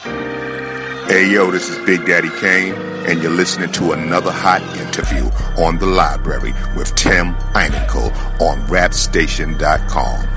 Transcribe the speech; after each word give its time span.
Hey 0.00 1.32
yo, 1.32 1.50
this 1.50 1.68
is 1.68 1.84
Big 1.84 2.06
Daddy 2.06 2.30
Kane, 2.38 2.74
and 3.06 3.20
you're 3.20 3.32
listening 3.32 3.72
to 3.72 3.92
another 3.92 4.30
hot 4.30 4.62
interview 4.78 5.24
on 5.62 5.78
the 5.78 5.86
library 5.86 6.52
with 6.76 6.94
Tim 6.94 7.34
Einenkel 7.54 8.12
on 8.40 8.58
rapstation.com. 8.68 10.28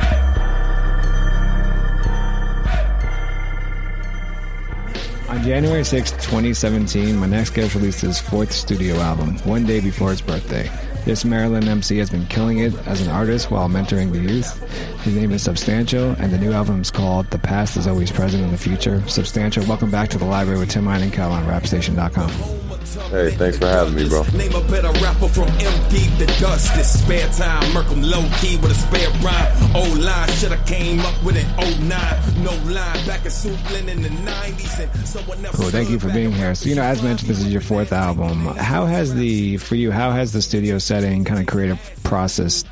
On 5.30 5.44
January 5.44 5.84
6, 5.84 6.12
2017, 6.12 7.16
my 7.16 7.28
next 7.28 7.52
guest 7.52 7.76
released 7.76 8.02
his 8.02 8.20
fourth 8.20 8.52
studio 8.52 8.96
album, 8.96 9.38
one 9.40 9.66
day 9.66 9.80
before 9.80 10.10
his 10.10 10.22
birthday. 10.22 10.70
This 11.04 11.26
Maryland 11.26 11.68
MC 11.68 11.98
has 11.98 12.12
been 12.12 12.28
killing 12.28 12.60
it 12.60 12.76
as 12.88 13.02
an 13.02 13.10
artist 13.10 13.50
while 13.50 13.68
mentoring 13.68 14.12
the 14.12 14.20
youth. 14.20 14.62
His 15.02 15.16
name 15.16 15.32
is 15.32 15.42
Substantial, 15.42 16.12
and 16.20 16.32
the 16.32 16.38
new 16.38 16.52
album 16.52 16.82
is 16.82 16.92
called 16.92 17.30
The 17.32 17.40
Past 17.40 17.76
is 17.76 17.88
Always 17.88 18.12
Present 18.12 18.44
in 18.44 18.52
the 18.52 18.58
Future. 18.58 19.02
Substantial, 19.08 19.66
welcome 19.66 19.90
back 19.90 20.10
to 20.10 20.20
the 20.20 20.26
library 20.26 20.60
with 20.60 20.70
Tim 20.70 20.86
Einenkel 20.86 21.32
on 21.32 21.44
rapstation.com. 21.48 22.71
Hey, 22.92 23.32
thanks 23.32 23.58
for 23.58 23.68
having 23.68 23.96
me, 23.96 24.10
bro. 24.10 24.24
Name 24.34 24.54
a 24.54 24.62
better 24.68 24.92
rapper 25.00 25.30
from 25.30 25.48
MD 25.48 26.18
to 26.20 26.26
dust. 26.42 26.76
This 26.76 27.02
spare 27.02 27.28
time, 27.30 27.74
Merkham 27.74 28.02
low 28.02 28.28
key 28.40 28.58
with 28.58 28.72
a 28.72 28.76
spare 28.76 29.10
rhyme. 29.22 29.76
Old 29.76 29.98
line, 29.98 30.30
shoulda 30.32 30.62
came 30.66 31.00
up 31.00 31.24
with 31.24 31.38
an 31.38 31.88
09. 31.88 32.44
No 32.44 32.52
line, 32.70 33.08
back 33.08 33.24
in 33.24 33.32
Suitland 33.32 33.88
in 33.88 34.02
the 34.02 34.10
90s. 34.10 34.80
And 34.80 35.08
someone 35.08 35.46
else 35.46 35.56
Cool. 35.56 35.70
Thank 35.70 35.90
you 35.90 36.00
for 36.00 36.10
being 36.10 36.34
here. 36.34 36.54
So, 36.54 36.68
you 36.68 36.76
know, 36.76 36.84
as 36.84 37.02
mentioned, 37.02 37.30
this 37.30 37.40
is 37.40 37.52
your 37.52 37.62
fourth 37.62 37.94
album. 37.94 38.46
How 38.58 38.86
has 38.86 39.14
the, 39.16 39.56
for 39.58 39.76
you, 39.76 39.92
how 39.92 40.12
has 40.12 40.34
the 40.34 40.42
studio 40.42 40.78
setting 40.78 41.24
kind 41.24 41.40
of 41.40 41.48
creative 41.48 41.80
process 42.04 42.66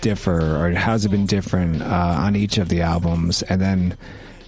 differ, 0.00 0.56
or 0.56 0.72
how's 0.72 1.04
it 1.04 1.10
been 1.10 1.26
different 1.26 1.82
uh, 1.82 2.16
on 2.18 2.34
each 2.34 2.58
of 2.58 2.68
the 2.70 2.80
albums? 2.82 3.42
And 3.42 3.60
then, 3.60 3.96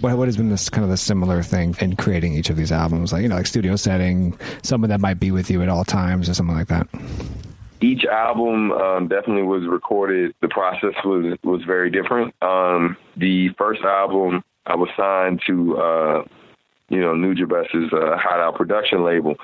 what, 0.02 0.18
what 0.18 0.28
has 0.28 0.36
been 0.36 0.50
this 0.50 0.68
kind 0.68 0.84
of 0.84 0.90
the 0.90 0.96
similar 0.96 1.42
thing 1.42 1.76
in 1.80 1.96
creating 1.96 2.34
each 2.34 2.50
of 2.50 2.56
these 2.56 2.72
albums? 2.72 3.12
Like, 3.12 3.22
you 3.22 3.28
know, 3.28 3.36
like 3.36 3.46
studio 3.46 3.76
setting, 3.76 4.36
someone 4.62 4.90
that 4.90 5.00
might 5.00 5.20
be 5.20 5.30
with 5.30 5.50
you 5.50 5.62
at 5.62 5.68
all 5.68 5.84
times 5.84 6.28
or 6.28 6.34
something 6.34 6.56
like 6.56 6.68
that. 6.68 6.88
Each 7.80 8.04
album 8.04 8.72
um, 8.72 9.08
definitely 9.08 9.42
was 9.42 9.66
recorded. 9.66 10.34
The 10.40 10.48
process 10.48 10.94
was 11.04 11.36
was 11.42 11.62
very 11.64 11.90
different. 11.90 12.34
Um, 12.40 12.96
the 13.16 13.48
first 13.58 13.82
album, 13.82 14.44
I 14.66 14.76
was 14.76 14.88
signed 14.96 15.42
to, 15.48 15.76
uh, 15.76 16.24
you 16.88 17.00
know, 17.00 17.14
New 17.14 17.34
Nujabes's 17.34 17.92
uh, 17.92 18.16
Hydeout 18.16 18.54
production 18.56 19.02
label, 19.04 19.34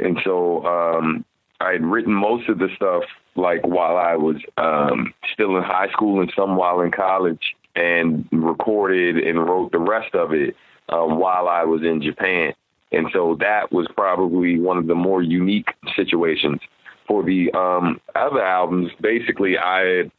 and 0.00 0.18
so 0.24 0.66
um, 0.66 1.24
I 1.60 1.72
had 1.72 1.84
written 1.84 2.12
most 2.12 2.48
of 2.48 2.58
the 2.58 2.68
stuff 2.74 3.04
like 3.36 3.64
while 3.64 3.96
I 3.96 4.16
was 4.16 4.36
um, 4.56 5.14
still 5.32 5.56
in 5.56 5.62
high 5.62 5.90
school 5.92 6.20
and 6.20 6.32
some 6.34 6.56
while 6.56 6.80
in 6.80 6.90
college, 6.90 7.54
and 7.74 8.26
recorded 8.32 9.16
and 9.18 9.38
wrote 9.38 9.72
the 9.72 9.78
rest 9.78 10.14
of 10.14 10.32
it 10.32 10.56
um, 10.88 11.18
while 11.18 11.48
I 11.48 11.64
was 11.64 11.82
in 11.82 12.02
Japan. 12.02 12.54
And 12.92 13.08
so 13.12 13.36
that 13.40 13.72
was 13.72 13.86
probably 13.96 14.58
one 14.58 14.78
of 14.78 14.86
the 14.86 14.94
more 14.94 15.22
unique 15.22 15.68
situations. 15.96 16.60
For 17.08 17.22
the 17.22 17.52
um, 17.52 18.00
other 18.14 18.42
albums, 18.42 18.90
basically, 19.00 19.58
I 19.58 20.10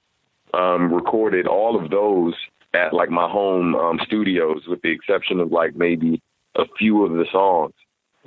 um, 0.54 0.94
recorded 0.94 1.48
all 1.48 1.82
of 1.82 1.90
those 1.90 2.34
at 2.74 2.94
like 2.94 3.10
my 3.10 3.30
home 3.30 3.76
um, 3.76 4.00
studios, 4.06 4.64
with 4.68 4.82
the 4.82 4.92
exception 4.92 5.40
of 5.40 5.52
like 5.52 5.76
maybe 5.76 6.22
a 6.56 6.66
few 6.78 7.04
of 7.06 7.14
the 7.14 7.26
songs. 7.32 7.74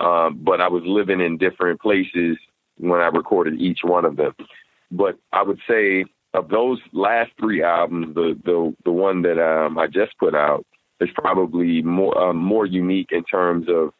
Um, 0.00 0.40
but 0.42 0.60
I 0.60 0.68
was 0.68 0.82
living 0.86 1.20
in 1.20 1.38
different 1.38 1.80
places 1.80 2.36
when 2.78 3.00
I 3.00 3.06
recorded 3.06 3.60
each 3.60 3.80
one 3.82 4.04
of 4.04 4.16
them. 4.16 4.34
But 4.90 5.18
I 5.32 5.42
would 5.42 5.58
say 5.68 6.04
of 6.34 6.48
those 6.48 6.78
last 6.92 7.30
three 7.38 7.62
albums, 7.62 8.14
the 8.14 8.38
the 8.44 8.74
the 8.84 8.92
one 8.92 9.22
that 9.22 9.42
um, 9.42 9.78
I 9.78 9.86
just 9.86 10.16
put 10.18 10.34
out 10.34 10.64
is 11.00 11.08
probably 11.14 11.82
more 11.82 12.16
um, 12.18 12.36
more 12.36 12.66
unique 12.66 13.10
in 13.12 13.24
terms 13.24 13.66
of 13.68 13.92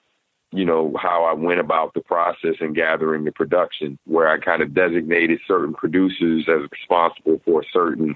you 0.53 0.65
know 0.65 0.95
how 1.01 1.25
I 1.25 1.33
went 1.33 1.61
about 1.61 1.95
the 1.95 2.01
process 2.01 2.57
and 2.61 2.75
gathering 2.75 3.25
the 3.25 3.33
production, 3.33 3.99
where 4.05 4.29
I 4.29 4.39
kind 4.39 4.63
of 4.63 4.75
designated 4.75 5.41
certain 5.47 5.75
producers 5.75 6.49
as 6.49 6.71
responsible 6.71 7.41
for 7.45 7.63
a 7.63 7.71
certain 7.73 8.15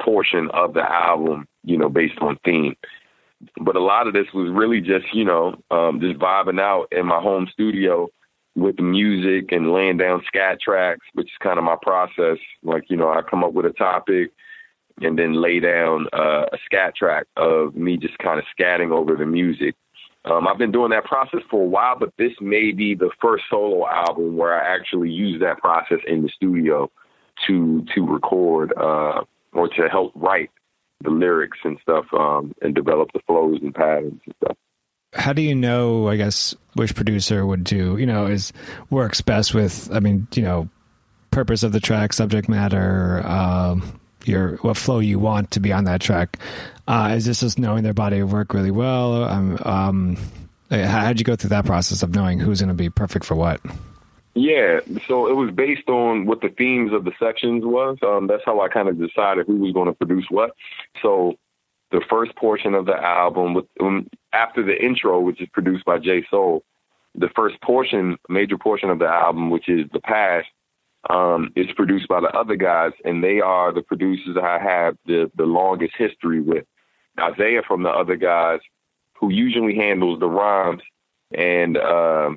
portion 0.00 0.50
of 0.52 0.74
the 0.74 0.82
album, 0.82 1.46
you 1.62 1.78
know, 1.78 1.88
based 1.88 2.18
on 2.20 2.38
theme. 2.44 2.76
But 3.60 3.76
a 3.76 3.80
lot 3.80 4.06
of 4.06 4.14
this 4.14 4.26
was 4.34 4.50
really 4.50 4.80
just 4.80 5.14
you 5.14 5.24
know 5.24 5.54
um, 5.70 6.00
just 6.00 6.18
vibing 6.18 6.60
out 6.60 6.88
in 6.90 7.06
my 7.06 7.20
home 7.20 7.48
studio 7.52 8.08
with 8.56 8.78
music 8.78 9.50
and 9.50 9.72
laying 9.72 9.96
down 9.96 10.22
scat 10.26 10.60
tracks, 10.60 11.06
which 11.14 11.26
is 11.26 11.38
kind 11.42 11.58
of 11.58 11.64
my 11.64 11.76
process. 11.82 12.38
Like, 12.62 12.84
you 12.88 12.96
know, 12.96 13.10
I 13.10 13.22
come 13.22 13.42
up 13.42 13.52
with 13.52 13.66
a 13.66 13.72
topic 13.72 14.32
and 15.00 15.18
then 15.18 15.34
lay 15.34 15.60
down 15.60 16.06
uh, 16.12 16.46
a 16.52 16.58
scat 16.64 16.94
track 16.94 17.26
of 17.36 17.74
me 17.74 17.96
just 17.96 18.16
kind 18.18 18.38
of 18.38 18.44
scatting 18.56 18.92
over 18.92 19.16
the 19.16 19.26
music. 19.26 19.74
Um, 20.24 20.48
I've 20.48 20.58
been 20.58 20.72
doing 20.72 20.90
that 20.90 21.04
process 21.04 21.40
for 21.50 21.62
a 21.62 21.66
while, 21.66 21.98
but 21.98 22.12
this 22.16 22.32
may 22.40 22.72
be 22.72 22.94
the 22.94 23.10
first 23.20 23.44
solo 23.50 23.86
album 23.86 24.36
where 24.36 24.54
I 24.54 24.74
actually 24.74 25.10
use 25.10 25.40
that 25.40 25.58
process 25.58 25.98
in 26.06 26.22
the 26.22 26.28
studio 26.28 26.90
to 27.46 27.84
to 27.94 28.06
record 28.06 28.72
uh, 28.76 29.24
or 29.52 29.68
to 29.68 29.88
help 29.90 30.12
write 30.14 30.50
the 31.02 31.10
lyrics 31.10 31.58
and 31.64 31.78
stuff 31.82 32.06
um, 32.16 32.54
and 32.62 32.74
develop 32.74 33.10
the 33.12 33.20
flows 33.26 33.58
and 33.60 33.74
patterns 33.74 34.20
and 34.24 34.34
stuff 34.42 34.56
how 35.14 35.32
do 35.32 35.42
you 35.42 35.54
know 35.54 36.08
i 36.08 36.16
guess 36.16 36.54
which 36.74 36.94
producer 36.94 37.46
would 37.46 37.64
do 37.64 37.96
you 37.96 38.06
know 38.06 38.26
is 38.26 38.52
works 38.90 39.20
best 39.20 39.54
with 39.54 39.90
i 39.92 40.00
mean 40.00 40.26
you 40.34 40.42
know 40.42 40.68
purpose 41.30 41.62
of 41.62 41.72
the 41.72 41.80
track 41.80 42.12
subject 42.12 42.48
matter 42.48 43.26
um, 43.26 44.00
your 44.24 44.56
what 44.58 44.76
flow 44.76 45.00
you 45.00 45.18
want 45.18 45.50
to 45.50 45.60
be 45.60 45.72
on 45.72 45.84
that 45.84 46.00
track 46.00 46.38
uh, 46.86 47.12
is 47.16 47.24
this 47.24 47.40
just 47.40 47.58
knowing 47.58 47.82
their 47.82 47.94
body 47.94 48.18
of 48.18 48.32
work 48.32 48.54
really 48.54 48.70
well 48.70 49.24
um, 49.24 49.58
um, 49.64 50.16
how'd 50.70 51.18
you 51.18 51.24
go 51.24 51.34
through 51.34 51.50
that 51.50 51.64
process 51.64 52.02
of 52.02 52.14
knowing 52.14 52.38
who's 52.38 52.60
going 52.60 52.68
to 52.68 52.74
be 52.74 52.88
perfect 52.88 53.24
for 53.24 53.34
what 53.34 53.60
yeah, 54.36 54.80
so 55.06 55.28
it 55.28 55.34
was 55.34 55.52
based 55.52 55.88
on 55.88 56.26
what 56.26 56.40
the 56.40 56.48
themes 56.48 56.92
of 56.92 57.04
the 57.04 57.12
sections 57.20 57.64
was. 57.64 57.98
Um, 58.02 58.26
that's 58.26 58.42
how 58.44 58.60
I 58.60 58.68
kind 58.68 58.88
of 58.88 58.98
decided 58.98 59.46
who 59.46 59.58
was 59.58 59.72
going 59.72 59.86
to 59.86 59.92
produce 59.92 60.26
what. 60.28 60.56
So 61.02 61.38
the 61.94 62.04
first 62.10 62.34
portion 62.34 62.74
of 62.74 62.86
the 62.86 62.96
album 62.96 63.54
with 63.54 63.66
um, 63.80 64.08
after 64.32 64.64
the 64.64 64.84
intro, 64.84 65.20
which 65.20 65.40
is 65.40 65.48
produced 65.50 65.84
by 65.84 65.96
Jay 65.96 66.26
Soul, 66.28 66.64
the 67.14 67.28
first 67.36 67.60
portion, 67.60 68.18
major 68.28 68.58
portion 68.58 68.90
of 68.90 68.98
the 68.98 69.06
album, 69.06 69.48
which 69.48 69.68
is 69.68 69.86
the 69.92 70.00
past, 70.00 70.48
um, 71.08 71.52
is 71.54 71.70
produced 71.76 72.08
by 72.08 72.18
the 72.18 72.36
other 72.36 72.56
guys, 72.56 72.90
and 73.04 73.22
they 73.22 73.40
are 73.40 73.72
the 73.72 73.82
producers 73.82 74.36
I 74.36 74.58
have 74.58 74.96
the 75.06 75.30
the 75.36 75.44
longest 75.44 75.94
history 75.96 76.40
with. 76.40 76.64
Isaiah 77.16 77.62
from 77.62 77.84
the 77.84 77.90
other 77.90 78.16
guys, 78.16 78.58
who 79.20 79.30
usually 79.30 79.76
handles 79.76 80.18
the 80.18 80.28
rhymes 80.28 80.82
and 81.32 81.76
uh, 81.76 82.30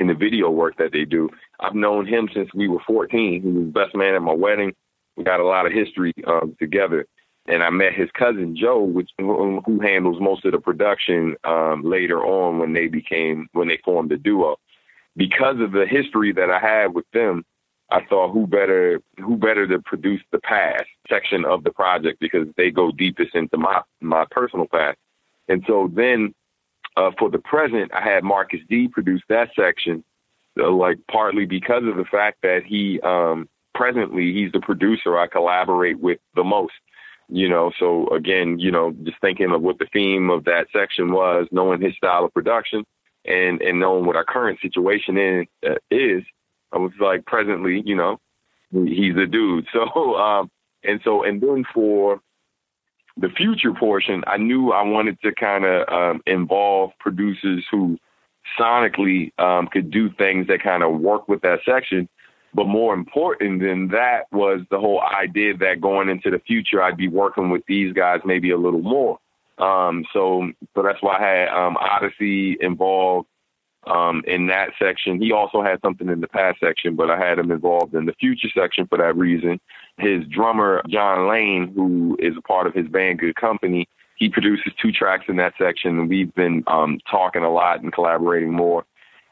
in 0.00 0.06
the 0.06 0.14
video 0.14 0.48
work 0.48 0.78
that 0.78 0.92
they 0.92 1.04
do. 1.04 1.28
I've 1.60 1.74
known 1.74 2.06
him 2.06 2.30
since 2.32 2.48
we 2.54 2.68
were 2.68 2.80
14. 2.86 3.42
He 3.42 3.48
was 3.50 3.66
best 3.66 3.94
man 3.94 4.14
at 4.14 4.22
my 4.22 4.32
wedding. 4.32 4.74
We 5.16 5.24
got 5.24 5.40
a 5.40 5.46
lot 5.46 5.66
of 5.66 5.72
history 5.72 6.14
um, 6.26 6.56
together 6.58 7.06
and 7.48 7.62
I 7.62 7.70
met 7.70 7.94
his 7.94 8.10
cousin 8.12 8.56
Joe, 8.56 8.82
which 8.82 9.10
who 9.18 9.80
handles 9.80 10.20
most 10.20 10.44
of 10.44 10.52
the 10.52 10.58
production 10.58 11.36
um, 11.44 11.82
later 11.82 12.24
on 12.24 12.58
when 12.58 12.72
they 12.74 12.88
became 12.88 13.48
when 13.52 13.68
they 13.68 13.78
formed 13.84 14.10
the 14.10 14.16
duo. 14.16 14.56
Because 15.16 15.58
of 15.60 15.72
the 15.72 15.86
history 15.86 16.32
that 16.32 16.50
I 16.50 16.58
had 16.58 16.94
with 16.94 17.06
them, 17.12 17.44
I 17.90 18.04
thought 18.04 18.32
who 18.32 18.46
better 18.46 19.00
who 19.18 19.36
better 19.36 19.66
to 19.66 19.78
produce 19.80 20.20
the 20.30 20.38
past 20.38 20.84
section 21.08 21.44
of 21.44 21.64
the 21.64 21.70
project 21.70 22.20
because 22.20 22.46
they 22.56 22.70
go 22.70 22.92
deepest 22.92 23.34
into 23.34 23.56
my 23.56 23.82
my 24.00 24.26
personal 24.30 24.66
past. 24.66 24.98
And 25.48 25.64
so 25.66 25.90
then 25.92 26.34
uh, 26.96 27.12
for 27.18 27.30
the 27.30 27.38
present, 27.38 27.92
I 27.94 28.02
had 28.02 28.24
Marcus 28.24 28.60
D 28.68 28.88
produce 28.88 29.22
that 29.28 29.50
section, 29.56 30.04
uh, 30.58 30.70
like 30.70 30.98
partly 31.10 31.46
because 31.46 31.84
of 31.84 31.96
the 31.96 32.04
fact 32.04 32.42
that 32.42 32.64
he 32.66 33.00
um, 33.00 33.48
presently 33.74 34.34
he's 34.34 34.52
the 34.52 34.60
producer 34.60 35.18
I 35.18 35.26
collaborate 35.26 35.98
with 35.98 36.18
the 36.34 36.44
most. 36.44 36.74
You 37.30 37.48
know, 37.48 37.72
so 37.78 38.08
again, 38.08 38.58
you 38.58 38.70
know, 38.70 38.94
just 39.02 39.20
thinking 39.20 39.52
of 39.52 39.60
what 39.60 39.78
the 39.78 39.86
theme 39.92 40.30
of 40.30 40.44
that 40.44 40.68
section 40.72 41.12
was, 41.12 41.46
knowing 41.50 41.80
his 41.80 41.94
style 41.94 42.24
of 42.24 42.32
production, 42.32 42.84
and 43.24 43.60
and 43.60 43.78
knowing 43.80 44.06
what 44.06 44.16
our 44.16 44.24
current 44.24 44.60
situation 44.60 45.18
in, 45.18 45.46
uh, 45.66 45.74
is, 45.90 46.22
I 46.72 46.78
was 46.78 46.92
like, 47.00 47.26
presently, 47.26 47.82
you 47.84 47.94
know, 47.94 48.18
he's 48.72 49.16
a 49.16 49.26
dude. 49.26 49.66
So, 49.72 50.16
um, 50.16 50.50
and 50.84 51.00
so, 51.04 51.24
and 51.24 51.40
then 51.40 51.64
for 51.74 52.20
the 53.16 53.28
future 53.28 53.72
portion, 53.72 54.22
I 54.26 54.36
knew 54.36 54.72
I 54.72 54.82
wanted 54.82 55.20
to 55.22 55.34
kind 55.34 55.64
of 55.64 55.88
um, 55.88 56.22
involve 56.26 56.92
producers 57.00 57.66
who 57.70 57.98
sonically 58.58 59.38
um, 59.38 59.66
could 59.66 59.90
do 59.90 60.10
things 60.10 60.46
that 60.46 60.62
kind 60.62 60.82
of 60.82 61.00
work 61.00 61.28
with 61.28 61.42
that 61.42 61.60
section. 61.64 62.08
But 62.58 62.66
more 62.66 62.92
important 62.92 63.60
than 63.60 63.86
that 63.90 64.22
was 64.32 64.62
the 64.68 64.80
whole 64.80 65.00
idea 65.00 65.56
that 65.58 65.80
going 65.80 66.08
into 66.08 66.28
the 66.28 66.40
future, 66.40 66.82
I'd 66.82 66.96
be 66.96 67.06
working 67.06 67.50
with 67.50 67.62
these 67.68 67.92
guys 67.92 68.18
maybe 68.24 68.50
a 68.50 68.56
little 68.56 68.82
more. 68.82 69.20
Um, 69.58 70.04
so, 70.12 70.50
so 70.74 70.82
that's 70.82 71.00
why 71.00 71.18
I 71.18 71.22
had 71.24 71.48
um, 71.50 71.76
Oddisee 71.76 72.56
involved 72.60 73.28
um, 73.86 74.24
in 74.26 74.48
that 74.48 74.70
section. 74.76 75.22
He 75.22 75.30
also 75.30 75.62
had 75.62 75.80
something 75.82 76.08
in 76.08 76.20
the 76.20 76.26
past 76.26 76.58
section, 76.58 76.96
but 76.96 77.12
I 77.12 77.16
had 77.16 77.38
him 77.38 77.52
involved 77.52 77.94
in 77.94 78.06
the 78.06 78.14
future 78.14 78.48
section 78.52 78.88
for 78.88 78.98
that 78.98 79.16
reason. 79.16 79.60
His 79.96 80.24
drummer, 80.26 80.82
John 80.88 81.28
Lane, 81.28 81.72
who 81.76 82.16
is 82.18 82.36
a 82.36 82.42
part 82.42 82.66
of 82.66 82.74
his 82.74 82.88
band 82.88 83.20
Good 83.20 83.36
Compny, 83.36 83.84
he 84.16 84.28
produces 84.28 84.72
two 84.82 84.90
tracks 84.90 85.26
in 85.28 85.36
that 85.36 85.54
section. 85.60 85.96
And 85.96 86.08
we've 86.08 86.34
been 86.34 86.64
um, 86.66 86.98
talking 87.08 87.44
a 87.44 87.52
lot 87.52 87.82
and 87.84 87.92
collaborating 87.92 88.52
more. 88.52 88.84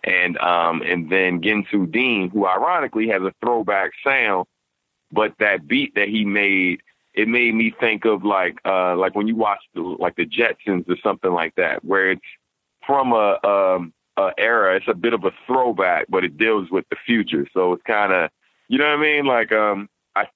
And 0.07 0.39
um, 0.39 0.83
and 0.83 1.11
then 1.11 1.41
Ginsu 1.41 1.91
Dean, 1.91 2.31
who 2.31 2.47
ironically 2.47 3.09
has 3.09 3.23
a 3.23 3.35
throwback 3.41 3.91
sound, 4.05 4.47
but 5.11 5.35
that 5.41 5.67
beat 5.67 5.97
that 5.97 6.09
he 6.09 6.25
made, 6.25 6.81
it 7.13 7.29
made 7.29 7.55
me 7.55 7.75
think 7.81 8.05
of 8.05 8.25
like 8.25 8.57
uh, 8.65 8.97
like 8.97 9.17
when 9.17 9.27
you 9.27 9.35
watch 9.35 9.61
the, 9.75 9.81
like 9.81 10.15
the 10.15 10.25
Jetsons 10.25 10.89
or 10.89 10.97
something 11.03 11.33
like 11.33 11.57
that, 11.57 11.85
where 11.85 12.13
it's 12.13 12.21
from 12.87 13.13
a 13.13 13.39
um, 13.45 13.93
uh, 14.17 14.31
era. 14.39 14.77
It's 14.77 14.89
a 14.89 14.95
bit 14.95 15.13
of 15.13 15.25
a 15.25 15.33
throwback, 15.47 16.07
but 16.09 16.25
it 16.25 16.37
deals 16.37 16.71
with 16.71 16.85
the 16.91 16.97
future. 17.05 17.47
So 17.53 17.73
it's 17.73 17.83
kind 17.83 18.13
of, 18.13 18.31
you 18.69 18.79
know 18.79 18.85
what 18.85 18.99
I 18.99 19.03
mean? 19.03 19.27
Like, 19.27 19.53
um, 19.53 19.89
I, 20.15 20.27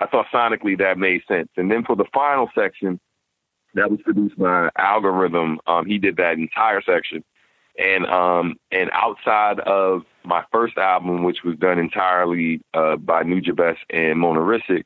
I 0.00 0.06
thought 0.06 0.26
sonically 0.32 0.78
that 0.78 0.98
made 0.98 1.22
sense. 1.28 1.48
And 1.56 1.70
then 1.70 1.84
for 1.84 1.96
the 1.96 2.06
final 2.12 2.50
section, 2.54 3.00
that 3.74 3.90
was 3.90 4.00
produced 4.02 4.38
by 4.38 4.70
Algorithm. 4.78 5.60
Um, 5.66 5.86
he 5.86 5.98
did 5.98 6.16
that 6.16 6.34
entire 6.38 6.82
section. 6.82 7.24
And 7.78 8.06
um, 8.06 8.54
and 8.70 8.90
outside 8.92 9.58
of 9.60 10.02
my 10.24 10.44
first 10.52 10.78
album, 10.78 11.24
which 11.24 11.38
was 11.44 11.56
done 11.56 11.78
entirely 11.78 12.60
uh, 12.72 12.96
by 12.96 13.24
Nujabes 13.24 13.76
and 13.90 14.18
Mona 14.18 14.40
Risic, 14.40 14.84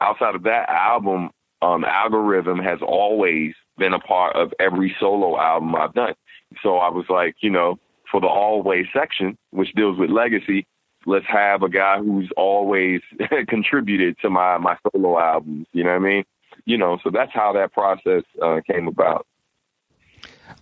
outside 0.00 0.34
of 0.34 0.42
that 0.42 0.68
album, 0.68 1.30
um, 1.62 1.84
Algorithm 1.84 2.58
has 2.58 2.80
always 2.82 3.54
been 3.78 3.94
a 3.94 3.98
part 3.98 4.36
of 4.36 4.52
every 4.58 4.94
solo 4.98 5.38
album 5.38 5.74
I've 5.76 5.94
done. 5.94 6.14
So 6.62 6.78
I 6.78 6.90
was 6.90 7.06
like, 7.08 7.36
you 7.40 7.50
know, 7.50 7.78
for 8.10 8.20
the 8.20 8.26
always 8.26 8.86
section, 8.92 9.36
which 9.50 9.72
deals 9.72 9.98
with 9.98 10.10
legacy, 10.10 10.66
let's 11.06 11.26
have 11.26 11.62
a 11.62 11.68
guy 11.68 11.98
who's 11.98 12.30
always 12.36 13.00
contributed 13.48 14.16
to 14.22 14.30
my 14.30 14.58
my 14.58 14.76
solo 14.92 15.18
albums. 15.18 15.66
You 15.72 15.84
know 15.84 15.90
what 15.90 15.96
I 15.96 16.10
mean? 16.10 16.24
You 16.66 16.78
know, 16.78 16.98
so 17.02 17.10
that's 17.10 17.32
how 17.32 17.52
that 17.52 17.72
process 17.72 18.22
uh, 18.42 18.60
came 18.66 18.88
about. 18.88 19.26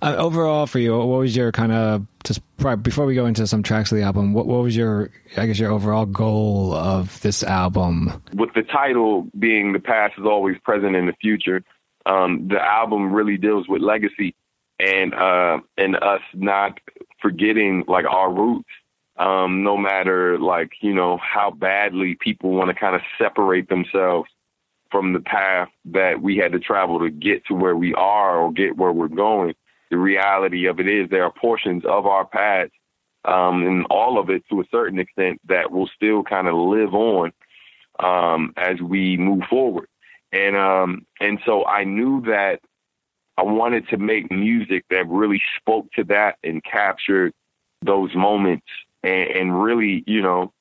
Uh, 0.01 0.17
overall, 0.19 0.67
for 0.67 0.81
you, 0.81 0.97
what 0.97 1.07
was 1.07 1.37
your 1.37 1.53
kind 1.53 1.71
of 1.71 2.07
just 2.25 2.41
before 2.83 3.07
we 3.07 3.15
go 3.15 3.27
into 3.27 3.47
some 3.47 3.63
tracks 3.63 3.93
of 3.93 3.99
the 3.99 4.05
album? 4.05 4.33
What, 4.33 4.47
what 4.47 4.63
was 4.63 4.77
your, 4.77 5.11
I 5.37 5.47
guess, 5.47 5.59
your 5.59 5.71
overall 5.71 6.07
goal 6.07 6.75
of 6.75 7.21
this 7.21 7.43
album? 7.43 8.23
With 8.35 8.53
the 8.55 8.63
title 8.63 9.29
being 9.39 9.73
"The 9.73 9.79
Past 9.79 10.15
is 10.19 10.25
Always 10.25 10.57
Present 10.65 10.97
in 10.97 11.07
the 11.07 11.13
Future," 11.21 11.63
um, 12.07 12.49
the 12.49 12.61
album 12.61 13.13
really 13.13 13.37
deals 13.37 13.69
with 13.69 13.81
legacy 13.81 14.35
and 14.81 15.15
uh, 15.15 15.59
and 15.77 15.97
us 15.97 16.23
not 16.35 16.79
forgetting 17.21 17.85
like 17.87 18.05
our 18.05 18.33
roots. 18.33 18.69
Um, 19.19 19.63
no 19.63 19.77
matter 19.77 20.39
like 20.39 20.73
you 20.81 20.95
know 20.95 21.19
how 21.19 21.51
badly 21.51 22.17
people 22.19 22.51
want 22.51 22.71
to 22.71 22.75
kind 22.75 22.97
of 22.97 23.03
separate 23.19 23.69
themselves 23.69 24.29
from 24.91 25.13
the 25.13 25.21
path 25.21 25.69
that 25.87 26.21
we 26.21 26.37
had 26.37 26.53
to 26.53 26.59
travel 26.59 26.99
to 27.01 27.11
get 27.11 27.45
to 27.47 27.55
where 27.55 27.77
we 27.77 27.95
are 27.95 28.39
or 28.39 28.53
get 28.53 28.77
where 28.77 28.93
we're 28.93 29.09
going. 29.09 29.55
The 29.93 29.99
reality 29.99 30.65
of 30.69 30.81
it 30.81 30.89
is 30.89 31.11
there 31.11 31.25
are 31.25 31.31
portions 31.31 31.85
of 31.85 32.07
our 32.07 32.25
past 32.25 32.73
um, 33.27 33.67
and 33.67 33.85
all 33.91 34.19
of 34.19 34.31
it 34.31 34.43
to 34.49 34.63
a 34.63 34.65
certain 34.71 34.99
extent 34.99 35.39
that 35.49 35.71
will 35.71 35.87
still 35.95 36.23
kind 36.23 36.49
of 36.49 36.55
live 36.55 36.95
on 36.95 37.31
um, 38.01 38.55
as 38.57 38.81
we 38.81 39.19
move 39.19 39.43
forward. 39.51 39.87
And 40.33 40.57
um, 40.57 41.07
and 41.21 41.41
so 41.45 41.67
I 41.67 41.85
knew 41.85 42.23
that 42.23 42.61
I 43.37 43.43
wanted 43.43 43.87
to 43.89 43.99
make 43.99 44.33
music 44.33 44.87
that 44.89 45.07
really 45.09 45.43
spoke 45.59 45.93
to 45.97 46.05
that 46.05 46.39
and 46.43 46.65
captured 46.65 47.35
those 47.85 48.15
moments 48.15 48.67
and, 49.03 49.29
and 49.29 49.63
really, 49.63 50.05
you 50.07 50.23
know, 50.23 50.55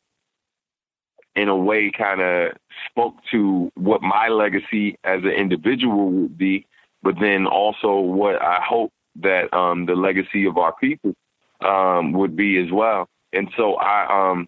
in 1.38 1.48
a 1.48 1.56
way 1.56 1.90
kind 1.90 2.20
of 2.20 2.52
spoke 2.90 3.16
to 3.32 3.72
what 3.76 4.02
my 4.02 4.28
legacy 4.28 4.98
as 5.06 5.24
an 5.24 5.30
individual 5.30 6.10
would 6.12 6.38
be, 6.38 6.68
but 7.02 7.16
then 7.22 7.48
also 7.48 7.98
what 7.98 8.42
I 8.42 8.60
hope 8.62 8.92
that 9.16 9.54
um, 9.54 9.86
the 9.86 9.96
legacy 9.96 10.46
of 10.46 10.58
our 10.58 10.74
people 10.74 11.14
um, 11.62 12.14
would 12.14 12.36
be 12.36 12.58
as 12.58 12.72
well. 12.72 13.08
And 13.34 13.50
so 13.56 13.76
I, 13.76 14.32
um, 14.32 14.48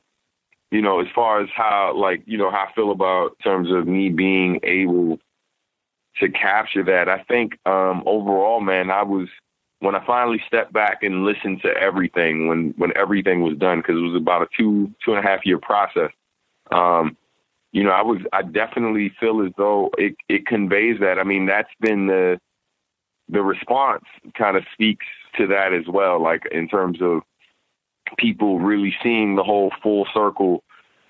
you 0.71 0.81
know, 0.81 0.99
as 0.99 1.07
far 1.13 1.41
as 1.41 1.49
how, 1.55 1.93
like, 1.95 2.23
you 2.25 2.37
know, 2.37 2.49
how 2.51 2.67
I 2.69 2.73
feel 2.73 2.91
about 2.91 3.37
terms 3.43 3.71
of 3.71 3.87
me 3.87 4.09
being 4.09 4.59
able 4.63 5.19
to 6.19 6.29
capture 6.29 6.83
that. 6.83 7.09
I 7.09 7.23
think 7.23 7.57
um, 7.65 8.03
overall, 8.05 8.61
man, 8.61 8.91
I 8.91 9.03
was 9.03 9.27
when 9.79 9.95
I 9.95 10.05
finally 10.05 10.41
stepped 10.47 10.71
back 10.71 11.03
and 11.03 11.25
listened 11.25 11.61
to 11.63 11.69
everything 11.69 12.47
when 12.47 12.73
when 12.77 12.95
everything 12.95 13.41
was 13.41 13.57
done 13.57 13.79
because 13.79 13.97
it 13.97 14.01
was 14.01 14.15
about 14.15 14.43
a 14.43 14.47
two 14.57 14.93
two 15.03 15.13
and 15.13 15.23
a 15.23 15.27
half 15.27 15.45
year 15.45 15.57
process. 15.57 16.11
Um, 16.71 17.17
you 17.71 17.83
know, 17.83 17.91
I 17.91 18.01
was 18.01 18.19
I 18.31 18.43
definitely 18.43 19.13
feel 19.19 19.45
as 19.45 19.51
though 19.57 19.91
it 19.97 20.15
it 20.29 20.45
conveys 20.45 20.99
that. 20.99 21.19
I 21.19 21.23
mean, 21.23 21.45
that's 21.45 21.73
been 21.81 22.07
the 22.07 22.39
the 23.29 23.41
response 23.41 24.03
kind 24.37 24.57
of 24.57 24.63
speaks 24.73 25.05
to 25.37 25.47
that 25.47 25.73
as 25.73 25.85
well. 25.87 26.21
Like 26.21 26.43
in 26.51 26.67
terms 26.67 26.99
of 27.01 27.21
people 28.17 28.59
really 28.59 28.93
seeing 29.01 29.35
the 29.35 29.43
whole 29.43 29.71
full 29.81 30.05
circle 30.13 30.63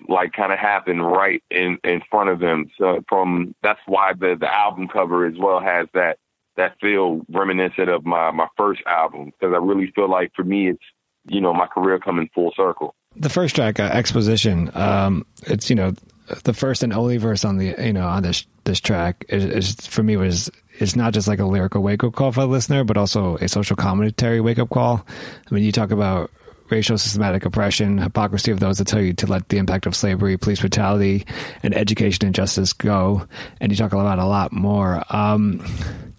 like 0.08 0.32
kind 0.32 0.52
of 0.52 0.58
happen 0.58 1.00
right 1.00 1.42
in 1.50 1.78
in 1.84 2.02
front 2.10 2.30
of 2.30 2.40
them. 2.40 2.70
So 2.78 3.02
from 3.08 3.54
that's 3.62 3.80
why 3.86 4.12
the 4.12 4.36
the 4.38 4.52
album 4.52 4.88
cover 4.88 5.26
as 5.26 5.34
well 5.38 5.60
has 5.60 5.86
that 5.94 6.18
that 6.56 6.78
feel 6.80 7.22
reminiscent 7.28 7.88
of 7.88 8.04
my 8.04 8.30
my 8.30 8.48
first 8.56 8.82
album 8.86 9.26
because 9.26 9.54
I 9.54 9.58
really 9.58 9.92
feel 9.94 10.10
like 10.10 10.32
for 10.34 10.44
me 10.44 10.68
it's 10.70 10.82
you 11.26 11.40
know 11.40 11.54
my 11.54 11.66
career 11.66 11.98
coming 11.98 12.28
full 12.34 12.52
circle. 12.56 12.94
The 13.16 13.30
first 13.30 13.54
track, 13.54 13.78
uh, 13.78 13.84
Exposition, 13.84 14.70
um, 14.74 15.24
it's 15.46 15.70
you 15.70 15.76
know 15.76 15.94
the 16.42 16.54
first 16.54 16.82
and 16.82 16.92
only 16.92 17.16
verse 17.16 17.44
on 17.44 17.58
the 17.58 17.74
you 17.78 17.92
know 17.92 18.06
on 18.06 18.22
this 18.22 18.46
this 18.64 18.80
track 18.80 19.24
is, 19.28 19.44
is 19.44 19.86
for 19.86 20.02
me 20.02 20.16
was 20.16 20.50
it's 20.78 20.96
not 20.96 21.12
just 21.12 21.28
like 21.28 21.38
a 21.38 21.44
lyrical 21.44 21.82
wake 21.82 22.04
up 22.04 22.14
call 22.14 22.32
for 22.32 22.40
the 22.40 22.46
listener, 22.46 22.84
but 22.84 22.96
also 22.96 23.36
a 23.36 23.48
social 23.48 23.76
commentary 23.76 24.40
wake 24.40 24.58
up 24.58 24.70
call. 24.70 25.06
I 25.50 25.54
mean, 25.54 25.64
you 25.64 25.72
talk 25.72 25.90
about 25.90 26.30
racial 26.70 26.98
systematic 26.98 27.44
oppression, 27.44 27.98
hypocrisy 27.98 28.50
of 28.50 28.60
those 28.60 28.78
that 28.78 28.86
tell 28.86 29.00
you 29.00 29.12
to 29.12 29.26
let 29.26 29.48
the 29.48 29.58
impact 29.58 29.86
of 29.86 29.94
slavery, 29.94 30.36
police 30.36 30.60
brutality, 30.60 31.26
and 31.62 31.74
education 31.74 32.26
injustice 32.26 32.72
go. 32.72 33.26
And 33.60 33.70
you 33.70 33.76
talk 33.76 33.92
about 33.92 34.18
a 34.18 34.26
lot 34.26 34.52
more. 34.52 35.02
Um, 35.10 35.64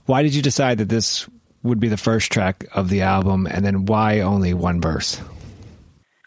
why 0.06 0.24
did 0.24 0.36
you 0.36 0.42
decide 0.42 0.78
that 0.78 0.90
this 0.90 1.28
would 1.64 1.80
be 1.80 1.88
the 1.88 1.98
first 1.98 2.32
track 2.32 2.66
of 2.74 2.90
the 2.90 3.02
album, 3.02 3.48
and 3.48 3.66
then 3.66 3.86
why 3.86 4.20
only 4.20 4.54
one 4.54 4.80
verse? 4.80 5.20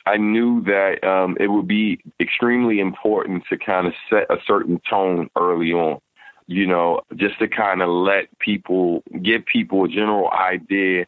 I 0.04 0.16
knew 0.16 0.62
that 0.62 1.04
um, 1.06 1.36
it 1.38 1.48
would 1.48 1.68
be 1.68 2.00
extremely 2.18 2.80
important 2.80 3.44
to 3.50 3.58
kind 3.58 3.86
of 3.86 3.92
set 4.08 4.24
a 4.30 4.38
certain 4.46 4.80
tone 4.88 5.28
early 5.36 5.72
on, 5.72 6.00
you 6.48 6.66
know, 6.66 7.02
just 7.14 7.38
to 7.38 7.46
kind 7.46 7.82
of 7.82 7.90
let 7.90 8.36
people, 8.38 9.02
give 9.22 9.44
people 9.44 9.84
a 9.84 9.88
general 9.88 10.30
idea 10.30 11.06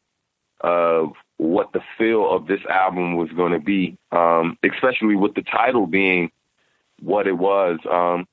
of 0.61 1.15
what 1.39 1.73
the 1.73 1.81
feel 1.97 2.31
of 2.31 2.47
this 2.47 2.61
album 2.69 3.17
was 3.17 3.31
going 3.31 3.53
to 3.53 3.59
be, 3.59 3.97
um, 4.13 4.59
especially 4.63 5.17
with 5.17 5.35
the 5.35 5.43
title 5.43 5.87
being 5.87 6.31
what 7.01 7.27
it 7.27 7.39
was, 7.39 7.79
um, 7.91 8.29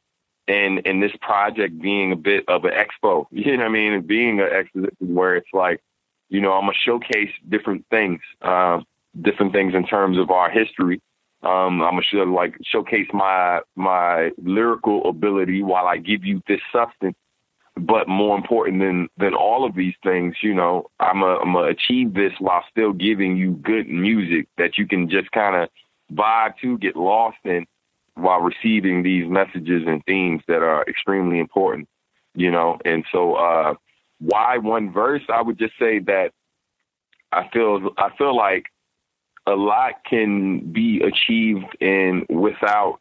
and 0.49 0.85
and 0.85 1.01
this 1.01 1.13
project 1.21 1.79
being 1.79 2.11
a 2.11 2.17
bit 2.17 2.43
of 2.49 2.65
an 2.65 2.73
expo. 2.73 3.25
You 3.31 3.55
know 3.55 3.63
what 3.63 3.69
I 3.69 3.69
mean? 3.69 4.01
Being 4.01 4.41
an 4.41 4.47
exposition 4.47 4.97
where 4.99 5.37
it's 5.37 5.53
like, 5.53 5.81
you 6.27 6.41
know, 6.41 6.51
I'm 6.51 6.63
gonna 6.63 6.73
showcase 6.73 7.31
different 7.47 7.85
things, 7.89 8.19
um, 8.41 8.85
different 9.21 9.53
things 9.53 9.73
in 9.73 9.87
terms 9.87 10.17
of 10.17 10.29
our 10.29 10.49
history. 10.49 11.01
Um, 11.43 11.81
I'm 11.81 11.91
gonna 11.91 12.01
show, 12.01 12.23
like 12.23 12.55
showcase 12.63 13.07
my 13.13 13.61
my 13.75 14.31
lyrical 14.43 15.07
ability 15.07 15.61
while 15.61 15.85
I 15.85 15.97
give 15.97 16.25
you 16.25 16.41
this 16.47 16.61
substance 16.71 17.15
but 17.79 18.07
more 18.07 18.35
important 18.35 18.79
than 18.79 19.07
than 19.17 19.33
all 19.33 19.65
of 19.65 19.75
these 19.75 19.93
things, 20.03 20.35
you 20.41 20.53
know, 20.53 20.89
I'm 20.99 21.21
gonna 21.21 21.67
achieve 21.67 22.13
this 22.13 22.33
while 22.39 22.63
still 22.69 22.93
giving 22.93 23.37
you 23.37 23.51
good 23.51 23.87
music 23.87 24.47
that 24.57 24.77
you 24.77 24.87
can 24.87 25.09
just 25.09 25.31
kind 25.31 25.55
of 25.55 25.69
vibe 26.11 26.53
to, 26.61 26.77
get 26.77 26.95
lost 26.95 27.37
in, 27.43 27.65
while 28.15 28.39
receiving 28.39 29.03
these 29.03 29.29
messages 29.29 29.83
and 29.85 30.03
themes 30.05 30.41
that 30.47 30.63
are 30.63 30.83
extremely 30.87 31.39
important, 31.39 31.87
you 32.33 32.49
know. 32.49 32.79
And 32.83 33.05
so, 33.11 33.35
uh, 33.35 33.75
why 34.19 34.57
one 34.57 34.91
verse? 34.91 35.23
I 35.29 35.41
would 35.41 35.59
just 35.59 35.73
say 35.79 35.99
that 35.99 36.31
I 37.31 37.47
feel 37.53 37.89
I 37.97 38.09
feel 38.17 38.35
like 38.35 38.65
a 39.47 39.55
lot 39.55 40.03
can 40.03 40.59
be 40.71 41.01
achieved 41.01 41.75
and 41.81 42.25
without 42.29 42.99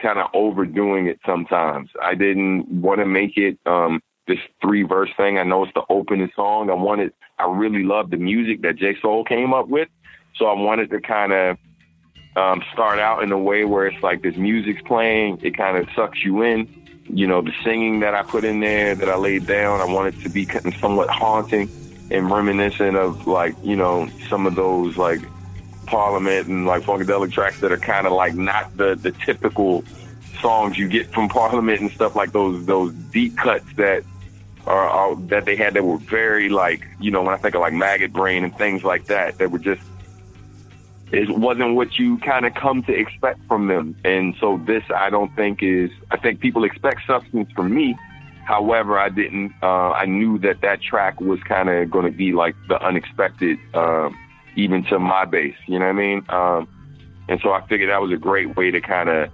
kind 0.00 0.18
of 0.18 0.28
overdoing 0.34 1.06
it 1.06 1.18
sometimes. 1.24 1.88
I 2.00 2.14
didn't 2.14 2.68
want 2.68 3.00
to 3.00 3.06
make 3.06 3.36
it 3.38 3.58
um, 3.64 4.02
this 4.28 4.38
three 4.60 4.82
verse 4.82 5.10
thing. 5.16 5.38
I 5.38 5.42
know 5.42 5.64
it's 5.64 5.72
the 5.74 5.84
opening 5.88 6.30
song. 6.36 6.68
I 6.70 6.74
wanted, 6.74 7.12
I 7.38 7.46
really 7.46 7.82
love 7.82 8.10
the 8.10 8.18
music 8.18 8.60
that 8.62 8.76
J 8.76 8.96
Soul 9.00 9.24
came 9.24 9.54
up 9.54 9.68
with. 9.68 9.88
So 10.36 10.46
I 10.46 10.52
wanted 10.52 10.90
to 10.90 11.00
kind 11.00 11.32
of 11.32 11.56
um, 12.36 12.62
start 12.74 12.98
out 12.98 13.22
in 13.22 13.32
a 13.32 13.38
way 13.38 13.64
where 13.64 13.86
it's 13.86 14.02
like 14.02 14.22
this 14.22 14.36
music's 14.36 14.82
playing, 14.82 15.40
it 15.42 15.56
kind 15.56 15.78
of 15.78 15.88
sucks 15.96 16.22
you 16.22 16.42
in. 16.42 16.68
You 17.08 17.26
know, 17.26 17.40
the 17.40 17.52
singing 17.64 18.00
that 18.00 18.14
I 18.14 18.22
put 18.22 18.44
in 18.44 18.60
there, 18.60 18.94
that 18.94 19.08
I 19.08 19.16
laid 19.16 19.46
down, 19.46 19.80
I 19.80 19.84
wanted 19.84 20.20
to 20.22 20.28
be 20.28 20.46
somewhat 20.78 21.08
haunting 21.08 21.70
and 22.10 22.30
reminiscent 22.30 22.96
of 22.96 23.26
like, 23.26 23.54
you 23.62 23.76
know, 23.76 24.08
some 24.28 24.46
of 24.46 24.56
those 24.56 24.98
like 24.98 25.20
Parliament 25.86 26.48
and 26.48 26.66
like 26.66 26.82
Funkadelic 26.82 27.32
tracks 27.32 27.60
that 27.60 27.72
are 27.72 27.78
kind 27.78 28.06
of 28.06 28.12
like 28.12 28.34
not 28.34 28.76
the, 28.76 28.94
the 28.94 29.12
typical 29.12 29.84
songs 30.40 30.76
you 30.78 30.88
get 30.88 31.12
from 31.12 31.28
Parliament 31.28 31.80
and 31.80 31.90
stuff 31.90 32.14
like 32.14 32.32
those 32.32 32.66
those 32.66 32.92
deep 32.92 33.36
cuts 33.36 33.66
that 33.76 34.04
are, 34.66 34.88
are 34.88 35.16
that 35.16 35.44
they 35.44 35.56
had 35.56 35.74
that 35.74 35.84
were 35.84 35.98
very 35.98 36.48
like 36.48 36.86
you 37.00 37.10
know 37.10 37.22
when 37.22 37.32
I 37.32 37.36
think 37.38 37.54
of 37.54 37.60
like 37.60 37.72
Maggot 37.72 38.12
Brain 38.12 38.44
and 38.44 38.56
things 38.56 38.84
like 38.84 39.06
that 39.06 39.38
that 39.38 39.50
were 39.50 39.58
just 39.58 39.82
it 41.12 41.30
wasn't 41.30 41.74
what 41.74 41.98
you 41.98 42.18
kind 42.18 42.44
of 42.44 42.54
come 42.54 42.82
to 42.82 42.92
expect 42.92 43.40
from 43.46 43.68
them. 43.68 43.96
And 44.04 44.34
so 44.40 44.60
this 44.66 44.82
I 44.94 45.10
don't 45.10 45.34
think 45.36 45.62
is 45.62 45.90
I 46.10 46.16
think 46.16 46.40
people 46.40 46.64
expect 46.64 47.06
substance 47.06 47.50
from 47.52 47.74
me. 47.74 47.96
However, 48.44 48.98
I 48.98 49.08
didn't. 49.08 49.52
Uh, 49.60 49.90
I 49.90 50.06
knew 50.06 50.38
that 50.38 50.60
that 50.60 50.80
track 50.80 51.20
was 51.20 51.42
kind 51.42 51.68
of 51.68 51.90
going 51.90 52.04
to 52.04 52.16
be 52.16 52.32
like 52.32 52.54
the 52.68 52.80
unexpected. 52.80 53.58
Um, 53.74 54.16
even 54.56 54.84
to 54.84 54.98
my 54.98 55.24
base. 55.24 55.56
You 55.66 55.78
know 55.78 55.86
what 55.86 55.90
I 55.90 55.98
mean? 55.98 56.24
Um, 56.28 56.68
and 57.28 57.40
so 57.42 57.52
I 57.52 57.66
figured 57.66 57.90
that 57.90 58.00
was 58.00 58.12
a 58.12 58.16
great 58.16 58.56
way 58.56 58.70
to 58.70 58.80
kind 58.80 59.08
of 59.08 59.30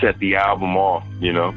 set 0.00 0.18
the 0.18 0.36
album 0.36 0.76
off. 0.76 1.04
You 1.20 1.32
know. 1.32 1.54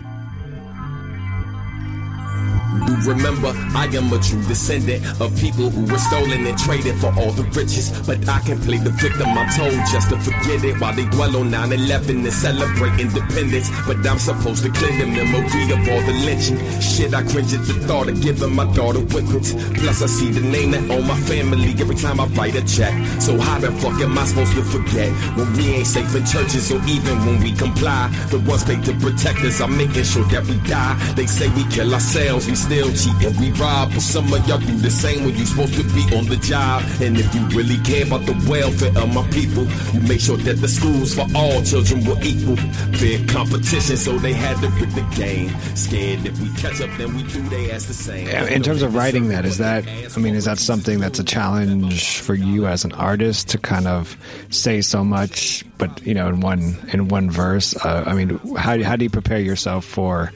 Remember, 3.05 3.51
I 3.75 3.89
am 3.93 4.13
a 4.13 4.19
true 4.19 4.41
descendant 4.47 5.03
of 5.19 5.35
people 5.39 5.69
who 5.69 5.91
were 5.91 5.97
stolen 5.97 6.45
and 6.45 6.57
traded 6.57 6.95
for 6.99 7.11
all 7.19 7.31
the 7.31 7.43
riches. 7.51 7.91
But 8.07 8.27
I 8.29 8.39
can 8.39 8.59
play 8.61 8.77
the 8.77 8.91
victim, 8.91 9.27
I'm 9.27 9.49
told 9.51 9.73
just 9.91 10.09
to 10.09 10.17
forget 10.19 10.63
it 10.63 10.79
while 10.79 10.95
they 10.95 11.05
dwell 11.05 11.35
on 11.37 11.51
9 11.51 11.73
11 11.73 12.23
and 12.23 12.33
celebrate 12.33 12.99
independence. 12.99 13.69
But 13.85 14.05
I'm 14.07 14.19
supposed 14.19 14.63
to 14.63 14.71
clean 14.71 14.99
the 14.99 15.07
memory 15.07 15.63
of 15.73 15.79
all 15.89 16.01
the 16.07 16.15
lynching. 16.23 16.59
Shit, 16.79 17.13
I 17.13 17.23
cringe 17.23 17.53
at 17.53 17.65
the 17.65 17.73
thought 17.87 18.07
of 18.07 18.21
giving 18.21 18.55
my 18.55 18.65
daughter 18.73 18.99
whippets. 18.99 19.53
Plus, 19.79 20.01
I 20.01 20.07
see 20.07 20.31
the 20.31 20.41
name 20.41 20.71
that 20.71 20.89
own 20.91 21.07
my 21.07 21.19
family 21.21 21.75
every 21.79 21.95
time 21.95 22.19
I 22.19 22.25
write 22.37 22.55
a 22.55 22.63
check. 22.65 22.93
So, 23.19 23.37
how 23.37 23.59
the 23.59 23.71
fuck 23.83 23.99
am 23.99 24.17
I 24.17 24.25
supposed 24.25 24.53
to 24.53 24.63
forget 24.63 25.11
when 25.35 25.51
we 25.53 25.75
ain't 25.75 25.87
safe 25.87 26.15
in 26.15 26.25
churches 26.25 26.71
or 26.71 26.81
even 26.87 27.17
when 27.25 27.41
we 27.41 27.51
comply? 27.53 28.07
The 28.29 28.39
ones 28.39 28.63
paid 28.63 28.83
to 28.85 28.93
protect 28.93 29.39
us 29.39 29.59
are 29.59 29.67
making 29.67 30.03
sure 30.03 30.23
that 30.25 30.45
we 30.45 30.57
die. 30.69 30.95
They 31.15 31.25
say 31.25 31.49
we 31.49 31.65
kill 31.65 31.93
ourselves, 31.93 32.47
we 32.47 32.55
still 32.61 32.91
cheat 32.93 33.17
and 33.25 33.39
we 33.39 33.51
rob. 33.59 33.91
But 33.91 34.01
some 34.01 34.31
of 34.33 34.47
y'all 34.47 34.59
do 34.59 34.77
the 34.77 34.91
same 34.91 35.25
when 35.25 35.35
you 35.35 35.45
supposed 35.45 35.73
to 35.75 35.83
be 35.95 36.03
on 36.15 36.25
the 36.27 36.37
job. 36.37 36.83
And 37.01 37.17
if 37.17 37.33
you 37.33 37.41
really 37.57 37.77
care 37.83 38.05
about 38.05 38.25
the 38.25 38.37
welfare 38.49 38.93
of 39.01 39.13
my 39.13 39.25
people, 39.31 39.65
you 39.93 40.01
make 40.07 40.21
sure 40.21 40.37
that 40.37 40.57
the 40.61 40.67
schools 40.67 41.13
for 41.13 41.25
all 41.35 41.61
children 41.63 42.05
were 42.05 42.19
equal. 42.21 42.57
Fair 42.97 43.19
competition, 43.27 43.97
so 43.97 44.17
they 44.17 44.33
had 44.33 44.57
to 44.61 44.69
pick 44.79 44.89
the 44.93 45.05
game. 45.15 45.49
Scared 45.75 46.25
if 46.25 46.39
we 46.39 46.49
catch 46.55 46.81
up, 46.81 46.89
then 46.97 47.15
we 47.15 47.23
do 47.23 47.41
they 47.49 47.71
ask 47.71 47.87
the 47.87 47.93
same. 47.93 48.27
In 48.27 48.63
terms 48.63 48.81
of 48.81 48.95
writing 48.95 49.29
that, 49.29 49.45
is 49.45 49.57
that 49.57 49.87
I 49.87 50.19
mean, 50.19 50.35
is 50.35 50.45
that 50.45 50.59
something 50.59 50.99
that's 50.99 51.19
a 51.19 51.23
challenge 51.23 52.19
for 52.19 52.35
you 52.35 52.67
as 52.67 52.85
an 52.85 52.91
artist 52.93 53.49
to 53.49 53.57
kind 53.57 53.87
of 53.87 54.17
say 54.49 54.81
so 54.81 55.03
much, 55.03 55.65
but 55.77 56.05
you 56.05 56.13
know, 56.13 56.27
in 56.29 56.39
one 56.39 56.77
in 56.93 57.07
one 57.07 57.29
verse? 57.29 57.75
Uh, 57.75 58.03
I 58.05 58.13
mean, 58.13 58.39
how 58.57 58.81
how 58.83 58.95
do 58.95 59.03
you 59.03 59.09
prepare 59.09 59.39
yourself 59.39 59.85
for? 59.85 60.31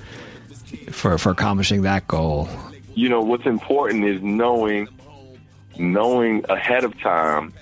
For 0.92 1.18
for 1.18 1.32
accomplishing 1.32 1.84
that 1.84 2.08
goal? 2.08 2.50
You 2.94 3.10
know, 3.10 3.22
what's 3.22 3.46
important 3.46 4.06
is 4.06 4.22
knowing 4.22 4.88
knowing 5.78 6.46
ahead 6.50 6.84
of 6.84 6.98
time 7.02 7.54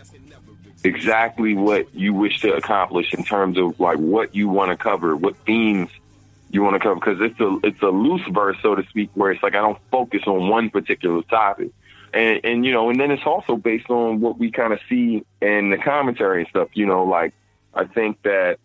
exactly 0.83 1.55
what 1.55 1.93
you 1.95 2.13
wish 2.13 2.41
to 2.41 2.53
accomplish 2.53 3.13
in 3.13 3.24
terms 3.24 3.57
of 3.57 3.79
like 3.79 3.98
what 3.98 4.36
you 4.36 4.50
want 4.50 4.72
to 4.72 4.77
cover, 4.77 5.15
what 5.15 5.36
themes 5.45 5.89
you 6.51 6.62
want 6.62 6.75
to 6.75 6.79
cover 6.79 6.95
because 6.95 7.19
it's 7.19 7.39
a 7.39 7.57
it's 7.63 7.81
a 7.81 7.88
loose 7.88 8.22
verse 8.29 8.55
so 8.62 8.75
to 8.75 8.83
speak 8.88 9.10
where 9.15 9.31
it's 9.31 9.41
like 9.41 9.55
I 9.55 9.62
don't 9.62 9.79
focus 9.89 10.22
on 10.27 10.50
one 10.50 10.69
particular 10.69 11.22
topic. 11.24 11.72
And 12.13 12.41
and 12.43 12.65
you 12.65 12.72
know, 12.72 12.89
and 12.89 13.00
then 13.00 13.10
it's 13.10 13.25
also 13.25 13.55
based 13.55 13.89
on 13.89 14.22
what 14.22 14.38
we 14.38 14.51
kind 14.51 14.72
of 14.72 14.79
see 14.88 15.25
in 15.41 15.72
the 15.72 15.77
commentary 15.77 16.41
and 16.41 16.50
stuff, 16.50 16.69
you 16.74 16.86
know, 16.86 17.05
like 17.05 17.33
I 17.74 17.86
think 17.86 18.22
that 18.22 18.60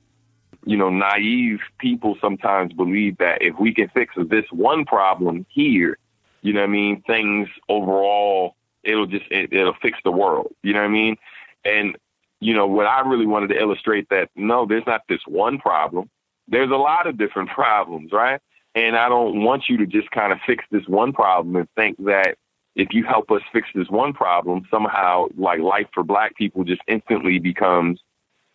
you 0.68 0.76
know, 0.76 0.90
naive 0.90 1.60
people 1.78 2.18
sometimes 2.20 2.74
believe 2.74 3.16
that 3.16 3.40
if 3.40 3.58
we 3.58 3.72
can 3.72 3.88
fix 3.88 4.14
this 4.28 4.44
one 4.50 4.84
problem 4.84 5.46
here, 5.48 5.96
you 6.42 6.52
know 6.52 6.60
what 6.60 6.68
I 6.68 6.72
mean, 6.72 7.02
things 7.06 7.48
overall, 7.70 8.54
it'll 8.84 9.06
just, 9.06 9.24
it, 9.30 9.50
it'll 9.50 9.72
fix 9.80 9.98
the 10.04 10.12
world. 10.12 10.54
You 10.62 10.74
know 10.74 10.80
what 10.80 10.88
I 10.88 10.92
mean? 10.92 11.16
And, 11.64 11.96
you 12.40 12.52
know, 12.52 12.66
what 12.66 12.86
I 12.86 13.00
really 13.00 13.24
wanted 13.24 13.48
to 13.48 13.58
illustrate 13.58 14.10
that 14.10 14.28
no, 14.36 14.66
there's 14.66 14.86
not 14.86 15.00
this 15.08 15.22
one 15.26 15.56
problem. 15.58 16.10
There's 16.48 16.70
a 16.70 16.76
lot 16.76 17.06
of 17.06 17.16
different 17.16 17.48
problems, 17.54 18.12
right? 18.12 18.38
And 18.74 18.94
I 18.94 19.08
don't 19.08 19.44
want 19.44 19.70
you 19.70 19.78
to 19.78 19.86
just 19.86 20.10
kind 20.10 20.34
of 20.34 20.38
fix 20.46 20.66
this 20.70 20.86
one 20.86 21.14
problem 21.14 21.56
and 21.56 21.66
think 21.76 21.96
that 22.04 22.36
if 22.76 22.88
you 22.90 23.04
help 23.04 23.30
us 23.30 23.40
fix 23.54 23.68
this 23.74 23.88
one 23.88 24.12
problem, 24.12 24.66
somehow 24.70 25.28
like 25.38 25.60
life 25.60 25.86
for 25.94 26.04
black 26.04 26.36
people 26.36 26.62
just 26.62 26.82
instantly 26.86 27.38
becomes 27.38 28.00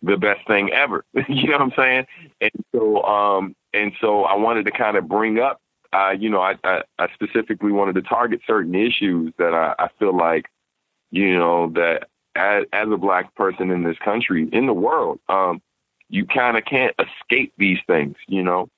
the 0.04 0.16
best 0.16 0.46
thing 0.46 0.70
ever. 0.72 1.04
you 1.28 1.48
know 1.48 1.58
what 1.58 1.62
I'm 1.62 1.72
saying? 1.76 2.06
And 2.40 2.64
so, 2.72 3.02
um, 3.04 3.56
and 3.72 3.92
so 4.00 4.24
I 4.24 4.36
wanted 4.36 4.64
to 4.66 4.70
kind 4.70 4.96
of 4.96 5.08
bring 5.08 5.38
up, 5.38 5.60
uh, 5.92 6.10
you 6.10 6.28
know, 6.28 6.40
I, 6.40 6.54
I, 6.64 6.82
I 6.98 7.08
specifically 7.14 7.72
wanted 7.72 7.94
to 7.94 8.02
target 8.02 8.40
certain 8.46 8.74
issues 8.74 9.32
that 9.38 9.54
I, 9.54 9.74
I 9.78 9.88
feel 9.98 10.16
like, 10.16 10.46
you 11.10 11.36
know, 11.36 11.70
that 11.70 12.08
as, 12.34 12.64
as 12.72 12.88
a 12.90 12.96
black 12.96 13.34
person 13.34 13.70
in 13.70 13.84
this 13.84 13.98
country, 14.04 14.48
in 14.52 14.66
the 14.66 14.72
world, 14.72 15.20
um, 15.28 15.62
you 16.08 16.26
kind 16.26 16.56
of 16.56 16.64
can't 16.64 16.94
escape 16.98 17.52
these 17.56 17.78
things, 17.86 18.16
you 18.26 18.42
know, 18.42 18.68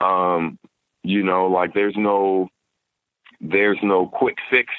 um, 0.00 0.58
you 1.04 1.22
know, 1.22 1.46
like 1.46 1.74
there's 1.74 1.96
no, 1.96 2.48
there's 3.40 3.78
no 3.82 4.06
quick 4.06 4.38
fix 4.50 4.72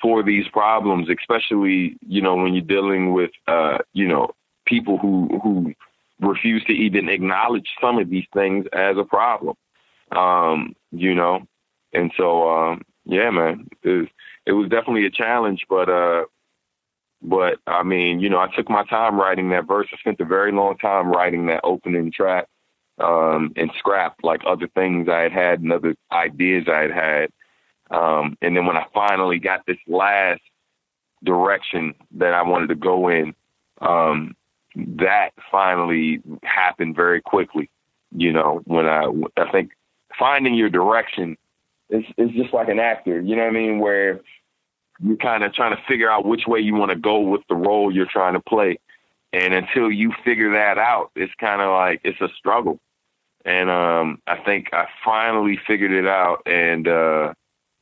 for 0.00 0.22
these 0.22 0.46
problems, 0.48 1.08
especially, 1.08 1.96
you 2.06 2.20
know, 2.20 2.34
when 2.34 2.54
you're 2.54 2.64
dealing 2.64 3.12
with, 3.12 3.30
uh, 3.46 3.78
you 3.92 4.06
know, 4.06 4.30
people 4.66 4.98
who 4.98 5.40
who 5.42 5.74
refuse 6.20 6.64
to 6.64 6.72
even 6.72 7.08
acknowledge 7.08 7.68
some 7.80 7.98
of 7.98 8.08
these 8.08 8.26
things 8.32 8.66
as 8.72 8.96
a 8.96 9.04
problem. 9.04 9.56
Um, 10.12 10.74
you 10.90 11.14
know, 11.14 11.46
and 11.92 12.12
so 12.16 12.48
um, 12.48 12.82
yeah, 13.04 13.30
man, 13.30 13.68
it 13.82 13.88
was, 13.88 14.08
it 14.46 14.52
was 14.52 14.68
definitely 14.68 15.06
a 15.06 15.10
challenge, 15.10 15.66
but 15.68 15.88
uh, 15.88 16.24
but 17.22 17.58
I 17.66 17.82
mean, 17.82 18.20
you 18.20 18.28
know, 18.28 18.38
I 18.38 18.54
took 18.54 18.68
my 18.68 18.84
time 18.84 19.18
writing 19.18 19.50
that 19.50 19.66
verse. 19.66 19.88
I 19.92 19.96
spent 19.98 20.20
a 20.20 20.24
very 20.24 20.52
long 20.52 20.76
time 20.78 21.08
writing 21.08 21.46
that 21.46 21.60
opening 21.64 22.10
track 22.12 22.48
um, 22.98 23.52
and 23.56 23.70
scrapped 23.78 24.24
like 24.24 24.42
other 24.46 24.68
things 24.68 25.08
I 25.08 25.22
had 25.22 25.32
had 25.32 25.60
and 25.60 25.72
other 25.72 25.94
ideas 26.10 26.66
I 26.68 26.82
had 26.82 26.90
had. 26.90 27.30
Um, 27.90 28.36
and 28.40 28.56
then 28.56 28.66
when 28.66 28.76
I 28.76 28.86
finally 28.94 29.38
got 29.38 29.66
this 29.66 29.78
last 29.86 30.40
direction 31.22 31.94
that 32.12 32.34
I 32.34 32.42
wanted 32.42 32.68
to 32.68 32.74
go 32.74 33.08
in, 33.08 33.34
um, 33.80 34.34
that 34.74 35.30
finally 35.50 36.22
happened 36.42 36.96
very 36.96 37.20
quickly. 37.20 37.70
You 38.14 38.32
know, 38.32 38.60
when 38.64 38.86
I 38.86 39.06
I 39.36 39.50
think 39.50 39.72
finding 40.18 40.54
your 40.54 40.68
direction 40.68 41.36
is 41.90 42.04
is 42.16 42.30
just 42.30 42.52
like 42.52 42.68
an 42.68 42.78
actor. 42.78 43.20
You 43.20 43.36
know 43.36 43.42
what 43.42 43.50
I 43.50 43.54
mean? 43.54 43.78
Where 43.78 44.20
you're 45.02 45.16
kind 45.16 45.44
of 45.44 45.52
trying 45.52 45.76
to 45.76 45.82
figure 45.88 46.10
out 46.10 46.24
which 46.24 46.46
way 46.46 46.60
you 46.60 46.74
want 46.74 46.90
to 46.90 46.98
go 46.98 47.20
with 47.20 47.42
the 47.48 47.54
role 47.54 47.92
you're 47.92 48.06
trying 48.06 48.34
to 48.34 48.40
play. 48.40 48.78
And 49.32 49.54
until 49.54 49.90
you 49.90 50.12
figure 50.24 50.52
that 50.52 50.78
out, 50.78 51.10
it's 51.16 51.32
kind 51.40 51.62
of 51.62 51.70
like 51.70 52.00
it's 52.04 52.20
a 52.20 52.28
struggle. 52.36 52.78
And 53.44 53.70
um, 53.70 54.20
I 54.26 54.36
think 54.36 54.68
I 54.72 54.86
finally 55.04 55.58
figured 55.66 55.90
it 55.90 56.06
out. 56.06 56.42
And 56.46 56.86
uh, 56.86 57.34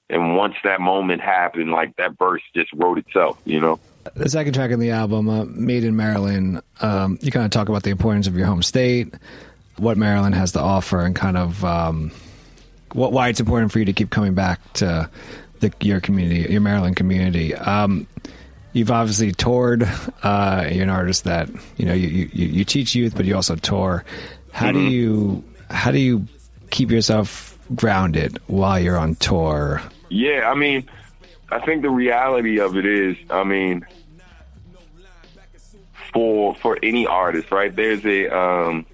and 0.08 0.36
once 0.36 0.54
that 0.64 0.80
moment 0.80 1.20
happened, 1.20 1.70
like 1.70 1.96
that 1.96 2.18
verse 2.18 2.42
just 2.54 2.72
wrote 2.72 2.98
itself. 2.98 3.38
You 3.44 3.60
know. 3.60 3.80
The 4.14 4.28
second 4.28 4.54
track 4.54 4.70
in 4.70 4.80
the 4.80 4.90
album, 4.90 5.28
uh, 5.28 5.44
Made 5.44 5.84
in 5.84 5.96
Maryland, 5.96 6.62
um, 6.80 7.18
you 7.22 7.30
kind 7.30 7.44
of 7.44 7.50
talk 7.50 7.68
about 7.68 7.82
the 7.82 7.90
importance 7.90 8.26
of 8.26 8.36
your 8.36 8.46
home 8.46 8.62
state, 8.62 9.14
what 9.76 9.96
Maryland 9.96 10.34
has 10.34 10.52
to 10.52 10.60
offer, 10.60 11.00
and 11.00 11.14
kind 11.14 11.36
of, 11.36 11.64
um, 11.64 12.10
what, 12.92 13.12
why 13.12 13.28
it's 13.28 13.40
important 13.40 13.72
for 13.72 13.78
you 13.78 13.84
to 13.84 13.92
keep 13.92 14.10
coming 14.10 14.34
back 14.34 14.60
to 14.74 15.08
the, 15.60 15.72
your 15.80 16.00
community, 16.00 16.50
your 16.52 16.60
Maryland 16.60 16.96
community. 16.96 17.54
Um, 17.54 18.06
you've 18.72 18.90
obviously 18.90 19.32
toured. 19.32 19.88
Uh, 20.22 20.68
you're 20.70 20.82
an 20.82 20.90
artist 20.90 21.24
that 21.24 21.48
you 21.76 21.86
know 21.86 21.94
you, 21.94 22.28
you, 22.32 22.46
you 22.46 22.64
teach 22.64 22.94
youth, 22.94 23.16
but 23.16 23.26
you 23.26 23.36
also 23.36 23.56
tour. 23.56 24.04
How 24.52 24.66
mm-hmm. 24.66 24.78
do 24.78 24.92
you 24.92 25.44
how 25.70 25.90
do 25.90 25.98
you 25.98 26.26
keep 26.70 26.90
yourself 26.90 27.58
grounded 27.74 28.38
while 28.46 28.78
you're 28.78 28.98
on 28.98 29.14
tour? 29.16 29.82
Yeah, 30.08 30.50
I 30.50 30.54
mean, 30.54 30.88
I 31.50 31.60
think 31.60 31.82
the 31.82 31.90
reality 31.90 32.58
of 32.58 32.76
it 32.76 32.86
is, 32.86 33.16
I 33.30 33.44
mean, 33.44 33.86
for 36.12 36.54
for 36.56 36.78
any 36.82 37.06
artist, 37.06 37.50
right? 37.50 37.74
There's 37.74 38.04
a 38.04 38.36
um, 38.36 38.86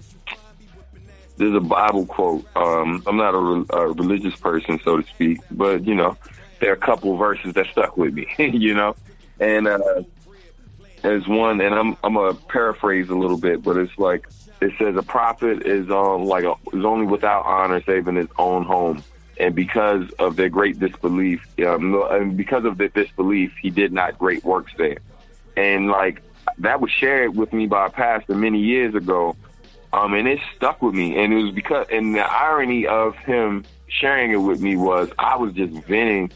there's 1.37 1.55
a 1.55 1.59
Bible 1.59 2.05
quote. 2.05 2.45
Um, 2.55 3.03
I'm 3.05 3.17
not 3.17 3.33
a, 3.33 3.77
a 3.77 3.91
religious 3.93 4.35
person, 4.35 4.79
so 4.83 5.01
to 5.01 5.07
speak, 5.07 5.39
but 5.51 5.85
you 5.85 5.95
know, 5.95 6.17
there 6.59 6.71
are 6.71 6.75
a 6.75 6.77
couple 6.77 7.15
verses 7.17 7.53
that 7.53 7.67
stuck 7.67 7.97
with 7.97 8.13
me, 8.13 8.27
you 8.37 8.73
know, 8.73 8.95
and 9.39 9.67
uh, 9.67 10.03
there's 11.01 11.27
one, 11.27 11.61
and 11.61 11.73
I'm 11.73 11.97
I'm 12.03 12.15
gonna 12.15 12.33
paraphrase 12.33 13.09
a 13.09 13.15
little 13.15 13.37
bit, 13.37 13.63
but 13.63 13.77
it's 13.77 13.97
like 13.97 14.27
it 14.61 14.73
says 14.79 14.95
a 14.95 15.03
prophet 15.03 15.65
is 15.65 15.89
on 15.89 16.25
like 16.25 16.43
a, 16.43 16.53
is 16.73 16.83
only 16.83 17.05
without 17.05 17.45
honor 17.45 17.81
save 17.83 18.07
in 18.07 18.15
his 18.15 18.29
own 18.37 18.63
home, 18.63 19.03
and 19.39 19.55
because 19.55 20.09
of 20.19 20.35
their 20.35 20.49
great 20.49 20.79
disbelief, 20.79 21.45
um, 21.65 22.03
and 22.09 22.35
because 22.35 22.65
of 22.65 22.77
their 22.77 22.89
disbelief, 22.89 23.53
he 23.61 23.69
did 23.69 23.93
not 23.93 24.17
great 24.17 24.43
works 24.43 24.73
there, 24.77 24.97
and 25.55 25.87
like 25.87 26.21
that 26.59 26.81
was 26.81 26.91
shared 26.91 27.35
with 27.35 27.53
me 27.53 27.67
by 27.67 27.87
a 27.87 27.89
pastor 27.89 28.35
many 28.35 28.59
years 28.59 28.95
ago, 28.95 29.35
um, 29.93 30.13
and 30.13 30.27
it 30.27 30.39
stuck 30.55 30.81
with 30.81 30.95
me, 30.95 31.17
and 31.17 31.33
it 31.33 31.43
was 31.43 31.53
because, 31.53 31.87
and 31.91 32.15
the 32.15 32.21
irony 32.21 32.87
of 32.87 33.15
him 33.17 33.65
sharing 33.87 34.31
it 34.31 34.37
with 34.37 34.61
me 34.61 34.75
was 34.75 35.09
I 35.17 35.37
was 35.37 35.53
just 35.53 35.73
venting. 35.85 36.31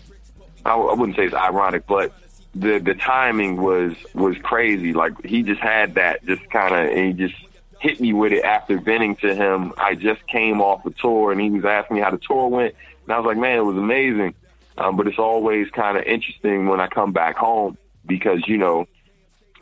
I, 0.66 0.74
I 0.74 0.94
wouldn't 0.94 1.18
say 1.18 1.26
it's 1.26 1.36
ironic, 1.36 1.86
but 1.88 2.14
the 2.56 2.80
the 2.80 2.94
timing 2.94 3.62
was 3.62 3.94
was 4.14 4.38
crazy. 4.44 4.94
Like 4.94 5.24
he 5.26 5.44
just 5.44 5.62
had 5.62 5.96
that, 5.96 6.26
just 6.26 6.50
kind 6.50 6.74
of, 6.74 6.96
and 6.96 7.08
he 7.08 7.28
just 7.28 7.40
hit 7.80 8.00
me 8.00 8.14
with 8.14 8.32
it 8.32 8.44
after 8.44 8.80
venting 8.80 9.16
to 9.18 9.34
him. 9.34 9.74
I 9.78 9.96
just 9.96 10.26
came 10.28 10.62
off 10.62 10.86
a 10.86 10.92
tour, 10.92 11.32
and 11.32 11.42
he 11.42 11.50
was 11.50 11.66
asking 11.66 11.98
me 11.98 12.02
how 12.02 12.12
the 12.12 12.20
tour 12.20 12.48
went, 12.48 12.76
and 13.04 13.14
I 13.14 13.20
was 13.20 13.26
like, 13.26 13.38
man, 13.38 13.58
it 13.58 13.66
was 13.66 13.78
amazing. 13.78 14.36
Um, 14.78 14.96
but 14.96 15.08
it's 15.08 15.20
always 15.20 15.70
kind 15.72 15.98
of 15.98 16.04
interesting 16.06 16.68
when 16.68 16.80
I 16.80 16.88
come 16.88 17.12
back 17.12 17.36
home 17.36 17.78
because 18.06 18.48
you 18.48 18.58
know 18.58 18.88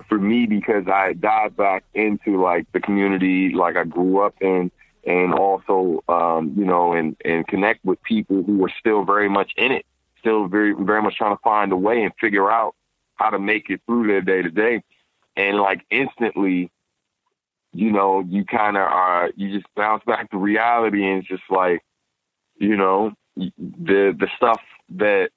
for 0.09 0.17
me 0.17 0.47
because 0.47 0.87
I 0.87 1.13
dived 1.13 1.55
back 1.55 1.85
into 1.93 2.41
like 2.41 2.69
the 2.73 2.79
community 2.79 3.53
like 3.53 3.77
I 3.77 3.85
grew 3.85 4.19
up 4.19 4.35
in 4.41 4.71
and 5.05 5.33
also 5.33 6.03
um, 6.09 6.53
you 6.57 6.65
know 6.65 6.93
and 6.93 7.15
and 7.23 7.47
connect 7.47 7.85
with 7.85 8.01
people 8.03 8.43
who 8.43 8.57
were 8.57 8.71
still 8.79 9.05
very 9.05 9.29
much 9.29 9.53
in 9.55 9.71
it, 9.71 9.85
still 10.19 10.47
very 10.47 10.73
very 10.73 11.01
much 11.01 11.15
trying 11.15 11.35
to 11.35 11.41
find 11.43 11.71
a 11.71 11.77
way 11.77 12.03
and 12.03 12.11
figure 12.19 12.51
out 12.51 12.75
how 13.15 13.29
to 13.29 13.39
make 13.39 13.69
it 13.69 13.81
through 13.85 14.07
their 14.07 14.21
day 14.21 14.41
to 14.41 14.49
day. 14.49 14.83
And 15.35 15.57
like 15.57 15.85
instantly, 15.89 16.69
you 17.71 17.91
know, 17.91 18.21
you 18.27 18.43
kind 18.43 18.75
of 18.75 18.83
are 18.83 19.31
you 19.35 19.53
just 19.53 19.73
bounce 19.75 20.03
back 20.05 20.31
to 20.31 20.37
reality 20.37 21.05
and 21.05 21.19
it's 21.19 21.27
just 21.27 21.49
like, 21.49 21.81
you 22.57 22.75
know, 22.75 23.13
the 23.35 24.15
the 24.17 24.27
stuff 24.35 24.61
that 24.95 25.29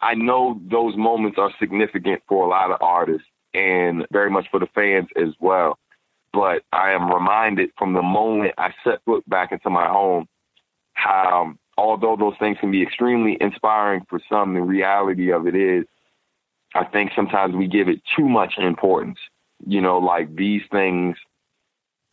I 0.00 0.14
know 0.14 0.60
those 0.70 0.96
moments 0.96 1.38
are 1.38 1.52
significant 1.58 2.22
for 2.28 2.46
a 2.46 2.48
lot 2.48 2.70
of 2.70 2.78
artists 2.80 3.26
and 3.54 4.06
very 4.10 4.30
much 4.30 4.46
for 4.50 4.60
the 4.60 4.66
fans 4.74 5.08
as 5.16 5.34
well. 5.40 5.78
But 6.32 6.64
I 6.72 6.92
am 6.92 7.12
reminded 7.12 7.70
from 7.78 7.92
the 7.92 8.02
moment 8.02 8.54
I 8.58 8.74
set 8.82 9.04
foot 9.04 9.28
back 9.28 9.52
into 9.52 9.70
my 9.70 9.86
home 9.86 10.26
how, 10.94 11.54
although 11.78 12.16
those 12.16 12.34
things 12.38 12.58
can 12.60 12.70
be 12.70 12.82
extremely 12.82 13.36
inspiring 13.40 14.04
for 14.08 14.20
some, 14.28 14.54
the 14.54 14.60
reality 14.60 15.32
of 15.32 15.46
it 15.46 15.54
is, 15.54 15.84
I 16.74 16.84
think 16.84 17.12
sometimes 17.14 17.54
we 17.54 17.68
give 17.68 17.88
it 17.88 18.00
too 18.16 18.28
much 18.28 18.54
importance. 18.58 19.18
You 19.64 19.80
know, 19.80 19.98
like 19.98 20.34
these 20.34 20.62
things 20.72 21.16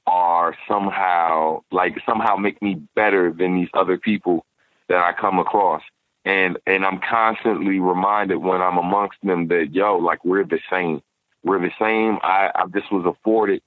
are 0.05 0.55
somehow, 0.67 1.61
like 1.71 1.97
somehow 2.05 2.35
make 2.35 2.61
me 2.61 2.75
better 2.95 3.31
than 3.31 3.55
these 3.55 3.69
other 3.73 3.97
people 3.97 4.45
that 4.87 4.99
I 4.99 5.13
come 5.19 5.39
across. 5.39 5.81
And 6.25 6.59
and 6.67 6.85
I'm 6.85 6.99
constantly 6.99 7.79
reminded 7.79 8.37
when 8.37 8.61
I'm 8.61 8.77
amongst 8.77 9.17
them 9.23 9.47
that 9.47 9.69
yo, 9.73 9.97
like 9.97 10.23
we're 10.23 10.43
the 10.43 10.59
same 10.69 11.01
we're 11.43 11.59
the 11.59 11.71
same. 11.79 12.19
I, 12.23 12.51
I 12.53 12.65
just 12.73 12.91
was 12.91 13.05
afforded 13.05 13.61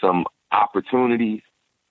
some 0.00 0.26
opportunities 0.52 1.42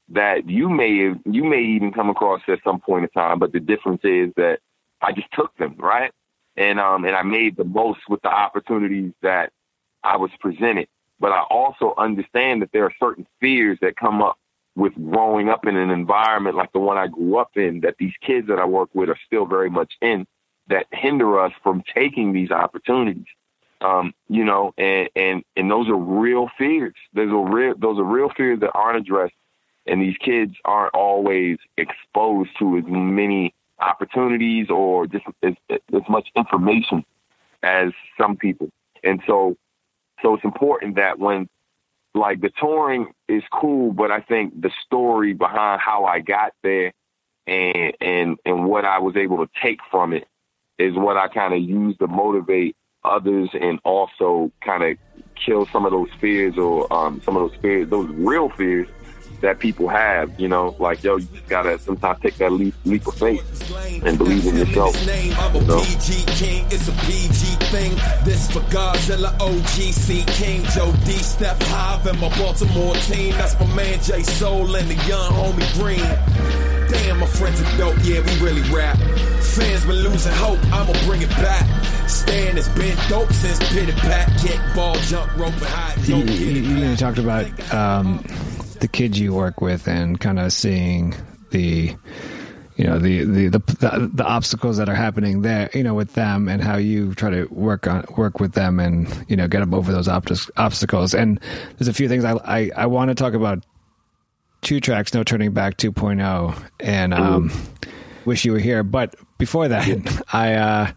that 0.10 0.50
you 0.50 0.70
may 0.70 1.14
you 1.26 1.44
may 1.44 1.62
even 1.62 1.92
come 1.92 2.10
across 2.10 2.42
at 2.48 2.60
some 2.64 2.80
point 2.80 3.04
in 3.04 3.10
time, 3.10 3.40
but 3.40 3.54
the 3.54 3.60
difference 3.60 4.02
is 4.04 4.34
that 4.36 4.60
I 5.02 5.12
just 5.12 5.32
took 5.34 5.56
them, 5.58 5.76
right? 5.78 6.12
And 6.58 6.80
um 6.80 7.06
and 7.06 7.16
I 7.16 7.24
made 7.24 7.58
the 7.58 7.64
most 7.64 8.00
with 8.10 8.22
the 8.22 8.30
opportunities 8.30 9.14
that 9.22 9.52
I 10.04 10.18
was 10.18 10.32
presented. 10.40 10.88
But 11.20 11.32
I 11.32 11.42
also 11.42 11.94
understand 11.98 12.62
that 12.62 12.72
there 12.72 12.86
are 12.86 12.94
certain 13.00 13.28
fears 13.40 13.78
that 13.82 13.98
come 13.98 14.22
up 14.22 14.38
with 14.76 14.94
growing 14.96 15.50
up 15.50 15.66
in 15.68 15.76
an 15.76 15.90
environment 15.90 16.56
like 16.56 16.72
the 16.72 16.80
one 16.80 16.98
I 16.98 17.08
grew 17.08 17.38
up 17.38 17.52
in 17.56 17.82
that 17.82 17.96
these 18.00 18.14
kids 18.22 18.48
that 18.48 18.60
I 18.60 18.66
work 18.66 18.90
with 18.94 19.10
are 19.10 19.20
still 19.26 19.46
very 19.46 19.70
much 19.70 19.94
in 20.02 20.26
that 20.70 20.88
hinder 20.92 21.40
us 21.40 21.52
from 21.64 21.84
taking 21.94 22.32
these 22.34 22.52
opportunities. 22.52 23.26
Um, 23.82 24.14
you 24.28 24.44
know, 24.44 24.74
and, 24.78 25.10
and, 25.16 25.44
and 25.56 25.72
those 25.72 25.88
are 25.88 25.96
real 25.96 26.50
fears. 26.58 26.96
There's 27.14 27.32
a 27.32 27.36
real, 27.36 27.76
those 27.78 27.98
are 27.98 28.04
real 28.04 28.30
fears 28.30 28.60
that 28.60 28.72
aren't 28.74 28.98
addressed. 28.98 29.34
And 29.88 30.02
these 30.02 30.18
kids 30.18 30.54
aren't 30.66 30.94
always 30.94 31.58
exposed 31.78 32.50
to 32.60 32.78
as 32.78 32.84
many 32.88 33.54
opportunities 33.80 34.70
or 34.70 35.08
just 35.08 35.26
as, 35.42 35.54
as 35.70 36.02
much 36.10 36.28
information 36.36 37.06
as 37.64 37.92
some 38.20 38.36
people. 38.36 38.70
And 39.04 39.22
so, 39.26 39.56
so 40.22 40.36
it's 40.36 40.44
important 40.44 40.98
that 40.98 41.18
when 41.18 41.48
like 42.14 42.42
the 42.42 42.52
touring 42.60 43.08
is 43.28 43.44
cool, 43.52 43.94
but 43.94 44.12
I 44.12 44.22
think 44.22 44.62
the 44.62 44.72
story 44.86 45.34
behind 45.34 45.82
how 45.82 46.06
I 46.06 46.20
got 46.20 46.54
there 46.64 46.94
and 47.48 47.94
and 48.02 48.38
and 48.46 48.66
what 48.66 48.86
I 48.86 49.00
was 49.00 49.16
able 49.16 49.46
to 49.46 49.52
take 49.62 49.80
from 49.90 50.14
it 50.14 50.28
is 50.78 50.96
what 50.96 51.18
I 51.18 51.28
kind 51.28 51.54
of 51.54 51.62
use 51.62 51.98
to 51.98 52.08
motivate 52.08 52.76
others 53.04 53.50
and 53.54 53.80
also 53.84 54.52
kind 54.62 54.84
of 54.84 54.98
kill 55.36 55.66
some 55.68 55.86
of 55.86 55.92
those 55.92 56.10
fears 56.20 56.58
or 56.58 56.92
um, 56.94 57.22
some 57.22 57.38
of 57.38 57.50
those 57.50 57.60
fears, 57.62 57.90
those 57.90 58.10
real 58.10 58.50
fears 58.50 58.88
that 59.42 59.60
people 59.60 59.88
have, 59.88 60.38
you 60.40 60.48
know, 60.48 60.76
like, 60.80 61.04
yo, 61.04 61.18
you 61.18 61.26
just 61.28 61.48
gotta 61.48 61.80
sometimes 61.80 62.20
take 62.22 62.36
that 62.36 62.52
leap, 62.52 62.74
leap 62.86 63.08
of 63.08 63.16
faith 63.16 64.04
and 64.04 64.18
believe 64.18 64.46
in 64.46 64.58
yourself. 64.58 64.96
I'm 65.08 65.56
a 65.56 65.82
PG 65.82 66.26
king, 66.34 66.66
it's 66.70 66.88
a 66.88 66.92
PG 66.92 67.50
thing. 67.72 67.96
This 68.26 68.52
for 68.52 68.60
Godzilla, 68.72 69.32
OGC 69.38 70.28
King, 70.28 70.64
Joe 70.76 70.92
D, 71.06 71.12
Steph 71.14 71.62
Hive, 71.68 72.06
and 72.08 72.20
my 72.20 72.30
Baltimore 72.38 72.96
team. 72.96 73.34
That's 73.34 73.58
my 73.60 73.76
man 73.76 74.02
J 74.02 74.24
Soul 74.24 74.76
and 74.76 74.90
the 74.90 74.96
young 75.08 75.32
homie 75.32 75.74
Green. 75.80 76.79
Damn, 76.90 77.20
my 77.20 77.28
friends 77.28 77.62
are 77.62 77.78
dope, 77.78 77.96
yeah, 78.04 78.20
we 78.22 78.46
really 78.46 78.62
rap. 78.74 78.98
Fans 78.98 79.86
been 79.86 79.96
losing 79.98 80.34
hope, 80.34 80.60
I'ma 80.74 80.94
bring 81.06 81.22
it 81.22 81.30
back. 81.30 81.66
Stan 82.10 82.56
has 82.56 82.68
been 82.70 82.98
dope 83.08 83.32
since 83.32 83.60
pitted 83.72 83.96
pat, 83.96 84.28
kick, 84.42 84.60
ball, 84.76 84.96
jump, 85.02 85.32
rope, 85.38 85.54
and 85.54 85.64
high. 85.64 85.96
You, 86.04 86.18
you, 86.18 86.88
you 86.90 86.96
talked 86.96 87.20
about 87.20 87.46
um, 87.74 88.24
the 88.80 88.88
kids 88.88 89.20
you 89.20 89.34
work 89.34 89.62
with 89.62 89.88
and 89.88 90.20
kind 90.20 90.40
of 90.40 90.52
seeing 90.52 91.14
the 91.52 91.96
you 92.76 92.86
know 92.86 92.98
the, 92.98 93.26
the 93.26 93.48
the, 93.50 94.12
the 94.14 94.24
obstacles 94.26 94.78
that 94.78 94.88
are 94.88 94.96
happening 94.96 95.42
there 95.42 95.70
you 95.74 95.84
know 95.84 95.94
with 95.94 96.14
them 96.14 96.48
and 96.48 96.64
how 96.64 96.78
you 96.78 97.14
try 97.14 97.30
to 97.30 97.46
work 97.48 97.88
on 97.88 98.06
work 98.16 98.40
with 98.40 98.54
them 98.54 98.80
and 98.80 99.26
you 99.28 99.36
know 99.36 99.50
get 99.50 99.60
them 99.60 99.74
over 99.74 99.92
those 99.92 100.08
obstacles 100.08 101.14
and 101.14 101.42
there's 101.78 101.90
a 101.90 101.94
few 101.94 102.08
things 102.08 102.24
I 102.24 102.34
I, 102.36 102.72
I 102.78 102.86
want 102.86 103.10
to 103.10 103.16
talk 103.16 103.34
about 103.34 103.66
two 104.62 104.80
tracks 104.80 105.14
no 105.14 105.24
turning 105.24 105.52
back 105.52 105.78
2.0 105.78 106.70
and 106.80 107.14
um, 107.14 107.52
wish 108.26 108.46
you 108.46 108.52
were 108.52 108.60
here. 108.60 108.84
But 108.84 109.16
before 109.38 109.68
that 109.68 110.24
I 110.34 110.56
uh, 110.56 110.92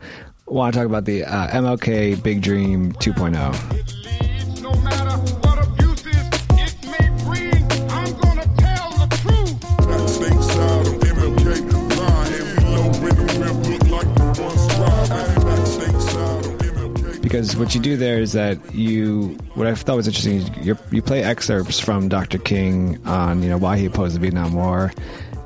want 0.46 0.74
to 0.74 0.80
talk 0.80 0.86
about 0.86 1.04
the 1.04 1.24
uh, 1.24 1.48
MLK 1.48 2.22
Big 2.22 2.42
Dream 2.42 2.92
2.0 2.92 5.41
because 17.32 17.56
what 17.56 17.74
you 17.74 17.80
do 17.80 17.96
there 17.96 18.20
is 18.20 18.32
that 18.32 18.74
you 18.74 19.28
what 19.54 19.66
I 19.66 19.74
thought 19.74 19.96
was 19.96 20.06
interesting 20.06 20.34
is 20.36 20.50
you 20.58 20.76
you 20.90 21.00
play 21.00 21.22
excerpts 21.22 21.80
from 21.80 22.10
Dr. 22.10 22.36
King 22.36 23.00
on 23.06 23.42
you 23.42 23.48
know 23.48 23.56
why 23.56 23.78
he 23.78 23.86
opposed 23.86 24.14
the 24.14 24.20
Vietnam 24.20 24.52
War 24.52 24.92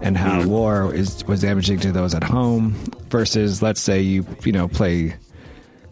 and 0.03 0.16
how 0.16 0.40
mm-hmm. 0.40 0.51
war 0.51 0.92
is 0.92 1.25
was 1.29 1.42
damaging 1.42 1.79
to 1.81 1.92
those 1.92 2.12
at 2.12 2.25
home 2.25 2.75
versus 3.09 3.62
let's 3.62 3.81
say 3.81 4.01
you 4.01 4.27
you 4.42 4.51
know 4.51 4.66
play 4.66 5.14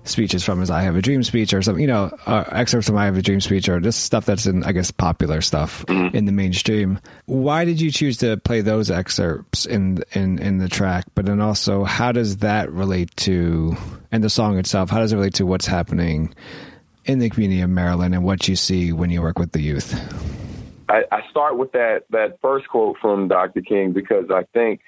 speeches 0.05 0.45
from 0.45 0.61
his 0.61 0.71
I 0.71 0.83
Have 0.83 0.97
a 0.97 1.03
Dream 1.03 1.23
speech 1.23 1.53
or 1.53 1.63
something, 1.63 1.81
you 1.81 1.89
know, 1.89 2.17
uh, 2.27 2.45
excerpts 2.53 2.87
from 2.87 2.97
I 2.97 3.07
Have 3.07 3.17
a 3.17 3.23
Dream 3.23 3.41
speech 3.41 3.69
or 3.69 3.81
just 3.81 4.05
stuff 4.05 4.27
that's 4.27 4.47
in, 4.47 4.63
I 4.63 4.73
guess, 4.73 4.91
popular 4.91 5.41
stuff 5.41 5.85
mm-hmm. 5.87 6.15
in 6.15 6.27
the 6.27 6.33
mainstream. 6.33 7.01
Why 7.27 7.65
did 7.65 7.81
you 7.81 7.91
choose 7.91 8.19
to 8.19 8.37
play 8.37 8.61
those 8.61 8.91
excerpts 8.91 9.67
in, 9.67 10.05
in, 10.13 10.39
in 10.39 10.59
the 10.59 10.69
track? 10.69 11.07
But 11.15 11.27
then 11.27 11.41
also, 11.41 11.85
how 11.85 12.13
does 12.13 12.39
that 12.39 12.71
relate 12.71 13.15
to, 13.19 13.77
and 14.13 14.23
the 14.23 14.31
song 14.31 14.59
itself, 14.59 14.91
how 14.91 14.99
does 14.99 15.13
it 15.13 15.17
relate 15.17 15.35
to 15.35 15.47
what's 15.47 15.67
happening 15.67 16.35
in 17.07 17.19
the 17.19 17.31
community 17.31 17.63
of 17.63 17.71
Maryland 17.71 18.15
and 18.15 18.25
what 18.25 18.47
you 18.47 18.57
see 18.57 18.93
when 18.93 19.11
you 19.11 19.23
work 19.23 19.39
with 19.39 19.53
the 19.53 19.61
youth? 19.61 19.95
I, 20.89 21.05
I 21.11 21.23
start 21.31 21.57
with 21.57 21.73
that, 21.73 22.05
that 22.11 22.39
first 22.43 22.69
quote 22.69 22.97
from 23.01 23.29
Dr. 23.29 23.63
King 23.63 23.93
because 23.93 24.27
I 24.31 24.45
think, 24.53 24.81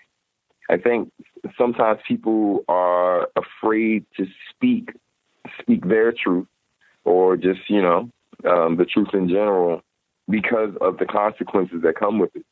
I 0.69 0.77
think 0.77 1.11
sometimes 1.57 2.01
people 2.07 2.65
are 2.69 3.29
afraid 3.37 4.05
to 4.19 4.27
speak 4.51 4.91
speak 5.67 5.87
their 5.87 6.13
truth 6.13 6.47
or 7.05 7.37
just, 7.37 7.61
you 7.69 7.83
know, 7.83 8.11
um, 8.49 8.77
the 8.77 8.85
truth 8.85 9.09
in 9.13 9.29
general 9.29 9.83
because 10.29 10.71
of 10.81 10.99
the 10.99 11.07
consequences 11.07 11.83
that 11.83 11.99
come 11.99 12.19
with 12.19 12.35
it. 12.35 12.45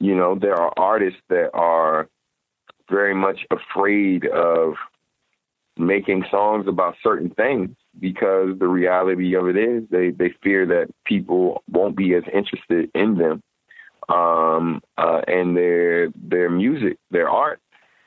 You 0.00 0.14
know, 0.14 0.38
there 0.38 0.54
are 0.54 0.72
artists 0.76 1.20
that 1.28 1.50
are 1.54 2.08
very 2.90 3.14
much 3.14 3.40
afraid 3.50 4.26
of 4.26 4.74
making 5.76 6.24
songs 6.30 6.66
about 6.66 6.96
certain 7.02 7.30
things 7.30 7.70
because 8.00 8.58
the 8.58 8.66
reality 8.66 9.34
of 9.34 9.48
it 9.48 9.56
is 9.56 9.84
they, 9.90 10.10
they 10.10 10.32
fear 10.42 10.66
that 10.66 10.88
people 11.04 11.62
won't 11.70 11.96
be 11.96 12.14
as 12.14 12.24
interested 12.32 12.90
in 12.94 13.16
them 13.16 13.42
um, 14.08 14.80
uh, 14.96 15.20
and 15.26 15.56
their 15.56 16.08
their 16.16 16.48
music, 16.48 16.96
their 17.10 17.28
art 17.28 17.60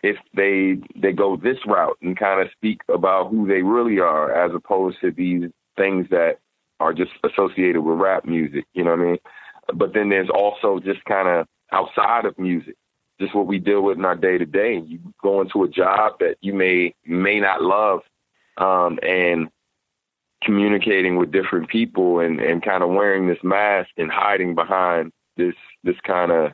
if 0.04 0.18
they 0.34 0.78
they 0.96 1.12
go 1.12 1.38
this 1.38 1.58
route 1.66 1.98
and 2.02 2.18
kind 2.18 2.42
of 2.42 2.52
speak 2.52 2.82
about 2.90 3.30
who 3.30 3.48
they 3.48 3.62
really 3.62 4.00
are 4.00 4.34
as 4.34 4.54
opposed 4.54 5.00
to 5.02 5.12
these 5.12 5.50
things 5.78 6.08
that 6.10 6.40
are 6.80 6.94
just 6.94 7.12
associated 7.24 7.82
with 7.82 8.00
rap 8.00 8.26
music, 8.26 8.66
you 8.74 8.84
know 8.84 8.92
what 8.92 9.00
I 9.00 9.04
mean? 9.04 9.18
But 9.74 9.94
then 9.94 10.10
there's 10.10 10.30
also 10.30 10.80
just 10.80 11.04
kind 11.06 11.28
of 11.28 11.48
outside 11.72 12.26
of 12.26 12.38
music, 12.40 12.76
just 13.20 13.36
what 13.36 13.48
we 13.48 13.60
deal 13.60 13.82
with 13.82 13.98
in 13.98 14.06
our 14.06 14.16
day 14.16 14.38
to 14.38 14.46
day. 14.46 14.80
You 14.80 15.00
go 15.22 15.42
into 15.42 15.64
a 15.64 15.70
job 15.70 16.14
that 16.20 16.38
you 16.42 16.54
may 16.54 16.96
may 17.06 17.40
not 17.40 17.62
love, 17.62 18.02
um, 18.58 19.00
and 19.04 19.50
communicating 20.44 21.18
with 21.18 21.32
different 21.32 21.70
people 21.70 22.20
and, 22.20 22.40
and 22.40 22.64
kind 22.64 22.84
of 22.84 22.90
wearing 22.90 23.28
this 23.28 23.44
mask 23.44 23.90
and 23.98 24.12
hiding 24.12 24.56
behind 24.56 25.12
this 25.38 25.54
this 25.84 25.96
kind 26.04 26.32
of 26.32 26.52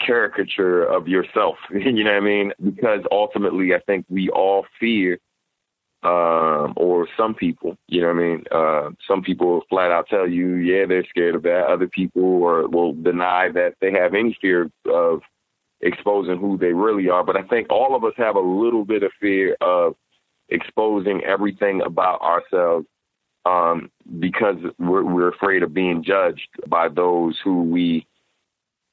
caricature 0.00 0.82
of 0.84 1.08
yourself. 1.08 1.56
you 1.70 2.04
know 2.04 2.12
what 2.12 2.22
I 2.22 2.26
mean? 2.26 2.52
Because 2.62 3.00
ultimately, 3.10 3.74
I 3.74 3.80
think 3.80 4.06
we 4.08 4.28
all 4.30 4.66
fear, 4.78 5.18
um, 6.02 6.74
or 6.76 7.08
some 7.16 7.34
people, 7.34 7.76
you 7.88 8.00
know 8.00 8.08
what 8.08 8.16
I 8.16 8.20
mean? 8.20 8.44
Uh, 8.50 8.90
some 9.06 9.22
people 9.22 9.62
flat 9.68 9.90
out 9.90 10.08
tell 10.08 10.28
you, 10.28 10.54
yeah, 10.54 10.86
they're 10.86 11.06
scared 11.08 11.34
of 11.34 11.42
that. 11.42 11.66
Other 11.66 11.88
people 11.88 12.22
or 12.22 12.68
will 12.68 12.92
deny 12.92 13.48
that 13.50 13.74
they 13.80 13.92
have 13.92 14.14
any 14.14 14.36
fear 14.40 14.70
of 14.90 15.22
exposing 15.80 16.38
who 16.38 16.56
they 16.58 16.72
really 16.72 17.08
are. 17.08 17.24
But 17.24 17.36
I 17.36 17.42
think 17.42 17.70
all 17.70 17.94
of 17.94 18.04
us 18.04 18.14
have 18.16 18.36
a 18.36 18.40
little 18.40 18.84
bit 18.84 19.02
of 19.02 19.12
fear 19.20 19.56
of 19.60 19.94
exposing 20.48 21.22
everything 21.24 21.82
about 21.82 22.20
ourselves 22.20 22.86
um, 23.44 23.90
because 24.18 24.56
we're, 24.78 25.04
we're 25.04 25.28
afraid 25.28 25.62
of 25.62 25.74
being 25.74 26.02
judged 26.02 26.48
by 26.66 26.88
those 26.88 27.38
who 27.42 27.62
we 27.62 28.06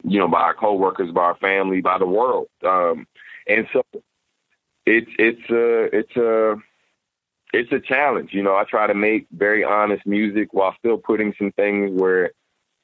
you 0.07 0.19
know, 0.19 0.27
by 0.27 0.41
our 0.41 0.53
coworkers, 0.53 1.11
by 1.11 1.21
our 1.21 1.37
family, 1.37 1.81
by 1.81 1.97
the 1.97 2.05
world. 2.05 2.47
Um, 2.65 3.07
and 3.47 3.67
so 3.73 3.83
it's 4.85 5.09
it's 5.17 5.49
a 5.49 5.97
it's 5.97 6.15
a 6.15 6.55
it's 7.53 7.71
a 7.71 7.79
challenge. 7.79 8.33
You 8.33 8.43
know, 8.43 8.55
I 8.55 8.65
try 8.65 8.87
to 8.87 8.93
make 8.93 9.27
very 9.31 9.63
honest 9.63 10.05
music 10.05 10.53
while 10.53 10.75
still 10.77 10.97
putting 10.97 11.33
some 11.37 11.51
things 11.53 11.91
where, 11.99 12.31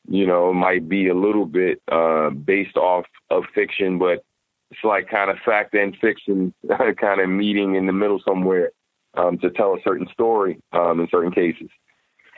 you 0.07 0.25
know, 0.25 0.53
might 0.53 0.88
be 0.88 1.10
a 1.10 1.13
little 1.13 1.45
bit 1.45 1.81
uh, 1.91 2.29
based 2.29 2.77
off 2.77 3.05
of 3.29 3.43
fiction, 3.53 3.99
but 3.99 4.23
it's 4.71 4.84
like 4.84 5.10
kind 5.10 5.29
of 5.29 5.38
fact 5.39 5.73
and 5.73 5.95
fiction 5.97 6.53
kind 6.97 7.21
of 7.21 7.29
meeting 7.29 7.75
in 7.75 7.86
the 7.86 7.93
middle 7.93 8.21
somewhere 8.25 8.71
um, 9.15 9.38
to 9.39 9.49
tell 9.49 9.75
a 9.75 9.81
certain 9.84 10.07
story 10.13 10.62
um, 10.71 11.01
in 11.01 11.07
certain 11.10 11.31
cases. 11.31 11.69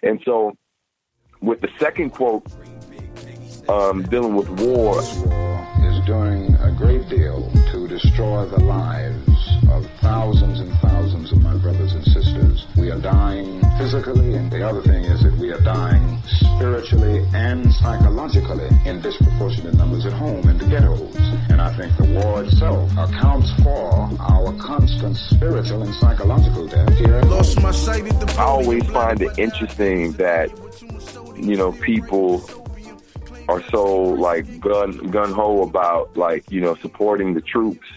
And 0.01 0.19
so, 0.25 0.57
with 1.41 1.61
the 1.61 1.69
second 1.77 2.09
quote, 2.09 2.45
um, 3.69 4.03
dealing 4.03 4.35
with 4.35 4.49
war. 4.49 4.95
This 5.01 5.17
war 5.19 5.67
is 5.83 6.05
doing 6.05 6.55
a 6.55 6.71
great 6.71 7.07
deal 7.09 7.49
to 7.71 7.87
destroy 7.87 8.45
the 8.45 8.59
lives 8.59 9.27
of 9.69 9.89
thousands 10.01 10.59
and 10.59 10.71
thousands 10.79 11.31
of 11.31 11.41
my 11.41 11.55
brothers 11.57 11.93
and 11.93 12.03
sisters. 12.03 12.65
We 12.77 12.91
are 12.91 12.99
dying 12.99 13.61
physically, 13.77 14.35
and 14.35 14.51
the 14.51 14.67
other 14.67 14.81
thing 14.81 15.03
is 15.05 15.23
that 15.23 15.35
we 15.37 15.51
are 15.51 15.61
dying 15.61 16.21
spiritually 16.27 17.25
and 17.33 17.73
psychologically 17.73 18.69
in 18.85 19.01
disproportionate 19.01 19.75
numbers 19.75 20.05
at 20.05 20.13
home 20.13 20.47
in 20.49 20.57
the 20.57 20.65
ghettos. 20.65 21.15
And 21.49 21.61
I 21.61 21.73
think 21.75 21.95
the 21.97 22.19
war 22.19 22.43
itself 22.43 22.91
accounts 22.97 23.51
for 23.63 24.09
our 24.19 24.53
constant 24.59 25.17
spiritual 25.17 25.83
and 25.83 25.93
psychological 25.95 26.67
death 26.67 26.97
here. 26.97 27.21
I 28.37 28.43
always 28.43 28.85
find 28.87 29.21
it 29.21 29.37
interesting 29.37 30.13
that, 30.13 30.51
you 31.35 31.55
know, 31.55 31.71
people 31.71 32.39
are 33.47 33.63
so 33.71 33.85
like 33.93 34.59
gun 34.59 35.09
gun 35.09 35.33
ho 35.33 35.61
about 35.63 36.15
like 36.15 36.45
you 36.49 36.61
know 36.61 36.75
supporting 36.81 37.33
the 37.33 37.41
troops 37.41 37.87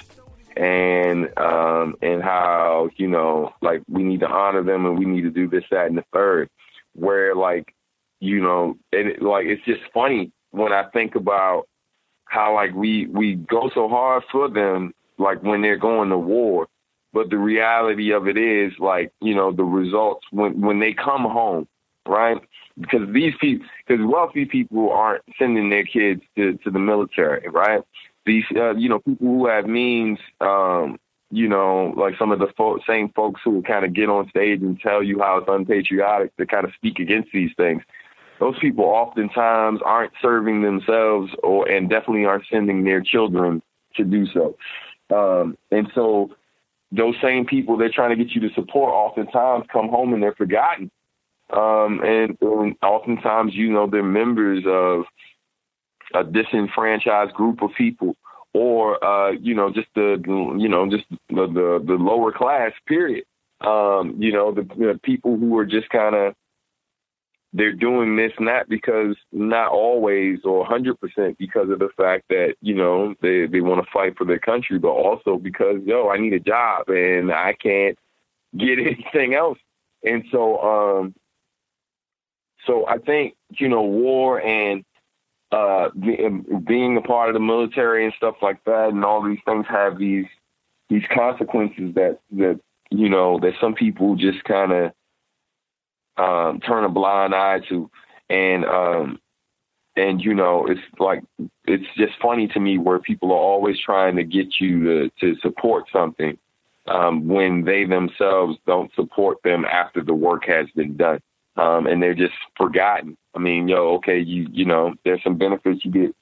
and 0.56 1.26
um 1.38 1.94
and 2.02 2.22
how 2.22 2.88
you 2.96 3.06
know 3.06 3.52
like 3.62 3.82
we 3.88 4.02
need 4.02 4.20
to 4.20 4.28
honor 4.28 4.62
them 4.62 4.86
and 4.86 4.98
we 4.98 5.04
need 5.04 5.22
to 5.22 5.30
do 5.30 5.48
this 5.48 5.64
that 5.70 5.86
and 5.86 5.98
the 5.98 6.04
third. 6.12 6.48
Where 6.94 7.34
like 7.34 7.74
you 8.20 8.40
know 8.40 8.76
and 8.92 9.08
it, 9.08 9.22
like 9.22 9.46
it's 9.46 9.64
just 9.64 9.82
funny 9.92 10.32
when 10.50 10.72
I 10.72 10.84
think 10.90 11.14
about 11.14 11.68
how 12.24 12.54
like 12.54 12.74
we 12.74 13.06
we 13.06 13.34
go 13.34 13.70
so 13.74 13.88
hard 13.88 14.24
for 14.32 14.48
them 14.48 14.94
like 15.18 15.42
when 15.42 15.62
they're 15.62 15.76
going 15.76 16.08
to 16.10 16.18
war. 16.18 16.66
But 17.12 17.30
the 17.30 17.38
reality 17.38 18.12
of 18.12 18.26
it 18.26 18.36
is 18.36 18.72
like 18.78 19.12
you 19.20 19.34
know 19.34 19.52
the 19.52 19.64
results 19.64 20.26
when 20.30 20.60
when 20.60 20.80
they 20.80 20.92
come 20.92 21.22
home 21.22 21.68
right 22.06 22.38
because 22.78 23.08
these 23.12 23.34
people, 23.40 23.66
because 23.86 24.04
wealthy 24.04 24.44
people 24.44 24.90
aren't 24.92 25.22
sending 25.38 25.70
their 25.70 25.84
kids 25.84 26.22
to, 26.36 26.54
to 26.58 26.70
the 26.70 26.78
military, 26.78 27.48
right? 27.48 27.82
These, 28.24 28.44
uh, 28.54 28.74
you 28.74 28.88
know, 28.88 28.98
people 28.98 29.26
who 29.26 29.46
have 29.46 29.66
means, 29.66 30.18
um, 30.40 30.98
you 31.30 31.48
know, 31.48 31.94
like 31.96 32.14
some 32.18 32.32
of 32.32 32.38
the 32.38 32.48
fo- 32.56 32.78
same 32.86 33.08
folks 33.10 33.40
who 33.44 33.62
kind 33.62 33.84
of 33.84 33.94
get 33.94 34.08
on 34.08 34.28
stage 34.28 34.60
and 34.62 34.78
tell 34.80 35.02
you 35.02 35.20
how 35.20 35.38
it's 35.38 35.48
unpatriotic 35.48 36.36
to 36.36 36.46
kind 36.46 36.64
of 36.64 36.72
speak 36.74 36.98
against 36.98 37.30
these 37.32 37.50
things. 37.56 37.82
Those 38.38 38.58
people 38.58 38.84
oftentimes 38.84 39.80
aren't 39.84 40.12
serving 40.20 40.62
themselves, 40.62 41.32
or 41.42 41.66
and 41.68 41.88
definitely 41.88 42.26
aren't 42.26 42.44
sending 42.50 42.84
their 42.84 43.00
children 43.00 43.62
to 43.96 44.04
do 44.04 44.26
so. 44.26 44.56
Um, 45.08 45.56
and 45.70 45.90
so, 45.94 46.30
those 46.92 47.14
same 47.22 47.46
people 47.46 47.76
they're 47.76 47.90
trying 47.90 48.16
to 48.16 48.22
get 48.22 48.34
you 48.34 48.40
to 48.42 48.54
support 48.54 48.92
oftentimes 48.92 49.64
come 49.72 49.88
home 49.88 50.12
and 50.12 50.22
they're 50.22 50.34
forgotten 50.34 50.90
um, 51.50 52.00
and, 52.02 52.36
and 52.40 52.76
oftentimes, 52.82 53.54
you 53.54 53.72
know, 53.72 53.86
they're 53.86 54.02
members 54.02 54.64
of 54.66 55.04
a 56.14 56.24
disenfranchised 56.24 57.32
group 57.34 57.62
of 57.62 57.70
people 57.76 58.16
or, 58.52 59.02
uh, 59.04 59.30
you 59.32 59.54
know, 59.54 59.70
just 59.70 59.88
the, 59.94 60.20
you 60.58 60.68
know, 60.68 60.90
just 60.90 61.04
the, 61.28 61.46
the, 61.46 61.84
the 61.86 61.94
lower 61.94 62.32
class, 62.32 62.72
period. 62.86 63.24
Um, 63.60 64.16
you 64.18 64.32
know, 64.32 64.52
the, 64.52 64.98
people 65.02 65.36
who 65.36 65.56
are 65.58 65.66
just 65.66 65.88
kind 65.90 66.14
of, 66.14 66.34
they're 67.52 67.72
doing 67.72 68.16
this 68.16 68.32
not 68.38 68.68
because 68.68 69.16
not 69.32 69.70
always 69.70 70.40
or 70.44 70.66
100% 70.66 71.38
because 71.38 71.70
of 71.70 71.78
the 71.78 71.88
fact 71.96 72.24
that 72.28 72.54
you 72.60 72.74
know 72.74 73.14
they 73.22 73.46
they 73.46 73.62
want 73.62 73.82
to 73.82 73.90
fight 73.90 74.16
for 74.18 74.26
their 74.26 74.38
country 74.38 74.78
but 74.78 74.90
also 74.90 75.38
because 75.38 75.76
yo 75.84 76.10
I 76.10 76.18
need 76.18 76.34
a 76.34 76.40
job 76.40 76.88
and 76.88 77.32
I 77.32 77.54
can't 77.54 77.96
get 78.58 78.78
anything 78.78 79.34
else 79.34 79.58
and 80.02 80.24
so 80.30 80.58
um 80.60 81.14
so 82.66 82.86
I 82.86 82.98
think 82.98 83.34
you 83.50 83.68
know 83.68 83.82
war 83.82 84.40
and 84.40 84.84
uh, 85.52 85.88
being 85.94 86.96
a 86.96 87.02
part 87.02 87.28
of 87.28 87.34
the 87.34 87.40
military 87.40 88.04
and 88.04 88.12
stuff 88.16 88.36
like 88.42 88.62
that, 88.64 88.88
and 88.88 89.04
all 89.04 89.22
these 89.22 89.38
things 89.44 89.66
have 89.68 89.98
these 89.98 90.26
these 90.88 91.04
consequences 91.14 91.94
that 91.94 92.18
that 92.32 92.60
you 92.90 93.08
know 93.08 93.38
that 93.40 93.54
some 93.60 93.74
people 93.74 94.16
just 94.16 94.42
kind 94.44 94.72
of 94.72 94.92
um, 96.16 96.60
turn 96.60 96.84
a 96.84 96.88
blind 96.88 97.34
eye 97.34 97.60
to, 97.68 97.90
and 98.28 98.64
um, 98.64 99.20
and 99.96 100.20
you 100.20 100.34
know 100.34 100.66
it's 100.66 100.80
like 100.98 101.22
it's 101.64 101.86
just 101.96 102.12
funny 102.20 102.48
to 102.48 102.60
me 102.60 102.78
where 102.78 102.98
people 102.98 103.30
are 103.30 103.36
always 103.36 103.76
trying 103.78 104.16
to 104.16 104.24
get 104.24 104.60
you 104.60 104.84
to 104.84 105.10
to 105.20 105.40
support 105.40 105.84
something 105.92 106.36
um, 106.88 107.28
when 107.28 107.64
they 107.64 107.84
themselves 107.84 108.58
don't 108.66 108.92
support 108.94 109.38
them 109.44 109.64
after 109.64 110.02
the 110.02 110.14
work 110.14 110.44
has 110.46 110.66
been 110.74 110.96
done 110.96 111.20
um, 111.56 111.86
and 111.86 112.02
they're 112.02 112.14
just 112.14 112.34
forgotten. 112.56 113.16
I 113.34 113.38
mean, 113.38 113.68
yo, 113.68 113.94
okay, 113.96 114.18
you 114.18 114.46
you 114.52 114.64
know, 114.64 114.94
there's 115.04 115.22
some 115.22 115.36
benefits 115.36 115.84
you 115.84 115.90
get. 115.90 116.14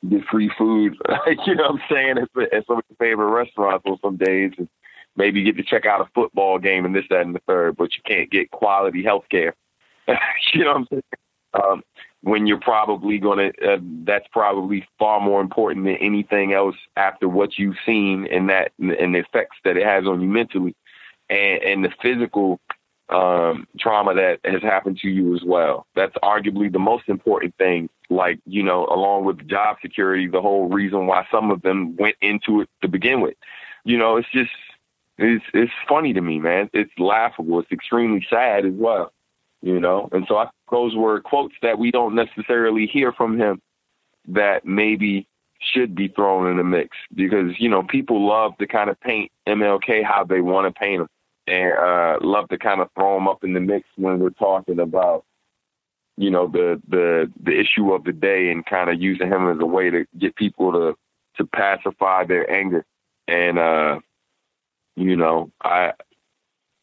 You 0.00 0.10
get 0.10 0.28
free 0.28 0.48
food, 0.56 0.96
you 1.44 1.56
know 1.56 1.72
what 1.72 1.72
I'm 1.72 1.80
saying, 1.90 2.18
at, 2.18 2.52
at 2.52 2.66
some 2.68 2.78
of 2.78 2.84
your 2.88 2.96
favorite 3.00 3.32
restaurants 3.32 3.84
on 3.84 3.98
some 4.00 4.16
days. 4.16 4.52
And, 4.56 4.68
maybe 5.18 5.40
you 5.40 5.52
get 5.52 5.56
to 5.56 5.68
check 5.68 5.84
out 5.84 6.00
a 6.00 6.08
football 6.14 6.58
game 6.58 6.86
and 6.86 6.94
this, 6.94 7.04
that, 7.10 7.22
and 7.22 7.34
the 7.34 7.40
third, 7.46 7.76
but 7.76 7.90
you 7.96 8.02
can't 8.06 8.30
get 8.30 8.50
quality 8.50 9.02
health 9.02 9.24
care. 9.30 9.54
you 10.54 10.64
know 10.64 10.70
what 10.70 10.76
I'm 10.76 10.86
saying? 10.90 11.02
Um, 11.54 11.82
when 12.22 12.46
you're 12.46 12.60
probably 12.60 13.18
going 13.18 13.52
to, 13.52 13.74
uh, 13.74 13.78
that's 14.04 14.26
probably 14.32 14.86
far 14.98 15.20
more 15.20 15.40
important 15.40 15.84
than 15.84 15.96
anything 15.96 16.52
else 16.52 16.76
after 16.96 17.28
what 17.28 17.58
you've 17.58 17.76
seen 17.84 18.26
and 18.30 18.48
that, 18.48 18.72
and 18.78 19.14
the 19.14 19.18
effects 19.18 19.56
that 19.64 19.76
it 19.76 19.84
has 19.84 20.06
on 20.06 20.20
you 20.20 20.28
mentally 20.28 20.74
and, 21.28 21.62
and 21.62 21.84
the 21.84 21.90
physical 22.00 22.60
um, 23.10 23.66
trauma 23.78 24.14
that 24.14 24.40
has 24.44 24.62
happened 24.62 24.98
to 24.98 25.08
you 25.08 25.34
as 25.34 25.42
well. 25.42 25.86
That's 25.94 26.14
arguably 26.22 26.70
the 26.70 26.78
most 26.78 27.08
important 27.08 27.54
thing. 27.56 27.88
Like, 28.10 28.38
you 28.46 28.62
know, 28.62 28.86
along 28.86 29.24
with 29.24 29.48
job 29.48 29.76
security, 29.80 30.26
the 30.26 30.42
whole 30.42 30.68
reason 30.68 31.06
why 31.06 31.26
some 31.30 31.50
of 31.50 31.62
them 31.62 31.96
went 31.96 32.16
into 32.20 32.60
it 32.60 32.68
to 32.82 32.88
begin 32.88 33.20
with. 33.20 33.34
You 33.84 33.98
know, 33.98 34.16
it's 34.16 34.28
just, 34.30 34.50
it's, 35.16 35.44
it's 35.54 35.72
funny 35.88 36.12
to 36.12 36.20
me, 36.20 36.38
man. 36.38 36.70
It's 36.72 36.92
laughable. 36.98 37.60
It's 37.60 37.72
extremely 37.72 38.26
sad 38.28 38.66
as 38.66 38.74
well, 38.74 39.12
you 39.62 39.80
know? 39.80 40.08
And 40.12 40.26
so 40.28 40.36
I, 40.36 40.48
those 40.70 40.94
were 40.94 41.20
quotes 41.20 41.54
that 41.62 41.78
we 41.78 41.90
don't 41.90 42.14
necessarily 42.14 42.86
hear 42.86 43.12
from 43.12 43.38
him 43.38 43.60
that 44.28 44.66
maybe 44.66 45.26
should 45.60 45.94
be 45.94 46.08
thrown 46.08 46.50
in 46.50 46.58
the 46.58 46.64
mix 46.64 46.96
because, 47.14 47.58
you 47.58 47.68
know, 47.68 47.82
people 47.82 48.26
love 48.26 48.56
to 48.58 48.66
kind 48.66 48.90
of 48.90 49.00
paint 49.00 49.32
MLK 49.46 50.04
how 50.04 50.24
they 50.24 50.40
want 50.40 50.72
to 50.72 50.78
paint 50.78 51.02
him 51.02 51.08
and 51.48 51.72
uh, 51.72 52.18
love 52.20 52.48
to 52.48 52.58
kind 52.58 52.80
of 52.80 52.88
throw 52.94 53.14
them 53.14 53.28
up 53.28 53.44
in 53.44 53.54
the 53.54 53.60
mix 53.60 53.88
when 53.96 54.18
we're 54.18 54.30
talking 54.30 54.80
about 54.80 55.24
you 56.16 56.30
know 56.30 56.48
the 56.48 56.80
the 56.88 57.32
the 57.42 57.58
issue 57.58 57.92
of 57.92 58.04
the 58.04 58.12
day 58.12 58.50
and 58.50 58.66
kind 58.66 58.90
of 58.90 59.00
using 59.00 59.28
him 59.28 59.48
as 59.48 59.58
a 59.60 59.66
way 59.66 59.90
to 59.90 60.04
get 60.18 60.36
people 60.36 60.72
to 60.72 60.94
to 61.36 61.46
pacify 61.46 62.24
their 62.24 62.50
anger. 62.50 62.84
And 63.26 63.58
uh 63.58 64.00
you 64.96 65.16
know 65.16 65.52
i 65.62 65.92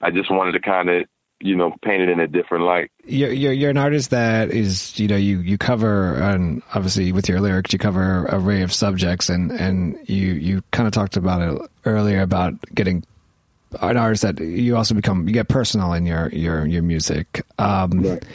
i 0.02 0.10
just 0.10 0.32
wanted 0.32 0.54
to 0.54 0.62
kind 0.62 0.90
of 0.90 1.06
you 1.42 1.56
know 1.56 1.76
paint 1.84 2.02
it 2.02 2.10
in 2.10 2.20
a 2.20 2.28
different 2.28 2.64
light. 2.64 2.92
You're, 3.04 3.34
you're 3.34 3.52
you're 3.52 3.70
an 3.70 3.78
artist 3.78 4.12
that 4.12 4.52
is 4.52 4.98
you 4.98 5.08
know 5.08 5.18
you 5.18 5.40
you 5.40 5.58
cover 5.58 6.16
and 6.16 6.62
obviously 6.74 7.12
with 7.12 7.28
your 7.28 7.42
lyrics 7.42 7.74
you 7.74 7.80
cover 7.80 8.26
a 8.26 8.40
array 8.40 8.62
of 8.62 8.72
subjects 8.72 9.30
and 9.30 9.52
and 9.52 10.00
you 10.08 10.28
you 10.34 10.64
kind 10.72 10.88
of 10.88 10.94
talked 10.94 11.18
about 11.18 11.42
it 11.42 11.70
earlier 11.84 12.22
about 12.22 12.54
getting 12.74 13.04
an 13.82 13.98
artist 13.98 14.24
that 14.24 14.40
you 14.40 14.76
also 14.76 14.96
become 14.96 15.28
you 15.28 15.34
get 15.34 15.48
personal 15.48 15.94
in 15.94 16.06
your 16.06 16.30
your 16.30 16.66
your 16.66 16.84
music 16.84 17.46
um, 17.60 18.02
right. 18.02 18.26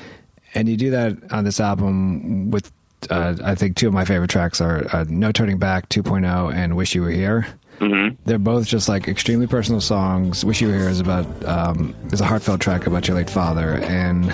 and 0.54 0.68
you 0.68 0.76
do 0.76 0.90
that 0.90 1.16
on 1.32 1.44
this 1.44 1.60
album 1.60 2.50
with 2.50 2.70
uh, 3.08 3.36
I 3.42 3.54
think 3.54 3.76
two 3.76 3.88
of 3.88 3.94
my 3.94 4.04
favorite 4.04 4.30
tracks 4.30 4.60
are 4.60 4.86
uh, 4.94 5.04
No 5.08 5.32
Turning 5.32 5.58
Back 5.58 5.88
2.0 5.88 6.54
and 6.54 6.76
Wish 6.76 6.94
You 6.94 7.02
Were 7.02 7.10
Here. 7.10 7.46
Mm-hmm. 7.78 8.16
They're 8.26 8.38
both 8.38 8.66
just 8.66 8.90
like 8.90 9.08
extremely 9.08 9.46
personal 9.46 9.80
songs. 9.80 10.44
Wish 10.44 10.60
You 10.60 10.68
Were 10.68 10.76
Here 10.76 10.88
is 10.88 11.00
about 11.00 11.26
um, 11.46 11.94
is 12.12 12.20
a 12.20 12.26
heartfelt 12.26 12.60
track 12.60 12.86
about 12.86 13.08
your 13.08 13.16
late 13.16 13.30
father 13.30 13.76
and. 13.84 14.26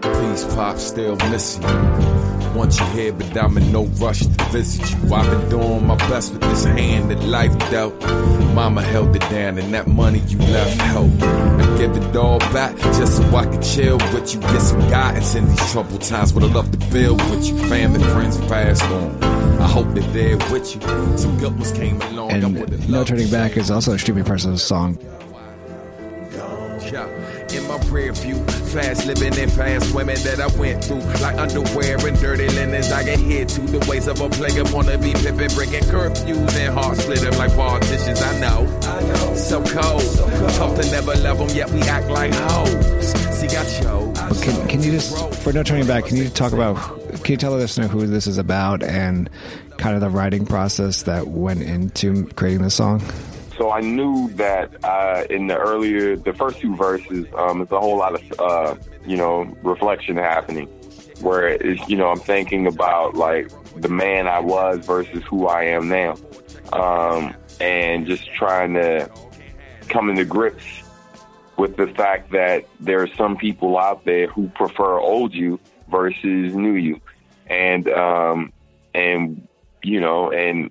Please, 0.00 0.44
pop, 0.54 0.78
still 0.78 1.16
missing 1.16 1.62
you 1.62 2.37
want 2.54 2.78
you 2.78 2.86
here, 2.86 3.12
but 3.12 3.36
I'm 3.36 3.56
in 3.56 3.72
no 3.72 3.84
rush 4.02 4.20
to 4.20 4.44
visit 4.50 4.90
you. 4.90 5.14
I've 5.14 5.30
been 5.30 5.48
doing 5.50 5.86
my 5.86 5.96
best 5.96 6.32
with 6.32 6.42
this 6.42 6.64
hand 6.64 7.10
that 7.10 7.22
life 7.24 7.56
dealt. 7.70 8.00
Mama 8.54 8.82
held 8.82 9.14
it 9.14 9.20
down, 9.22 9.58
and 9.58 9.72
that 9.74 9.86
money 9.86 10.20
you 10.20 10.38
left 10.38 10.80
helped. 10.80 11.22
I 11.22 11.78
give 11.78 11.96
it 11.96 12.16
all 12.16 12.38
back 12.38 12.76
just 12.76 13.16
so 13.16 13.36
I 13.36 13.44
can 13.46 13.62
chill 13.62 13.98
with 14.12 14.34
you. 14.34 14.40
Get 14.40 14.60
some 14.60 14.80
guidance 14.90 15.34
in 15.34 15.48
these 15.48 15.72
troubled 15.72 16.02
times. 16.02 16.32
Would 16.34 16.44
I 16.44 16.48
love 16.48 16.70
to 16.72 16.78
build 16.92 17.20
with 17.30 17.46
you? 17.46 17.56
Family, 17.68 18.02
friends 18.10 18.36
passed 18.48 18.84
on. 18.84 19.22
I 19.22 19.66
hope 19.66 19.94
that 19.94 20.12
they're 20.12 20.36
with 20.52 20.74
you. 20.74 20.80
Some 21.18 21.38
good 21.38 21.54
ones 21.54 21.72
came 21.72 22.00
along. 22.02 22.32
And 22.32 22.88
No 22.88 23.04
Turning 23.04 23.30
Back 23.30 23.56
is 23.56 23.70
also 23.70 23.92
a 23.92 23.98
stupid 23.98 24.26
person's 24.26 24.62
song. 24.62 24.98
Yeah 26.92 27.27
in 27.52 27.66
my 27.66 27.76
rear 27.88 28.12
view. 28.12 28.36
Fast 28.44 29.06
living 29.06 29.38
and 29.38 29.52
fast 29.52 29.94
women 29.94 30.16
that 30.22 30.40
I 30.40 30.46
went 30.58 30.84
through. 30.84 31.00
Like 31.20 31.36
underwear 31.36 31.96
and 32.06 32.18
dirty 32.20 32.48
linens. 32.48 32.92
I 32.92 33.04
get 33.04 33.18
hit 33.18 33.48
to 33.50 33.60
the 33.62 33.84
ways 33.88 34.06
of 34.06 34.20
a 34.20 34.28
player. 34.28 34.64
Wanna 34.72 34.98
be 34.98 35.12
pimping, 35.12 35.54
breaking 35.54 35.84
curfews 35.84 36.56
and 36.58 36.74
heart 36.74 36.98
splitting 36.98 37.36
like 37.38 37.54
politicians. 37.54 38.22
I 38.22 38.40
know. 38.40 38.80
I 38.82 39.00
know. 39.02 39.34
So 39.34 39.62
cold. 39.64 40.02
So 40.02 40.28
cold. 40.28 40.50
Talk 40.50 40.76
to 40.76 40.90
never 40.90 41.14
love 41.16 41.38
them, 41.38 41.48
yet 41.56 41.70
we 41.70 41.80
act 41.82 42.08
like 42.08 42.32
hoes. 42.34 43.12
See, 43.38 43.46
I 43.46 43.64
chose. 43.80 44.42
Can, 44.42 44.68
can 44.68 44.82
you 44.82 44.90
just, 44.92 45.36
for 45.42 45.52
no 45.52 45.62
turning 45.62 45.86
back, 45.86 46.06
can 46.06 46.16
you 46.16 46.28
talk 46.28 46.52
about, 46.52 46.76
can 47.22 47.32
you 47.32 47.36
tell 47.36 47.52
the 47.52 47.58
listener 47.58 47.86
who 47.86 48.06
this 48.06 48.26
is 48.26 48.38
about 48.38 48.82
and 48.82 49.30
kind 49.76 49.94
of 49.94 50.00
the 50.00 50.10
writing 50.10 50.44
process 50.44 51.02
that 51.04 51.28
went 51.28 51.62
into 51.62 52.26
creating 52.34 52.62
this 52.62 52.74
song? 52.74 53.02
So 53.58 53.72
I 53.72 53.80
knew 53.80 54.30
that 54.34 54.84
uh, 54.84 55.24
in 55.28 55.48
the 55.48 55.56
earlier, 55.56 56.16
the 56.16 56.32
first 56.32 56.60
two 56.60 56.76
verses, 56.76 57.26
um, 57.36 57.58
there's 57.58 57.72
a 57.72 57.80
whole 57.80 57.98
lot 57.98 58.14
of, 58.14 58.40
uh, 58.40 58.76
you 59.04 59.16
know, 59.16 59.42
reflection 59.62 60.16
happening 60.16 60.68
where 61.20 61.48
it's, 61.48 61.86
you 61.88 61.96
know, 61.96 62.08
I'm 62.08 62.20
thinking 62.20 62.68
about 62.68 63.16
like 63.16 63.50
the 63.74 63.88
man 63.88 64.28
I 64.28 64.38
was 64.38 64.86
versus 64.86 65.24
who 65.24 65.48
I 65.48 65.64
am 65.64 65.88
now. 65.88 66.14
Um, 66.72 67.34
and 67.60 68.06
just 68.06 68.32
trying 68.34 68.74
to 68.74 69.10
come 69.88 70.08
into 70.08 70.24
grips 70.24 70.64
with 71.56 71.76
the 71.76 71.88
fact 71.88 72.30
that 72.30 72.64
there 72.78 73.02
are 73.02 73.12
some 73.16 73.36
people 73.36 73.76
out 73.76 74.04
there 74.04 74.28
who 74.28 74.48
prefer 74.50 75.00
old 75.00 75.34
you 75.34 75.58
versus 75.90 76.54
new 76.54 76.74
you. 76.74 77.00
And, 77.48 77.88
um, 77.88 78.52
and, 78.94 79.48
you 79.82 80.00
know, 80.00 80.30
and 80.30 80.70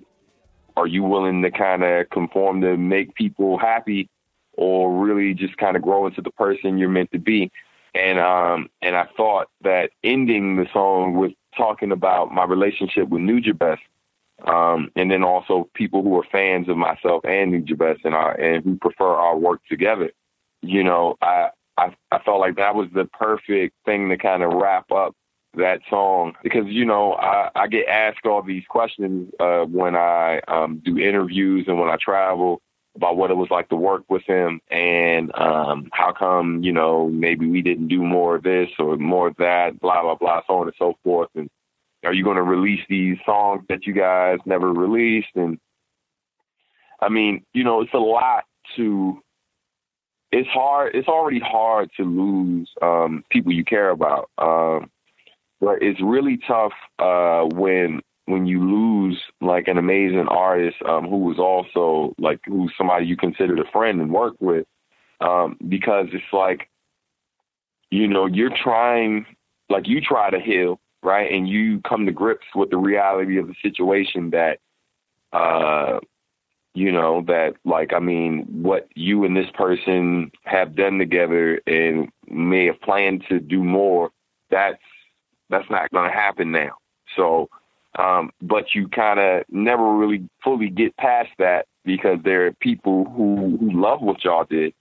are 0.78 0.86
you 0.86 1.02
willing 1.02 1.42
to 1.42 1.50
kind 1.50 1.82
of 1.82 2.08
conform 2.10 2.60
to 2.62 2.76
make 2.76 3.14
people 3.14 3.58
happy 3.58 4.08
or 4.52 4.92
really 4.92 5.34
just 5.34 5.56
kind 5.56 5.76
of 5.76 5.82
grow 5.82 6.06
into 6.06 6.22
the 6.22 6.30
person 6.30 6.78
you're 6.78 6.88
meant 6.88 7.12
to 7.12 7.18
be? 7.18 7.50
And 7.94 8.18
um 8.18 8.68
and 8.82 8.96
I 8.96 9.08
thought 9.16 9.48
that 9.62 9.90
ending 10.04 10.56
the 10.56 10.66
song 10.72 11.14
with 11.14 11.32
talking 11.56 11.90
about 11.90 12.32
my 12.32 12.44
relationship 12.44 13.08
with 13.08 13.22
Nujabes 13.22 13.78
um, 14.46 14.90
and 14.94 15.10
then 15.10 15.24
also 15.24 15.68
people 15.74 16.02
who 16.02 16.16
are 16.18 16.26
fans 16.30 16.68
of 16.68 16.76
myself 16.76 17.24
and 17.24 17.52
Nujabes 17.52 17.98
and 18.04 18.14
our, 18.14 18.32
and 18.32 18.64
who 18.64 18.76
prefer 18.76 19.14
our 19.14 19.36
work 19.36 19.60
together. 19.68 20.12
You 20.62 20.84
know, 20.84 21.16
I, 21.20 21.48
I 21.76 21.94
I 22.10 22.18
felt 22.20 22.40
like 22.40 22.56
that 22.56 22.74
was 22.74 22.88
the 22.92 23.04
perfect 23.06 23.74
thing 23.84 24.08
to 24.08 24.16
kind 24.16 24.42
of 24.42 24.52
wrap 24.52 24.90
up 24.92 25.14
that 25.54 25.80
song 25.88 26.34
because 26.42 26.66
you 26.66 26.84
know 26.84 27.14
I, 27.14 27.50
I 27.54 27.66
get 27.66 27.88
asked 27.88 28.26
all 28.26 28.42
these 28.42 28.64
questions 28.68 29.32
uh, 29.40 29.64
when 29.64 29.96
I 29.96 30.40
um, 30.48 30.82
do 30.84 30.98
interviews 30.98 31.64
and 31.66 31.80
when 31.80 31.88
I 31.88 31.96
travel 32.00 32.60
about 32.94 33.16
what 33.16 33.30
it 33.30 33.36
was 33.36 33.50
like 33.50 33.68
to 33.68 33.76
work 33.76 34.02
with 34.08 34.22
him 34.24 34.60
and 34.70 35.34
um, 35.38 35.88
how 35.92 36.12
come 36.12 36.62
you 36.62 36.72
know 36.72 37.08
maybe 37.08 37.46
we 37.46 37.62
didn't 37.62 37.88
do 37.88 38.02
more 38.02 38.36
of 38.36 38.42
this 38.42 38.68
or 38.78 38.96
more 38.96 39.28
of 39.28 39.36
that, 39.36 39.80
blah 39.80 40.02
blah 40.02 40.16
blah, 40.16 40.42
so 40.46 40.54
on 40.58 40.66
and 40.66 40.76
so 40.78 40.94
forth. 41.04 41.28
And 41.34 41.48
are 42.04 42.12
you 42.12 42.24
going 42.24 42.36
to 42.36 42.42
release 42.42 42.84
these 42.88 43.18
songs 43.24 43.64
that 43.68 43.86
you 43.86 43.92
guys 43.92 44.38
never 44.44 44.72
released? 44.72 45.34
And 45.34 45.58
I 47.00 47.08
mean, 47.08 47.44
you 47.52 47.64
know, 47.64 47.80
it's 47.80 47.94
a 47.94 47.98
lot 47.98 48.44
to. 48.76 49.22
It's 50.30 50.48
hard. 50.48 50.94
It's 50.94 51.08
already 51.08 51.40
hard 51.40 51.88
to 51.96 52.04
lose 52.04 52.68
um, 52.82 53.24
people 53.30 53.50
you 53.52 53.64
care 53.64 53.88
about. 53.88 54.28
Um, 54.36 54.90
but 55.60 55.82
it's 55.82 56.00
really 56.00 56.38
tough 56.46 56.72
uh, 56.98 57.44
when 57.54 58.00
when 58.28 58.46
you 58.46 58.62
lose 58.62 59.18
like 59.40 59.68
an 59.68 59.78
amazing 59.78 60.26
artist 60.28 60.76
um, 60.86 61.08
who 61.08 61.16
was 61.16 61.38
also 61.38 62.14
like 62.18 62.40
who's 62.44 62.72
somebody 62.76 63.06
you 63.06 63.16
considered 63.16 63.58
a 63.58 63.70
friend 63.72 64.00
and 64.00 64.12
work 64.12 64.34
with, 64.38 64.66
um, 65.22 65.56
because 65.66 66.08
it's 66.12 66.32
like, 66.32 66.68
you 67.90 68.06
know, 68.06 68.26
you're 68.26 68.54
trying, 68.54 69.24
like 69.70 69.88
you 69.88 70.02
try 70.02 70.28
to 70.28 70.38
heal, 70.38 70.78
right, 71.02 71.32
and 71.32 71.48
you 71.48 71.80
come 71.88 72.04
to 72.04 72.12
grips 72.12 72.46
with 72.54 72.68
the 72.68 72.76
reality 72.76 73.38
of 73.38 73.46
the 73.46 73.54
situation 73.62 74.30
that, 74.30 74.58
uh, 75.32 75.98
you 76.74 76.92
know, 76.92 77.22
that 77.26 77.54
like 77.64 77.94
I 77.94 77.98
mean, 77.98 78.46
what 78.62 78.88
you 78.94 79.24
and 79.24 79.34
this 79.34 79.50
person 79.54 80.30
have 80.44 80.76
done 80.76 80.98
together 80.98 81.62
and 81.66 82.10
may 82.28 82.66
have 82.66 82.80
planned 82.82 83.24
to 83.30 83.40
do 83.40 83.64
more. 83.64 84.10
That's 84.50 84.82
that's 85.50 85.68
not 85.70 85.90
going 85.90 86.10
to 86.10 86.16
happen 86.16 86.52
now. 86.52 86.76
So, 87.16 87.48
um, 87.98 88.30
but 88.42 88.74
you 88.74 88.88
kind 88.88 89.18
of 89.18 89.44
never 89.50 89.96
really 89.96 90.28
fully 90.44 90.68
get 90.68 90.96
past 90.96 91.30
that 91.38 91.66
because 91.84 92.18
there 92.22 92.46
are 92.46 92.52
people 92.52 93.04
who, 93.04 93.56
who 93.58 93.80
love 93.80 94.02
what 94.02 94.24
y'all 94.24 94.44
did, 94.44 94.74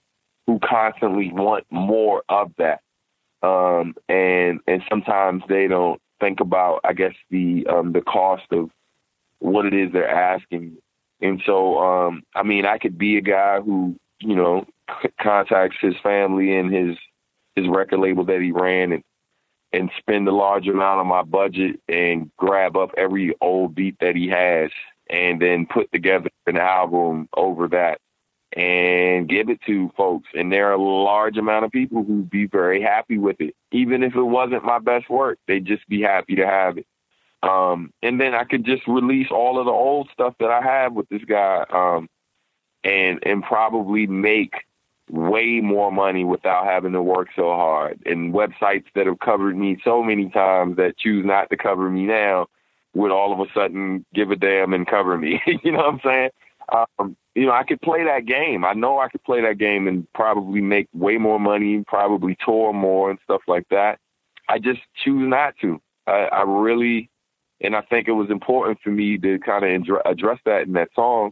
who 0.45 0.59
constantly 0.59 1.31
want 1.31 1.65
more 1.71 2.23
of 2.29 2.51
that. 2.57 2.81
Um, 3.41 3.95
and, 4.09 4.59
and 4.67 4.83
sometimes 4.89 5.43
they 5.47 5.67
don't 5.67 6.01
think 6.19 6.39
about, 6.39 6.81
I 6.83 6.93
guess, 6.93 7.13
the, 7.29 7.65
um, 7.67 7.93
the 7.93 8.01
cost 8.01 8.45
of 8.51 8.69
what 9.39 9.65
it 9.65 9.73
is 9.73 9.91
they're 9.93 10.09
asking. 10.09 10.77
And 11.21 11.41
so, 11.45 11.79
um, 11.79 12.23
I 12.35 12.43
mean, 12.43 12.65
I 12.65 12.77
could 12.77 12.97
be 12.97 13.17
a 13.17 13.21
guy 13.21 13.59
who, 13.61 13.95
you 14.19 14.35
know, 14.35 14.65
c- 15.01 15.09
contacts 15.21 15.77
his 15.79 15.95
family 16.03 16.55
and 16.57 16.73
his, 16.73 16.97
his 17.55 17.67
record 17.67 17.99
label 17.99 18.25
that 18.25 18.41
he 18.41 18.51
ran 18.51 18.91
and 18.91 19.03
and 19.73 19.91
spend 19.97 20.27
a 20.27 20.31
large 20.31 20.67
amount 20.67 21.01
of 21.01 21.05
my 21.05 21.23
budget 21.23 21.79
and 21.87 22.31
grab 22.37 22.77
up 22.77 22.91
every 22.97 23.35
old 23.41 23.75
beat 23.75 23.97
that 23.99 24.15
he 24.15 24.27
has 24.29 24.71
and 25.09 25.41
then 25.41 25.65
put 25.65 25.91
together 25.91 26.29
an 26.45 26.57
album 26.57 27.27
over 27.35 27.67
that 27.67 27.99
and 28.53 29.27
give 29.27 29.49
it 29.49 29.59
to 29.67 29.91
folks. 29.97 30.29
And 30.33 30.51
there 30.51 30.69
are 30.69 30.73
a 30.73 30.81
large 30.81 31.37
amount 31.37 31.65
of 31.65 31.71
people 31.71 32.03
who'd 32.03 32.29
be 32.29 32.47
very 32.47 32.81
happy 32.81 33.17
with 33.17 33.39
it. 33.39 33.55
Even 33.71 34.03
if 34.03 34.15
it 34.15 34.23
wasn't 34.23 34.63
my 34.63 34.79
best 34.79 35.09
work, 35.09 35.37
they'd 35.47 35.65
just 35.65 35.87
be 35.87 36.01
happy 36.01 36.35
to 36.35 36.45
have 36.45 36.77
it. 36.77 36.87
Um, 37.43 37.91
and 38.01 38.19
then 38.19 38.33
I 38.33 38.45
could 38.45 38.65
just 38.65 38.87
release 38.87 39.27
all 39.31 39.59
of 39.59 39.65
the 39.65 39.71
old 39.71 40.09
stuff 40.11 40.33
that 40.39 40.49
I 40.49 40.61
have 40.61 40.93
with 40.93 41.07
this 41.09 41.23
guy, 41.23 41.65
um, 41.69 42.09
and 42.83 43.19
and 43.23 43.43
probably 43.43 44.07
make 44.07 44.53
way 45.09 45.59
more 45.61 45.91
money 45.91 46.23
without 46.23 46.65
having 46.65 46.91
to 46.93 47.01
work 47.01 47.29
so 47.35 47.43
hard. 47.53 47.99
And 48.05 48.33
websites 48.33 48.85
that 48.95 49.07
have 49.07 49.19
covered 49.19 49.57
me 49.57 49.77
so 49.83 50.03
many 50.03 50.29
times 50.29 50.77
that 50.77 50.97
choose 50.97 51.25
not 51.25 51.49
to 51.49 51.57
cover 51.57 51.89
me 51.89 52.03
now 52.03 52.47
would 52.93 53.11
all 53.11 53.31
of 53.33 53.39
a 53.39 53.51
sudden 53.53 54.05
give 54.13 54.31
a 54.31 54.35
damn 54.35 54.73
and 54.73 54.87
cover 54.87 55.17
me. 55.17 55.41
you 55.63 55.71
know 55.71 55.77
what 55.79 55.93
I'm 55.93 56.01
saying? 56.03 56.29
Um, 56.99 57.17
you 57.35 57.45
know, 57.45 57.51
I 57.51 57.63
could 57.63 57.81
play 57.81 58.03
that 58.03 58.25
game. 58.25 58.65
I 58.65 58.73
know 58.73 58.99
I 58.99 59.09
could 59.09 59.23
play 59.23 59.41
that 59.41 59.57
game 59.57 59.87
and 59.87 60.11
probably 60.13 60.59
make 60.59 60.87
way 60.93 61.17
more 61.17 61.39
money, 61.39 61.83
probably 61.87 62.35
tour 62.43 62.73
more 62.73 63.09
and 63.09 63.19
stuff 63.23 63.41
like 63.47 63.67
that. 63.69 63.99
I 64.49 64.59
just 64.59 64.79
choose 65.03 65.29
not 65.29 65.55
to. 65.61 65.79
I, 66.07 66.29
I 66.31 66.41
really, 66.41 67.09
and 67.61 67.75
I 67.75 67.81
think 67.81 68.07
it 68.07 68.13
was 68.13 68.29
important 68.29 68.79
for 68.83 68.89
me 68.89 69.17
to 69.19 69.39
kind 69.39 69.63
of 69.63 69.99
address 70.05 70.39
that 70.45 70.63
in 70.63 70.73
that 70.73 70.89
song, 70.95 71.31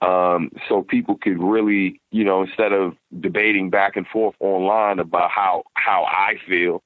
um, 0.00 0.50
so 0.68 0.82
people 0.82 1.16
could 1.16 1.42
really, 1.42 2.00
you 2.10 2.24
know, 2.24 2.42
instead 2.42 2.72
of 2.72 2.96
debating 3.20 3.70
back 3.70 3.96
and 3.96 4.06
forth 4.06 4.34
online 4.40 4.98
about 4.98 5.30
how 5.30 5.64
how 5.74 6.04
I 6.04 6.36
feel 6.46 6.82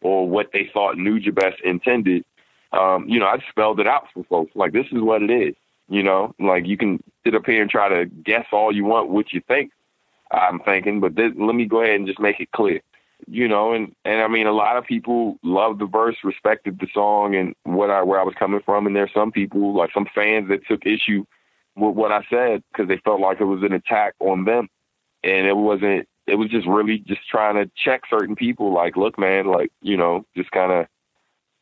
or 0.00 0.28
what 0.28 0.50
they 0.52 0.68
thought 0.72 0.96
Nujabes 0.96 1.60
intended, 1.62 2.24
um, 2.72 3.08
you 3.08 3.20
know, 3.20 3.26
I 3.26 3.38
spelled 3.50 3.80
it 3.80 3.86
out 3.86 4.06
for 4.12 4.24
folks. 4.24 4.52
Like 4.54 4.72
this 4.72 4.86
is 4.92 5.00
what 5.00 5.22
it 5.22 5.30
is. 5.30 5.54
You 5.88 6.02
know, 6.02 6.34
like 6.40 6.66
you 6.66 6.76
can 6.76 7.02
sit 7.24 7.36
up 7.36 7.46
here 7.46 7.62
and 7.62 7.70
try 7.70 7.88
to 7.88 8.06
guess 8.06 8.46
all 8.50 8.74
you 8.74 8.84
want 8.84 9.10
what 9.10 9.32
you 9.32 9.40
think 9.46 9.70
I'm 10.30 10.60
thinking, 10.60 11.00
but 11.00 11.14
this, 11.14 11.32
let 11.36 11.54
me 11.54 11.66
go 11.66 11.82
ahead 11.82 11.96
and 11.96 12.06
just 12.06 12.20
make 12.20 12.40
it 12.40 12.50
clear. 12.52 12.80
You 13.26 13.48
know, 13.48 13.72
and 13.72 13.94
and 14.04 14.20
I 14.20 14.28
mean, 14.28 14.46
a 14.46 14.52
lot 14.52 14.76
of 14.76 14.84
people 14.84 15.38
loved 15.42 15.80
the 15.80 15.86
verse, 15.86 16.16
respected 16.22 16.78
the 16.78 16.86
song, 16.92 17.34
and 17.34 17.54
what 17.62 17.90
I 17.90 18.02
where 18.02 18.20
I 18.20 18.24
was 18.24 18.34
coming 18.38 18.60
from. 18.64 18.86
And 18.86 18.94
there's 18.94 19.12
some 19.14 19.32
people, 19.32 19.74
like 19.74 19.90
some 19.94 20.06
fans, 20.14 20.48
that 20.48 20.66
took 20.66 20.84
issue 20.84 21.24
with 21.76 21.94
what 21.94 22.12
I 22.12 22.24
said 22.30 22.62
because 22.72 22.88
they 22.88 22.98
felt 22.98 23.20
like 23.20 23.40
it 23.40 23.44
was 23.44 23.62
an 23.62 23.72
attack 23.72 24.14
on 24.20 24.44
them, 24.44 24.68
and 25.22 25.46
it 25.46 25.56
wasn't. 25.56 26.08
It 26.26 26.34
was 26.34 26.50
just 26.50 26.66
really 26.66 26.98
just 26.98 27.20
trying 27.28 27.54
to 27.54 27.70
check 27.76 28.02
certain 28.10 28.34
people. 28.34 28.72
Like, 28.72 28.96
look, 28.96 29.18
man, 29.18 29.46
like 29.46 29.70
you 29.82 29.96
know, 29.96 30.24
just 30.36 30.50
kind 30.50 30.72
of. 30.72 30.86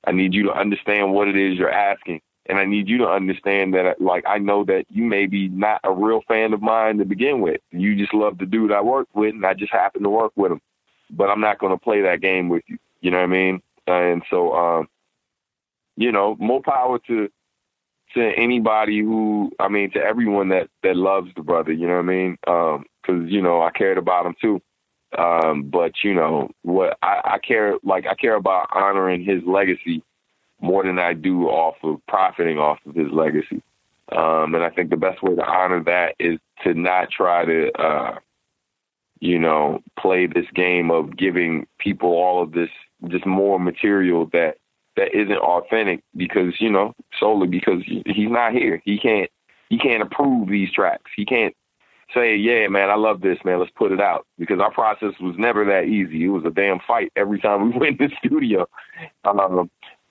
I 0.06 0.12
need 0.12 0.34
you 0.34 0.44
to 0.44 0.52
understand 0.52 1.14
what 1.14 1.28
it 1.28 1.36
is 1.36 1.58
you're 1.58 1.72
asking 1.72 2.20
and 2.46 2.58
I 2.58 2.64
need 2.64 2.88
you 2.88 2.98
to 2.98 3.08
understand 3.08 3.74
that, 3.74 4.00
like, 4.00 4.24
I 4.26 4.38
know 4.38 4.64
that 4.64 4.84
you 4.90 5.04
may 5.04 5.26
be 5.26 5.48
not 5.48 5.80
a 5.82 5.92
real 5.92 6.20
fan 6.28 6.52
of 6.52 6.60
mine 6.60 6.98
to 6.98 7.04
begin 7.04 7.40
with. 7.40 7.60
You 7.70 7.96
just 7.96 8.12
love 8.12 8.38
the 8.38 8.44
dude 8.44 8.72
I 8.72 8.82
work 8.82 9.08
with, 9.14 9.34
and 9.34 9.46
I 9.46 9.54
just 9.54 9.72
happen 9.72 10.02
to 10.02 10.10
work 10.10 10.32
with 10.36 10.52
him. 10.52 10.60
But 11.10 11.30
I'm 11.30 11.40
not 11.40 11.58
going 11.58 11.72
to 11.72 11.82
play 11.82 12.02
that 12.02 12.20
game 12.20 12.48
with 12.50 12.62
you. 12.66 12.78
You 13.00 13.10
know 13.10 13.18
what 13.18 13.24
I 13.24 13.28
mean? 13.28 13.62
And 13.86 14.22
so, 14.28 14.54
um, 14.54 14.88
you 15.96 16.12
know, 16.12 16.36
more 16.38 16.62
power 16.62 16.98
to 17.06 17.30
to 18.14 18.32
anybody 18.36 19.00
who, 19.00 19.52
I 19.58 19.68
mean, 19.68 19.90
to 19.92 20.00
everyone 20.00 20.48
that 20.48 20.68
that 20.82 20.96
loves 20.96 21.30
the 21.36 21.42
brother. 21.42 21.72
You 21.72 21.86
know 21.86 21.94
what 21.94 22.00
I 22.00 22.14
mean? 22.16 22.36
Because 22.40 22.84
um, 23.08 23.28
you 23.28 23.42
know, 23.42 23.62
I 23.62 23.70
cared 23.70 23.98
about 23.98 24.26
him 24.26 24.34
too. 24.40 24.62
Um, 25.16 25.64
but 25.64 25.92
you 26.02 26.14
know 26.14 26.50
what? 26.62 26.98
I, 27.02 27.20
I 27.24 27.38
care 27.38 27.76
like 27.82 28.06
I 28.06 28.14
care 28.14 28.34
about 28.34 28.68
honoring 28.72 29.24
his 29.24 29.42
legacy 29.46 30.02
more 30.60 30.84
than 30.84 30.98
I 30.98 31.12
do 31.12 31.48
off 31.48 31.76
of 31.82 32.00
profiting 32.08 32.58
off 32.58 32.78
of 32.86 32.94
his 32.94 33.10
legacy. 33.12 33.62
Um, 34.12 34.54
and 34.54 34.64
I 34.64 34.70
think 34.70 34.90
the 34.90 34.96
best 34.96 35.22
way 35.22 35.34
to 35.34 35.44
honor 35.44 35.82
that 35.84 36.14
is 36.18 36.38
to 36.62 36.74
not 36.74 37.10
try 37.10 37.44
to, 37.44 37.72
uh, 37.72 38.18
you 39.20 39.38
know, 39.38 39.82
play 39.98 40.26
this 40.26 40.46
game 40.54 40.90
of 40.90 41.16
giving 41.16 41.66
people 41.78 42.10
all 42.10 42.42
of 42.42 42.52
this, 42.52 42.68
just 43.08 43.26
more 43.26 43.58
material 43.58 44.26
that 44.32 44.56
that 44.96 45.14
isn't 45.14 45.38
authentic 45.38 46.02
because 46.16 46.60
you 46.60 46.70
know 46.70 46.94
solely 47.18 47.46
because 47.46 47.82
he's 47.84 48.30
not 48.30 48.52
here. 48.52 48.80
He 48.84 48.98
can't 48.98 49.30
he 49.68 49.78
can't 49.78 50.02
approve 50.02 50.48
these 50.48 50.70
tracks. 50.72 51.10
He 51.16 51.24
can't 51.24 51.54
say, 52.12 52.36
yeah, 52.36 52.68
man, 52.68 52.90
I 52.90 52.94
love 52.94 53.20
this, 53.20 53.38
man. 53.44 53.58
Let's 53.58 53.72
put 53.74 53.92
it 53.92 54.00
out 54.00 54.26
because 54.38 54.60
our 54.60 54.70
process 54.70 55.14
was 55.20 55.34
never 55.38 55.64
that 55.64 55.84
easy. 55.84 56.24
It 56.24 56.28
was 56.28 56.44
a 56.44 56.50
damn 56.50 56.78
fight 56.80 57.12
every 57.16 57.40
time 57.40 57.72
we 57.72 57.78
went 57.78 58.00
in 58.00 58.08
the 58.08 58.16
studio. 58.24 58.68
Um, 59.24 59.70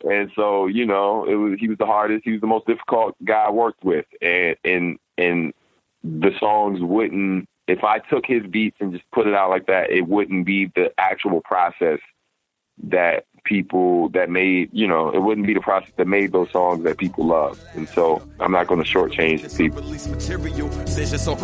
and 0.10 0.32
so, 0.36 0.68
you 0.68 0.86
know, 0.86 1.26
it 1.26 1.36
was 1.36 1.60
he 1.60 1.68
was 1.68 1.78
the 1.78 1.86
hardest, 1.86 2.26
he 2.26 2.32
was 2.32 2.42
the 2.42 2.48
most 2.48 2.68
difficult 2.68 3.16
guy 3.24 3.46
I 3.46 3.52
worked 3.52 3.84
with. 3.84 4.06
And 4.22 4.56
and 4.64 5.00
and 5.18 5.54
the 6.04 6.32
songs 6.40 6.80
wouldn't 6.82 7.48
if 7.68 7.84
I 7.84 8.00
took 8.00 8.26
his 8.26 8.46
beats 8.46 8.78
and 8.82 8.92
just 8.92 9.06
put 9.14 9.28
it 9.28 9.34
out 9.34 9.50
like 9.50 9.68
that, 9.68 9.90
it 9.90 10.08
wouldn't 10.08 10.46
be 10.46 10.66
the 10.76 10.92
actual 10.98 11.42
process 11.42 12.00
that 12.84 13.26
people 13.44 14.10
that 14.10 14.30
made, 14.30 14.70
you 14.72 14.88
know, 14.88 15.10
it 15.10 15.20
wouldn't 15.20 15.46
be 15.46 15.54
the 15.54 15.60
process 15.60 15.92
that 15.98 16.08
made 16.08 16.32
those 16.32 16.50
songs 16.52 16.84
that 16.84 16.98
people 16.98 17.26
love. 17.26 17.60
And 17.74 17.88
so 17.90 18.22
I'm 18.40 18.52
not 18.52 18.68
going 18.68 18.84
to 18.84 18.90
shortchange 18.90 19.42
the 19.42 19.56
people. 19.56 19.82
Release 19.82 20.08
material. 20.08 20.70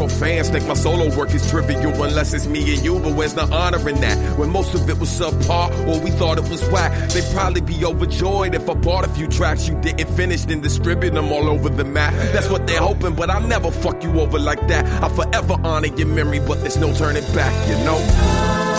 fans 0.07 0.49
think 0.49 0.67
my 0.67 0.73
solo 0.73 1.15
work 1.17 1.33
is 1.33 1.49
trivial 1.49 1.91
unless 2.03 2.33
it's 2.33 2.47
me 2.47 2.73
and 2.73 2.83
you, 2.83 2.99
but 2.99 3.13
where's 3.15 3.33
the 3.33 3.43
honor 3.43 3.87
in 3.89 3.99
that? 4.01 4.37
When 4.37 4.49
most 4.49 4.73
of 4.75 4.89
it 4.89 4.97
was 4.97 5.09
subpar 5.09 5.71
or 5.87 6.01
we 6.03 6.11
thought 6.11 6.37
it 6.37 6.49
was 6.49 6.67
whack, 6.69 7.09
they'd 7.09 7.29
probably 7.33 7.61
be 7.61 7.83
overjoyed 7.83 8.55
if 8.55 8.69
I 8.69 8.73
bought 8.73 9.05
a 9.05 9.09
few 9.09 9.27
tracks 9.27 9.67
you 9.67 9.79
didn't 9.81 10.07
finish 10.15 10.45
and 10.45 10.63
distribute 10.63 11.13
them 11.13 11.31
all 11.31 11.49
over 11.49 11.69
the 11.69 11.83
map. 11.83 12.13
That's 12.31 12.49
what 12.49 12.65
they're 12.65 12.79
hoping, 12.79 13.15
but 13.15 13.29
I'll 13.29 13.47
never 13.47 13.71
fuck 13.71 14.03
you 14.03 14.19
over 14.19 14.39
like 14.39 14.67
that. 14.67 14.85
I'll 15.03 15.09
forever 15.09 15.57
honor 15.63 15.87
your 15.87 16.07
memory, 16.07 16.39
but 16.39 16.61
there's 16.61 16.77
no 16.77 16.93
turning 16.93 17.23
back, 17.33 17.53
you 17.67 17.75
know? 17.83 18.78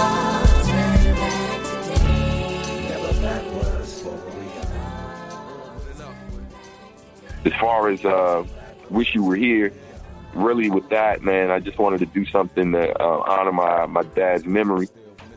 As 7.44 7.52
far 7.54 7.88
as 7.88 8.04
uh, 8.04 8.44
wish 8.88 9.14
you 9.14 9.24
were 9.24 9.36
here, 9.36 9.72
really 10.34 10.70
with 10.70 10.88
that, 10.90 11.22
man, 11.22 11.50
I 11.50 11.60
just 11.60 11.78
wanted 11.78 12.00
to 12.00 12.06
do 12.06 12.26
something 12.26 12.72
to 12.72 13.02
uh, 13.02 13.24
honor 13.26 13.52
my 13.52 13.86
my 13.86 14.02
dad's 14.02 14.44
memory. 14.44 14.88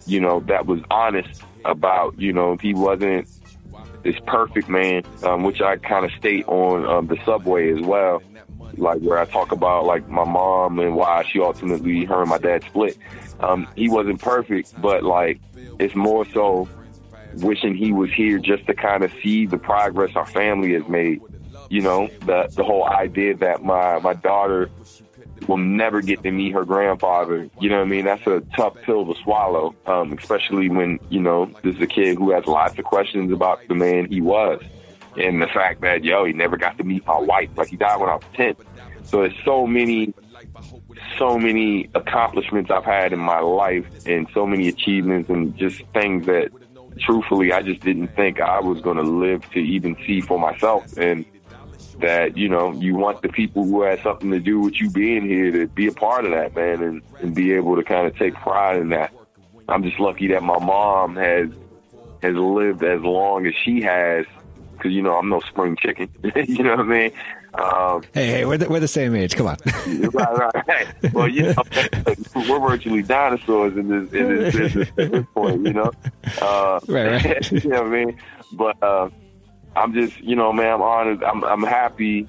You 0.06 0.20
know, 0.20 0.42
that 0.42 0.66
was 0.66 0.82
honest 0.92 1.42
about. 1.66 2.20
You 2.20 2.34
know, 2.34 2.58
he 2.58 2.74
wasn't 2.74 3.28
this 4.04 4.16
perfect 4.28 4.70
man, 4.70 5.04
um, 5.24 5.44
which 5.44 5.62
I 5.62 5.78
kind 5.78 6.06
of 6.06 6.12
state 6.12 6.48
on 6.48 6.86
um, 6.86 7.08
the 7.08 7.18
subway 7.26 7.72
as 7.72 7.80
well. 7.82 8.22
Like 8.76 9.02
where 9.02 9.20
I 9.20 9.26
talk 9.26 9.52
about 9.52 9.86
like 9.86 10.08
my 10.10 10.26
mom 10.26 10.80
and 10.80 10.96
why 10.96 11.24
she 11.24 11.40
ultimately 11.40 12.06
her 12.06 12.22
and 12.22 12.30
my 12.30 12.40
dad 12.40 12.64
split. 12.64 12.98
Um, 13.40 13.68
he 13.76 13.88
wasn't 13.88 14.20
perfect, 14.20 14.80
but 14.82 15.04
like 15.04 15.40
it's 15.80 15.96
more 15.96 16.26
so 16.34 16.68
wishing 17.36 17.76
he 17.76 17.94
was 17.94 18.12
here 18.12 18.40
just 18.40 18.66
to 18.68 18.74
kind 18.74 19.04
of 19.04 19.12
see 19.22 19.46
the 19.46 19.58
progress 19.58 20.16
our 20.16 20.26
family 20.26 20.74
has 20.74 20.88
made 20.88 21.22
you 21.70 21.82
know, 21.82 22.10
the 22.26 22.50
the 22.56 22.64
whole 22.64 22.88
idea 22.88 23.36
that 23.38 23.64
my 23.64 24.00
my 24.00 24.14
daughter 24.14 24.70
will 25.48 25.58
never 25.58 26.02
get 26.02 26.24
to 26.24 26.32
meet 26.32 26.54
her 26.54 26.64
grandfather. 26.64 27.50
You 27.60 27.70
know 27.70 27.78
what 27.78 27.88
I 27.88 27.90
mean? 27.90 28.06
That's 28.06 28.26
a 28.28 28.42
tough 28.56 28.76
pill 28.84 29.14
to 29.14 29.22
swallow, 29.22 29.76
um, 29.86 30.14
especially 30.14 30.70
when 30.70 31.00
you 31.10 31.20
know 31.20 31.46
this 31.64 31.76
is 31.76 31.82
a 31.82 31.88
kid 31.88 32.18
who 32.18 32.32
has 32.32 32.46
lots 32.46 32.78
of 32.78 32.86
questions 32.86 33.32
about 33.32 33.68
the 33.68 33.76
man 33.76 34.08
he 34.08 34.22
was, 34.22 34.62
and 35.18 35.42
the 35.42 35.48
fact 35.48 35.82
that 35.82 36.04
yo 36.04 36.26
he 36.26 36.34
never 36.34 36.58
got 36.58 36.78
to 36.78 36.84
meet 36.84 37.06
my 37.06 37.20
wife. 37.20 37.50
Like 37.56 37.70
he 37.70 37.78
died 37.78 38.00
when 38.00 38.10
I 38.10 38.16
was 38.16 38.24
ten. 38.36 38.56
So 39.04 39.22
there's 39.22 39.34
so 39.44 39.68
many, 39.68 40.14
so 41.18 41.38
many 41.38 41.90
accomplishments 41.94 42.72
I've 42.72 42.86
had 42.86 43.12
in 43.12 43.20
my 43.20 43.40
life, 43.40 43.86
and 44.06 44.28
so 44.34 44.48
many 44.48 44.70
achievements, 44.70 45.30
and 45.30 45.56
just 45.58 45.84
things 45.94 46.26
that, 46.26 46.52
truthfully, 47.00 47.52
I 47.52 47.62
just 47.62 47.82
didn't 47.82 48.16
think 48.16 48.40
I 48.40 48.62
was 48.62 48.80
going 48.80 48.98
to 48.98 49.04
live 49.04 49.48
to 49.52 49.60
even 49.60 49.98
see 50.08 50.22
for 50.22 50.40
myself. 50.40 50.98
And 50.98 51.26
that 52.00 52.38
you 52.38 52.50
know 52.50 52.72
you 52.74 52.96
want 52.96 53.22
the 53.22 53.30
people 53.30 53.64
who 53.64 53.82
had 53.84 54.02
something 54.02 54.32
to 54.32 54.40
do 54.40 54.60
with 54.60 54.80
you 54.80 54.90
being 54.90 55.24
here 55.24 55.52
to 55.52 55.68
be 55.68 55.88
a 55.88 55.92
part 55.92 56.26
of 56.26 56.32
that 56.32 56.56
man 56.56 56.82
and, 56.82 57.02
and 57.22 57.36
be 57.36 57.54
able 57.54 57.76
to 57.76 57.84
kind 57.84 58.08
of 58.08 58.18
take 58.18 58.34
pride 58.36 58.78
in 58.78 58.90
that 58.90 59.14
i'm 59.68 59.84
just 59.84 60.00
lucky 60.00 60.28
that 60.28 60.42
my 60.44 60.58
mom 60.60 61.16
has 61.16 61.50
has 62.22 62.36
lived 62.36 62.84
as 62.84 63.02
long 63.02 63.46
as 63.46 63.54
she 63.64 63.82
has 63.82 64.26
because 64.74 64.92
you 64.92 65.02
know 65.02 65.16
i'm 65.16 65.30
no 65.30 65.40
spring 65.42 65.78
chicken 65.80 66.10
you 66.48 66.64
know 66.64 66.72
what 66.72 66.80
i 66.80 66.84
mean 66.84 67.12
um, 67.56 68.02
hey, 68.14 68.28
hey, 68.28 68.46
we're 68.46 68.58
the, 68.58 68.68
we're 68.68 68.80
the 68.80 68.88
same 68.88 69.16
age. 69.16 69.36
Come 69.36 69.46
on. 69.46 69.58
right, 70.12 70.68
right. 70.68 71.14
Well, 71.14 71.28
you 71.28 71.54
know, 71.54 71.64
we're 72.36 72.60
virtually 72.60 73.04
dinosaurs 73.04 73.78
in 73.78 73.90
this 73.90 74.12
in 74.12 74.36
this 74.36 74.56
business 74.56 74.90
at 74.98 75.12
this 75.12 75.26
point. 75.36 75.64
You 75.68 75.74
know. 75.74 75.92
Uh, 76.42 76.80
right, 76.88 77.24
right. 77.24 77.52
you 77.52 77.70
know 77.70 77.84
what 77.84 77.94
I 77.94 78.06
mean? 78.06 78.18
But 78.54 78.82
uh, 78.82 79.10
I'm 79.76 79.94
just, 79.94 80.20
you 80.22 80.36
know, 80.36 80.54
man, 80.54 80.74
I'm 80.74 80.82
honored. 80.82 81.24
I'm, 81.24 81.44
I'm 81.44 81.64
happy. 81.64 82.28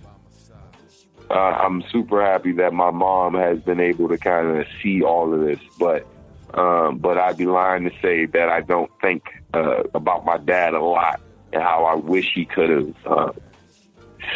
Uh, 1.31 1.35
I'm 1.35 1.83
super 1.91 2.25
happy 2.25 2.53
that 2.53 2.73
my 2.73 2.91
mom 2.91 3.35
has 3.35 3.59
been 3.61 3.81
able 3.81 4.09
to 4.09 4.19
kind 4.19 4.59
of 4.59 4.67
see 4.83 5.03
all 5.03 5.33
of 5.33 5.41
this. 5.41 5.61
But, 5.79 6.07
um, 6.55 6.99
but 6.99 7.19
I'd 7.19 7.37
be 7.37 7.47
lying 7.47 7.85
to 7.85 7.91
say 8.01 8.27
that 8.27 8.49
I 8.49 8.61
don't 8.61 8.91
think 9.01 9.25
uh, 9.53 9.83
about 9.95 10.25
my 10.25 10.39
dad 10.39 10.75
a 10.75 10.83
lot 10.83 11.21
and 11.53 11.63
how 11.63 11.85
I 11.85 11.95
wish 11.95 12.33
he 12.35 12.45
could 12.45 12.71
have 12.71 12.95
uh, 13.07 13.33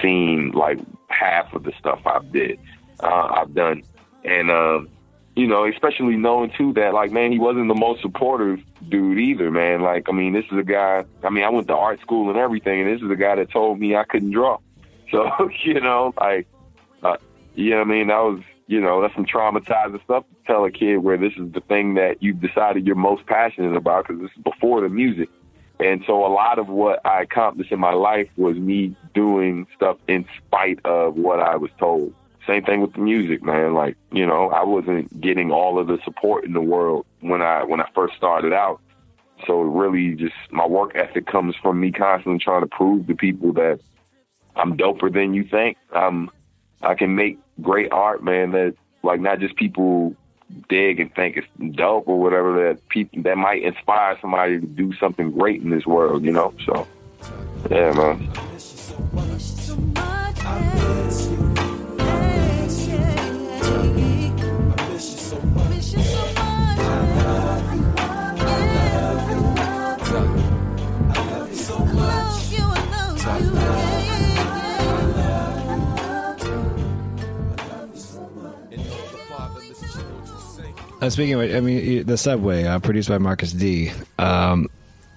seen 0.03 0.53
like 0.53 0.79
half 1.09 1.53
of 1.53 1.65
the 1.65 1.73
stuff 1.79 2.01
I've 2.07 2.31
did, 2.33 2.59
uh, 3.01 3.29
I've 3.37 3.55
done, 3.55 3.83
and 4.25 4.51
um, 4.51 4.89
you 5.39 5.47
know, 5.47 5.64
especially 5.64 6.16
knowing 6.16 6.51
too 6.51 6.72
that 6.72 6.95
like, 6.95 7.12
man, 7.12 7.30
he 7.30 7.39
wasn't 7.39 7.68
the 7.68 7.74
most 7.74 8.03
supportive 8.03 8.59
dude 8.89 9.20
either, 9.20 9.53
man. 9.53 9.82
Like, 9.82 10.09
I 10.09 10.12
mean, 10.12 10.32
this 10.32 10.45
is 10.51 10.59
a 10.59 10.64
guy. 10.64 11.05
I 11.22 11.30
mean, 11.30 11.45
I 11.45 11.49
went 11.49 11.68
to 11.68 11.76
art 11.76 12.01
school 12.01 12.28
and 12.28 12.36
everything, 12.36 12.80
and 12.80 12.91
this 12.91 13.01
is 13.01 13.09
a 13.09 13.14
guy 13.14 13.36
that 13.36 13.53
told 13.53 13.78
me 13.78 13.95
I 13.95 14.05
couldn't 14.05 14.32
draw. 14.32 14.59
So, 15.11 15.51
you 15.64 15.80
know, 15.80 16.12
like, 16.20 16.47
uh, 17.03 17.16
what 17.16 17.78
I 17.78 17.84
mean, 17.84 18.09
that 18.09 18.18
was, 18.18 18.43
you 18.66 18.78
know, 18.78 19.01
that's 19.01 19.14
some 19.14 19.24
traumatizing 19.24 20.05
stuff 20.05 20.24
to 20.28 20.47
tell 20.47 20.66
a 20.66 20.70
kid 20.70 20.99
where 20.99 21.16
this 21.16 21.32
is 21.39 21.51
the 21.53 21.62
thing 21.62 21.95
that 21.95 22.22
you've 22.22 22.43
decided 22.43 22.86
you're 22.86 22.95
most 22.95 23.24
passionate 23.24 23.74
about 23.74 24.07
because 24.07 24.20
this 24.20 24.30
is 24.36 24.43
before 24.43 24.82
the 24.82 24.91
music. 24.91 25.30
And 25.80 26.05
so 26.07 26.26
a 26.26 26.28
lot 26.28 26.59
of 26.59 26.68
what 26.68 27.01
I 27.07 27.22
accomplished 27.22 27.72
in 27.72 27.80
my 27.80 27.95
life 27.95 28.28
was 28.36 28.59
me 28.59 28.95
doing 29.14 29.66
stuff 29.74 29.97
in 30.09 30.26
spite 30.36 30.80
of 30.84 31.14
what 31.14 31.41
I 31.41 31.57
was 31.57 31.70
told. 31.78 32.12
Same 32.49 32.64
thing 32.64 32.80
with 32.80 32.94
the 32.94 33.01
music, 33.01 33.42
man. 33.42 33.74
Like, 33.74 33.99
you 34.11 34.26
know, 34.26 34.49
I 34.49 34.64
wasn't 34.64 35.20
getting 35.20 35.53
all 35.53 35.78
of 35.78 35.86
the 35.86 35.99
support 36.03 36.44
in 36.44 36.55
the 36.55 36.62
world 36.62 37.05
when 37.20 37.42
I 37.42 37.62
when 37.62 37.78
I 37.78 37.88
first 37.94 38.16
started 38.16 38.55
out. 38.55 38.80
So 39.46 39.61
really 39.61 40.14
just 40.14 40.34
my 40.51 40.66
work 40.66 40.96
ethic 40.96 41.26
comes 41.26 41.55
from 41.57 41.78
me 41.78 41.92
constantly 41.92 42.38
trying 42.38 42.62
to 42.62 42.66
prove 42.66 43.07
to 43.07 43.14
people 43.14 43.53
that 43.53 43.80
I'm 44.57 44.78
doper 44.78 45.12
than 45.12 45.34
you 45.34 45.44
think. 45.44 45.76
I'm 45.92 46.30
I 46.80 46.94
can 46.94 47.14
make 47.14 47.38
great 47.61 47.92
art, 47.92 48.24
man, 48.24 48.53
that 48.53 48.74
like 49.03 49.20
not 49.20 49.40
just 49.40 49.55
people 49.57 50.16
dig 50.70 51.01
and 51.01 51.14
think 51.14 51.36
it's 51.36 51.76
dope 51.76 52.09
or 52.09 52.18
whatever 52.18 52.68
that 52.68 52.88
people 52.88 53.22
that 53.24 53.36
might 53.36 53.62
inspire 53.62 54.16
somebody 54.22 54.59
to 54.59 54.66
do 54.66 54.94
something 54.94 55.32
great 55.32 55.61
in 55.61 55.68
this 55.68 55.84
world, 55.86 56.24
you 56.24 56.32
know. 56.32 56.55
So, 56.64 56.88
yeah, 57.70 57.92
man. 57.92 58.32
Uh, 81.01 81.11
speaking 81.11 81.34
of, 81.34 81.40
I 81.55 81.61
mean, 81.61 82.07
the 82.07 82.16
subway, 82.16 82.64
uh, 82.64 82.78
produced 82.80 83.09
by 83.09 83.18
Marcus 83.18 83.53
D. 83.53 83.92
Um, 84.18 84.68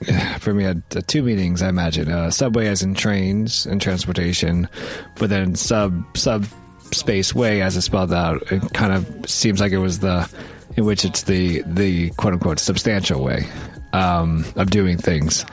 for 0.39 0.53
me, 0.53 0.63
had 0.63 0.83
uh, 0.95 1.01
two 1.07 1.23
meanings. 1.23 1.61
I 1.61 1.69
imagine 1.69 2.11
uh, 2.11 2.29
subway 2.31 2.67
as 2.67 2.83
in 2.83 2.93
trains 2.93 3.65
and 3.65 3.81
transportation, 3.81 4.67
but 5.15 5.29
then 5.29 5.55
sub 5.55 6.05
sub 6.15 6.45
space 6.91 7.33
way 7.33 7.61
as 7.61 7.77
it's 7.77 7.85
spelled 7.85 8.13
out. 8.13 8.51
It 8.51 8.73
kind 8.73 8.93
of 8.93 9.29
seems 9.29 9.59
like 9.59 9.71
it 9.71 9.79
was 9.79 9.99
the 9.99 10.29
in 10.77 10.85
which 10.85 11.03
it's 11.03 11.23
the 11.23 11.63
the 11.65 12.11
quote 12.11 12.33
unquote 12.33 12.59
substantial 12.59 13.23
way 13.23 13.47
um, 13.93 14.45
of 14.55 14.69
doing 14.69 14.97
things. 14.97 15.45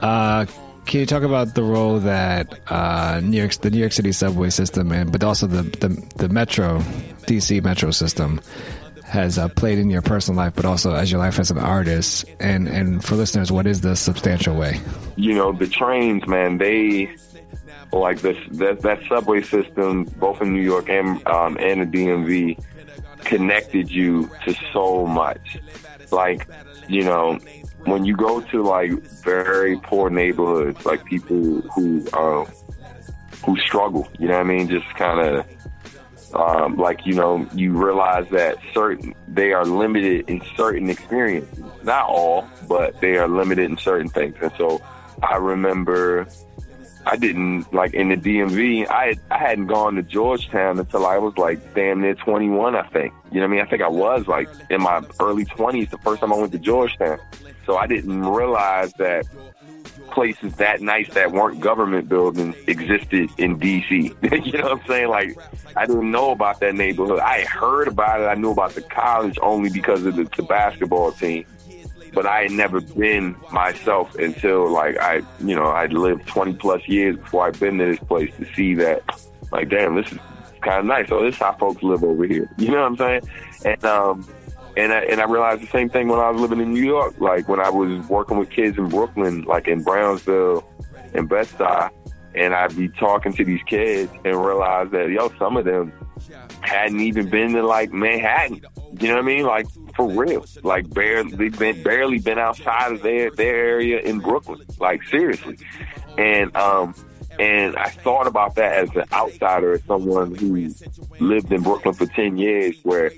Uh, 0.00 0.46
can 0.86 1.00
you 1.00 1.06
talk 1.06 1.22
about 1.22 1.54
the 1.54 1.62
role 1.62 1.98
that 1.98 2.60
uh, 2.70 3.20
New 3.22 3.38
York, 3.38 3.52
the 3.54 3.70
New 3.70 3.80
York 3.80 3.92
City 3.92 4.12
subway 4.12 4.50
system, 4.50 4.92
and 4.92 5.10
but 5.10 5.24
also 5.24 5.46
the 5.46 5.62
the, 5.62 5.88
the 6.16 6.28
metro, 6.28 6.78
DC 7.26 7.62
metro 7.62 7.90
system, 7.90 8.40
has 9.06 9.38
uh, 9.38 9.48
played 9.48 9.78
in 9.78 9.90
your 9.90 10.02
personal 10.02 10.36
life, 10.36 10.54
but 10.54 10.64
also 10.64 10.94
as 10.94 11.10
your 11.10 11.20
life 11.20 11.38
as 11.38 11.50
an 11.50 11.58
artist? 11.58 12.24
And 12.40 12.68
and 12.68 13.04
for 13.04 13.14
listeners, 13.14 13.50
what 13.50 13.66
is 13.66 13.80
the 13.80 13.96
substantial 13.96 14.56
way? 14.56 14.80
You 15.16 15.34
know, 15.34 15.52
the 15.52 15.66
trains, 15.66 16.26
man, 16.26 16.58
they 16.58 17.14
like 17.92 18.20
this 18.20 18.36
that 18.52 18.80
that 18.82 19.00
subway 19.08 19.42
system, 19.42 20.04
both 20.18 20.42
in 20.42 20.52
New 20.52 20.62
York 20.62 20.88
and 20.88 21.26
um, 21.26 21.56
and 21.58 21.80
the 21.82 21.98
DMV, 21.98 22.62
connected 23.24 23.90
you 23.90 24.30
to 24.44 24.54
so 24.72 25.06
much. 25.06 25.58
Like, 26.10 26.48
you 26.88 27.02
know, 27.02 27.38
when 27.84 28.04
you 28.04 28.16
go 28.16 28.40
to 28.40 28.62
like 28.62 28.90
very 29.22 29.78
poor 29.78 30.10
neighborhoods, 30.10 30.84
like 30.84 31.04
people 31.04 31.60
who 31.74 32.06
um, 32.12 32.46
who 33.44 33.56
struggle, 33.58 34.08
you 34.18 34.28
know 34.28 34.34
what 34.34 34.40
I 34.40 34.44
mean, 34.44 34.68
just 34.68 34.88
kind 34.96 35.20
of 35.20 35.46
um, 36.34 36.76
like 36.76 37.06
you 37.06 37.14
know 37.14 37.48
you 37.54 37.72
realize 37.72 38.28
that 38.30 38.58
certain 38.74 39.14
they 39.28 39.52
are 39.52 39.64
limited 39.64 40.28
in 40.28 40.42
certain 40.56 40.90
experiences. 40.90 41.64
Not 41.82 42.06
all 42.08 42.48
but 42.68 43.00
they 43.00 43.16
are 43.16 43.28
limited 43.28 43.70
in 43.70 43.78
certain 43.78 44.08
things. 44.08 44.36
And 44.40 44.52
so 44.58 44.82
i 45.22 45.36
remember 45.36 46.26
i 47.06 47.16
didn't 47.16 47.72
like 47.72 47.94
in 47.94 48.10
the 48.10 48.16
dmv 48.16 48.86
i 48.90 49.14
i 49.30 49.38
hadn't 49.38 49.66
gone 49.66 49.94
to 49.94 50.02
georgetown 50.02 50.78
until 50.78 51.06
i 51.06 51.16
was 51.16 51.38
like 51.38 51.74
damn 51.74 52.02
near 52.02 52.14
21 52.14 52.76
i 52.76 52.86
think. 52.88 53.14
You 53.30 53.40
know 53.40 53.46
what 53.46 53.52
i 53.52 53.56
mean? 53.56 53.60
I 53.66 53.70
think 53.70 53.82
i 53.82 53.88
was 53.88 54.26
like 54.26 54.48
in 54.68 54.82
my 54.82 55.02
early 55.20 55.46
20s 55.46 55.90
the 55.90 55.98
first 55.98 56.20
time 56.20 56.32
i 56.32 56.36
went 56.36 56.52
to 56.52 56.58
georgetown. 56.58 57.18
So 57.64 57.76
i 57.76 57.86
didn't 57.86 58.22
realize 58.22 58.92
that 58.94 59.24
places 60.10 60.54
that 60.56 60.80
nice 60.80 61.08
that 61.14 61.32
weren't 61.32 61.60
government 61.60 62.08
buildings 62.08 62.56
existed 62.66 63.30
in 63.38 63.58
DC. 63.58 63.90
you 64.46 64.52
know 64.52 64.64
what 64.64 64.80
I'm 64.80 64.86
saying? 64.86 65.08
Like, 65.08 65.38
I 65.76 65.86
didn't 65.86 66.10
know 66.10 66.30
about 66.30 66.60
that 66.60 66.74
neighborhood. 66.74 67.20
I 67.20 67.44
heard 67.44 67.88
about 67.88 68.20
it. 68.20 68.24
I 68.24 68.34
knew 68.34 68.50
about 68.50 68.72
the 68.72 68.82
college 68.82 69.38
only 69.42 69.70
because 69.70 70.04
of 70.06 70.16
the, 70.16 70.24
the 70.24 70.42
basketball 70.42 71.12
team. 71.12 71.44
But 72.12 72.26
I 72.26 72.42
had 72.42 72.52
never 72.52 72.80
been 72.80 73.36
myself 73.52 74.14
until 74.14 74.70
like 74.70 74.96
I, 74.98 75.20
you 75.40 75.54
know, 75.54 75.66
I'd 75.66 75.92
lived 75.92 76.26
20 76.26 76.54
plus 76.54 76.86
years 76.88 77.16
before 77.16 77.46
I'd 77.46 77.60
been 77.60 77.78
to 77.78 77.84
this 77.84 77.98
place 77.98 78.32
to 78.38 78.46
see 78.54 78.74
that, 78.76 79.02
like, 79.52 79.68
damn, 79.68 79.96
this 79.96 80.10
is 80.12 80.18
kind 80.62 80.80
of 80.80 80.86
nice. 80.86 81.08
So 81.08 81.22
this 81.22 81.34
is 81.34 81.40
how 81.40 81.52
folks 81.52 81.82
live 81.82 82.02
over 82.02 82.24
here. 82.24 82.50
You 82.58 82.70
know 82.70 82.88
what 82.88 82.92
I'm 82.92 82.96
saying? 82.96 83.22
And 83.64 83.84
um, 83.84 84.28
and 84.76 84.92
I, 84.92 85.00
and 85.00 85.20
I 85.20 85.24
realized 85.24 85.62
the 85.62 85.68
same 85.68 85.88
thing 85.88 86.08
when 86.08 86.18
I 86.18 86.30
was 86.30 86.40
living 86.40 86.60
in 86.60 86.72
New 86.72 86.84
York. 86.84 87.14
Like 87.18 87.48
when 87.48 87.60
I 87.60 87.70
was 87.70 88.06
working 88.08 88.38
with 88.38 88.50
kids 88.50 88.76
in 88.76 88.88
Brooklyn, 88.88 89.42
like 89.42 89.68
in 89.68 89.82
Brownsville 89.82 90.68
and 91.14 91.28
Bed-Stuy, 91.28 91.90
and 92.34 92.54
I'd 92.54 92.76
be 92.76 92.88
talking 92.88 93.32
to 93.32 93.44
these 93.44 93.62
kids 93.66 94.12
and 94.24 94.44
realize 94.44 94.90
that 94.90 95.10
yo, 95.10 95.32
some 95.38 95.56
of 95.56 95.64
them 95.64 95.92
hadn't 96.60 97.00
even 97.00 97.30
been 97.30 97.52
to 97.52 97.62
like 97.62 97.92
Manhattan. 97.92 98.60
You 99.00 99.08
know 99.08 99.14
what 99.14 99.22
I 99.22 99.26
mean? 99.26 99.44
Like 99.44 99.66
for 99.94 100.08
real. 100.10 100.44
Like 100.62 100.88
barely 100.90 101.48
been 101.48 101.82
barely 101.82 102.18
been 102.18 102.38
outside 102.38 102.92
of 102.92 103.02
their 103.02 103.30
their 103.30 103.56
area 103.56 104.00
in 104.00 104.18
Brooklyn. 104.18 104.60
Like 104.78 105.02
seriously. 105.04 105.58
And 106.18 106.54
um 106.56 106.94
and 107.38 107.76
I 107.76 107.90
thought 107.90 108.26
about 108.26 108.54
that 108.54 108.72
as 108.72 108.90
an 108.96 109.04
outsider, 109.12 109.72
as 109.72 109.84
someone 109.84 110.34
who 110.34 110.72
lived 111.20 111.52
in 111.52 111.62
Brooklyn 111.62 111.94
for 111.94 112.06
ten 112.06 112.38
years, 112.38 112.76
where 112.82 113.12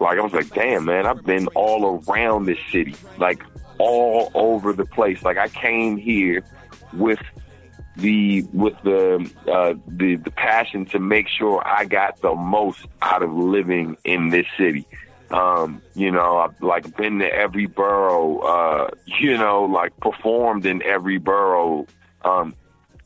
like 0.00 0.18
I 0.18 0.22
was 0.22 0.32
like, 0.32 0.52
damn 0.54 0.86
man, 0.86 1.06
I've 1.06 1.24
been 1.24 1.46
all 1.48 2.02
around 2.08 2.46
this 2.46 2.58
city, 2.72 2.94
like 3.18 3.42
all 3.78 4.30
over 4.34 4.72
the 4.72 4.86
place. 4.86 5.22
Like 5.22 5.36
I 5.36 5.48
came 5.48 5.96
here 5.96 6.42
with 6.94 7.20
the 7.96 8.42
with 8.52 8.74
the 8.82 9.30
uh, 9.50 9.74
the 9.86 10.16
the 10.16 10.30
passion 10.30 10.86
to 10.86 10.98
make 10.98 11.28
sure 11.28 11.62
I 11.66 11.84
got 11.84 12.20
the 12.22 12.34
most 12.34 12.86
out 13.02 13.22
of 13.22 13.32
living 13.32 13.96
in 14.04 14.30
this 14.30 14.46
city. 14.56 14.86
Um, 15.30 15.82
you 15.94 16.10
know, 16.10 16.38
I've 16.38 16.60
like 16.62 16.96
been 16.96 17.18
to 17.20 17.32
every 17.32 17.66
borough, 17.66 18.38
uh, 18.38 18.90
you 19.20 19.36
know, 19.36 19.64
like 19.64 19.96
performed 19.98 20.66
in 20.66 20.82
every 20.82 21.18
borough, 21.18 21.86
um, 22.24 22.54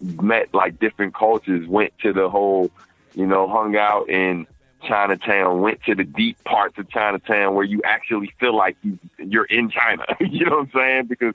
met 0.00 0.54
like 0.54 0.78
different 0.78 1.14
cultures, 1.14 1.66
went 1.66 1.92
to 1.98 2.12
the 2.12 2.30
whole, 2.30 2.70
you 3.14 3.26
know, 3.26 3.48
hung 3.48 3.76
out 3.76 4.08
in 4.08 4.46
Chinatown, 4.84 5.60
went 5.60 5.82
to 5.84 5.94
the 5.94 6.04
deep 6.04 6.42
parts 6.44 6.78
of 6.78 6.88
Chinatown 6.90 7.54
where 7.54 7.64
you 7.64 7.80
actually 7.84 8.32
feel 8.38 8.56
like 8.56 8.76
you, 8.82 8.98
you're 9.18 9.44
in 9.44 9.70
China. 9.70 10.04
you 10.20 10.46
know 10.46 10.58
what 10.58 10.60
I'm 10.60 10.70
saying? 10.74 11.06
Because 11.06 11.34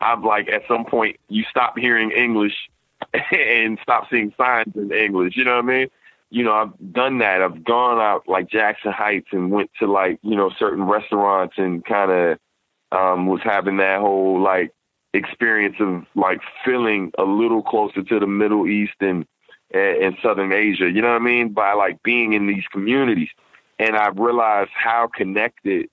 I'm 0.00 0.22
like, 0.22 0.48
at 0.48 0.62
some 0.68 0.84
point, 0.84 1.18
you 1.28 1.44
stop 1.50 1.78
hearing 1.78 2.10
English 2.10 2.54
and 3.32 3.78
stop 3.82 4.08
seeing 4.10 4.32
signs 4.36 4.74
in 4.76 4.92
English. 4.92 5.36
You 5.36 5.44
know 5.44 5.56
what 5.56 5.64
I 5.64 5.78
mean? 5.78 5.88
You 6.30 6.44
know, 6.44 6.52
I've 6.52 6.92
done 6.92 7.18
that. 7.18 7.42
I've 7.42 7.62
gone 7.62 7.98
out 7.98 8.26
like 8.26 8.48
Jackson 8.48 8.92
Heights 8.92 9.28
and 9.32 9.50
went 9.50 9.70
to 9.80 9.86
like, 9.86 10.18
you 10.22 10.34
know, 10.34 10.50
certain 10.58 10.84
restaurants 10.84 11.54
and 11.58 11.84
kind 11.84 12.10
of 12.10 12.38
um, 12.90 13.26
was 13.26 13.40
having 13.42 13.78
that 13.78 14.00
whole 14.00 14.40
like 14.40 14.72
experience 15.14 15.76
of 15.80 16.04
like 16.14 16.40
feeling 16.64 17.12
a 17.18 17.24
little 17.24 17.62
closer 17.62 18.02
to 18.02 18.18
the 18.18 18.26
Middle 18.26 18.66
East 18.66 18.94
and 19.00 19.26
in 19.74 20.16
Southern 20.22 20.52
Asia. 20.52 20.90
You 20.90 21.02
know 21.02 21.12
what 21.12 21.22
I 21.22 21.24
mean? 21.24 21.50
By 21.50 21.72
like 21.72 22.02
being 22.02 22.32
in 22.32 22.46
these 22.46 22.64
communities. 22.70 23.28
And 23.78 23.96
I 23.96 24.08
realized 24.08 24.70
how 24.74 25.08
connected 25.14 25.88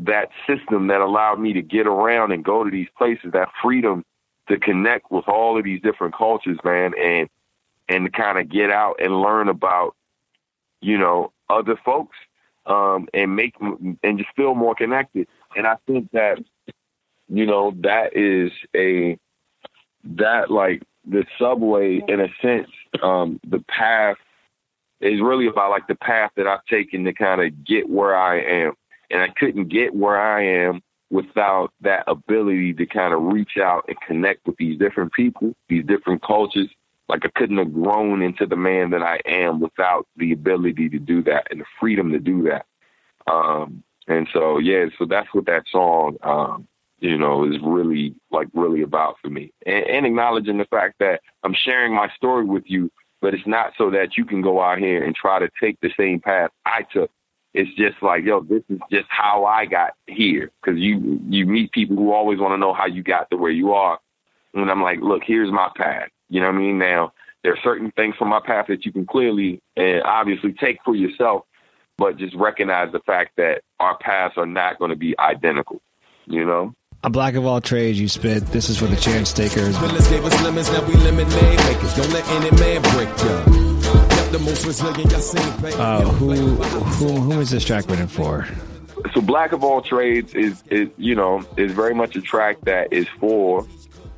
that 0.00 0.30
system 0.46 0.86
that 0.88 1.00
allowed 1.00 1.40
me 1.40 1.52
to 1.52 1.62
get 1.62 1.86
around 1.86 2.32
and 2.32 2.44
go 2.44 2.64
to 2.64 2.70
these 2.70 2.88
places, 2.96 3.32
that 3.32 3.48
freedom 3.62 4.04
to 4.48 4.58
connect 4.58 5.10
with 5.10 5.28
all 5.28 5.58
of 5.58 5.64
these 5.64 5.82
different 5.82 6.14
cultures, 6.16 6.58
man, 6.64 6.94
and 6.98 7.28
and 7.88 8.12
kind 8.12 8.38
of 8.38 8.48
get 8.48 8.70
out 8.70 9.00
and 9.00 9.22
learn 9.22 9.48
about, 9.48 9.96
you 10.80 10.98
know, 10.98 11.32
other 11.48 11.76
folks, 11.84 12.16
um, 12.66 13.08
and 13.14 13.34
make 13.34 13.54
and 13.60 14.18
just 14.18 14.30
feel 14.36 14.54
more 14.54 14.74
connected. 14.74 15.26
And 15.56 15.66
I 15.66 15.76
think 15.86 16.10
that, 16.12 16.38
you 17.28 17.46
know, 17.46 17.74
that 17.80 18.16
is 18.16 18.52
a 18.76 19.18
that 20.04 20.50
like 20.50 20.82
the 21.08 21.24
subway, 21.38 22.02
in 22.06 22.20
a 22.20 22.28
sense, 22.42 22.68
um, 23.02 23.40
the 23.48 23.60
path 23.68 24.16
is 25.00 25.20
really 25.20 25.46
about 25.46 25.70
like 25.70 25.86
the 25.86 25.94
path 25.94 26.30
that 26.36 26.46
I've 26.46 26.64
taken 26.66 27.04
to 27.04 27.12
kind 27.12 27.40
of 27.40 27.64
get 27.64 27.88
where 27.88 28.16
I 28.16 28.40
am. 28.40 28.72
And 29.10 29.22
I 29.22 29.28
couldn't 29.28 29.68
get 29.68 29.94
where 29.94 30.20
I 30.20 30.44
am 30.44 30.82
without 31.10 31.72
that 31.80 32.04
ability 32.06 32.74
to 32.74 32.86
kind 32.86 33.14
of 33.14 33.22
reach 33.22 33.56
out 33.56 33.84
and 33.88 33.96
connect 34.06 34.46
with 34.46 34.56
these 34.58 34.78
different 34.78 35.12
people, 35.12 35.54
these 35.68 35.84
different 35.86 36.22
cultures. 36.22 36.68
Like 37.08 37.24
I 37.24 37.30
couldn't 37.34 37.56
have 37.56 37.72
grown 37.72 38.20
into 38.20 38.44
the 38.44 38.56
man 38.56 38.90
that 38.90 39.02
I 39.02 39.20
am 39.24 39.60
without 39.60 40.06
the 40.16 40.32
ability 40.32 40.90
to 40.90 40.98
do 40.98 41.22
that 41.22 41.46
and 41.50 41.60
the 41.60 41.64
freedom 41.80 42.12
to 42.12 42.18
do 42.18 42.42
that. 42.42 42.66
Um, 43.30 43.82
and 44.08 44.28
so, 44.32 44.58
yeah, 44.58 44.86
so 44.98 45.06
that's 45.06 45.28
what 45.32 45.46
that 45.46 45.64
song, 45.70 46.16
um, 46.22 46.68
you 47.00 47.16
know, 47.16 47.44
is 47.44 47.60
really 47.62 48.14
like 48.30 48.48
really 48.54 48.82
about 48.82 49.16
for 49.22 49.28
me 49.28 49.52
and, 49.66 49.84
and 49.86 50.06
acknowledging 50.06 50.58
the 50.58 50.64
fact 50.66 50.96
that 51.00 51.20
I'm 51.42 51.54
sharing 51.54 51.94
my 51.94 52.08
story 52.16 52.44
with 52.44 52.64
you, 52.66 52.90
but 53.20 53.34
it's 53.34 53.46
not 53.46 53.72
so 53.78 53.90
that 53.90 54.16
you 54.16 54.24
can 54.24 54.42
go 54.42 54.60
out 54.60 54.78
here 54.78 55.04
and 55.04 55.14
try 55.14 55.38
to 55.38 55.48
take 55.60 55.78
the 55.80 55.90
same 55.96 56.20
path 56.20 56.50
I 56.64 56.82
took 56.82 57.10
it's 57.54 57.74
just 57.76 58.02
like, 58.02 58.24
yo, 58.24 58.40
this 58.40 58.62
is 58.68 58.78
just 58.90 59.06
how 59.08 59.44
I 59.44 59.66
got 59.66 59.94
here. 60.06 60.50
Because 60.62 60.78
you 60.78 61.20
you 61.28 61.46
meet 61.46 61.72
people 61.72 61.96
who 61.96 62.12
always 62.12 62.38
want 62.38 62.52
to 62.52 62.58
know 62.58 62.74
how 62.74 62.86
you 62.86 63.02
got 63.02 63.30
to 63.30 63.36
where 63.36 63.50
you 63.50 63.72
are, 63.72 63.98
and 64.54 64.70
I'm 64.70 64.82
like, 64.82 65.00
look, 65.00 65.22
here's 65.24 65.50
my 65.50 65.70
path. 65.76 66.08
You 66.28 66.40
know 66.40 66.46
what 66.46 66.56
I 66.56 66.58
mean? 66.58 66.78
Now 66.78 67.12
there 67.42 67.52
are 67.52 67.58
certain 67.62 67.90
things 67.92 68.14
from 68.16 68.28
my 68.28 68.40
path 68.40 68.66
that 68.68 68.84
you 68.84 68.92
can 68.92 69.06
clearly 69.06 69.60
and 69.76 70.02
obviously 70.02 70.52
take 70.52 70.78
for 70.84 70.94
yourself, 70.94 71.44
but 71.96 72.16
just 72.16 72.34
recognize 72.34 72.92
the 72.92 73.00
fact 73.00 73.32
that 73.36 73.62
our 73.80 73.96
paths 73.98 74.34
are 74.36 74.46
not 74.46 74.78
going 74.78 74.90
to 74.90 74.96
be 74.96 75.18
identical. 75.18 75.80
You 76.26 76.44
know. 76.44 76.74
A 77.04 77.10
black 77.10 77.34
of 77.34 77.46
all 77.46 77.60
trades, 77.60 78.00
you 78.00 78.08
spit. 78.08 78.44
This 78.46 78.68
is 78.68 78.76
for 78.76 78.86
the 78.86 78.96
chance 78.96 79.32
takers. 79.32 79.78
gave 80.08 80.24
us 80.24 80.42
lemons, 80.42 80.68
now 80.70 80.84
we 80.84 80.94
lemonade 80.94 81.58
makers. 81.58 81.94
Don't 81.94 82.12
let 82.12 82.26
any 82.28 82.50
man 82.58 82.82
break 82.82 83.08
you. 83.22 83.68
Uh, 85.78 86.00
who, 86.02 86.34
who, 86.34 87.20
who 87.20 87.40
is 87.40 87.50
this 87.50 87.64
track 87.64 87.88
written 87.88 88.08
for? 88.08 88.46
So, 89.14 89.20
Black 89.20 89.52
of 89.52 89.62
All 89.62 89.80
Trades 89.80 90.34
is, 90.34 90.62
is 90.70 90.88
you 90.96 91.14
know, 91.14 91.46
is 91.56 91.72
very 91.72 91.94
much 91.94 92.16
a 92.16 92.20
track 92.20 92.60
that 92.62 92.92
is 92.92 93.06
for 93.20 93.66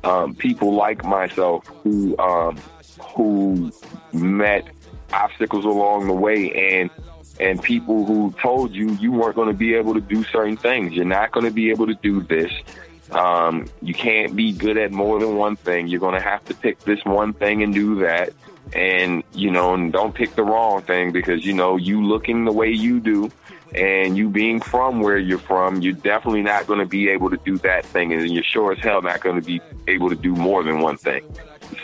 um, 0.03 0.33
people 0.33 0.73
like 0.73 1.05
myself 1.05 1.65
who 1.83 2.17
um, 2.17 2.57
who 3.15 3.71
met 4.11 4.67
obstacles 5.13 5.65
along 5.65 6.07
the 6.07 6.13
way 6.13 6.51
and 6.51 6.89
and 7.39 7.61
people 7.61 8.05
who 8.05 8.33
told 8.41 8.71
you 8.71 8.91
you 8.95 9.11
weren't 9.11 9.35
going 9.35 9.47
to 9.47 9.53
be 9.53 9.75
able 9.75 9.93
to 9.93 10.01
do 10.01 10.23
certain 10.25 10.57
things. 10.57 10.93
You're 10.93 11.05
not 11.05 11.31
going 11.31 11.45
to 11.45 11.51
be 11.51 11.69
able 11.69 11.87
to 11.87 11.95
do 11.95 12.21
this. 12.21 12.51
Um, 13.11 13.67
you 13.81 13.93
can't 13.93 14.35
be 14.35 14.53
good 14.53 14.77
at 14.77 14.91
more 14.91 15.19
than 15.19 15.35
one 15.35 15.55
thing. 15.55 15.87
You're 15.87 15.99
going 15.99 16.15
to 16.15 16.21
have 16.21 16.45
to 16.45 16.53
pick 16.53 16.79
this 16.81 17.03
one 17.03 17.33
thing 17.33 17.63
and 17.63 17.73
do 17.73 17.95
that 17.99 18.33
and 18.73 19.23
you 19.33 19.51
know 19.51 19.73
and 19.73 19.91
don't 19.91 20.13
pick 20.13 20.35
the 20.35 20.43
wrong 20.43 20.81
thing 20.81 21.11
because 21.11 21.45
you 21.45 21.53
know 21.53 21.77
you 21.77 22.05
looking 22.05 22.45
the 22.45 22.51
way 22.51 22.69
you 22.69 22.99
do 22.99 23.29
and 23.73 24.17
you 24.17 24.29
being 24.29 24.59
from 24.59 25.01
where 25.01 25.17
you're 25.17 25.39
from 25.39 25.81
you're 25.81 25.93
definitely 25.93 26.41
not 26.41 26.67
going 26.67 26.79
to 26.79 26.85
be 26.85 27.09
able 27.09 27.29
to 27.29 27.37
do 27.37 27.57
that 27.57 27.85
thing 27.85 28.13
and 28.13 28.29
you're 28.29 28.43
sure 28.43 28.71
as 28.71 28.79
hell 28.79 29.01
not 29.01 29.19
going 29.21 29.35
to 29.35 29.45
be 29.45 29.61
able 29.87 30.09
to 30.09 30.15
do 30.15 30.33
more 30.35 30.63
than 30.63 30.79
one 30.79 30.97
thing 30.97 31.23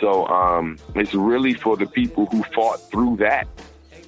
so 0.00 0.26
um 0.28 0.78
it's 0.94 1.14
really 1.14 1.52
for 1.52 1.76
the 1.76 1.86
people 1.86 2.26
who 2.26 2.42
fought 2.54 2.78
through 2.90 3.16
that 3.16 3.46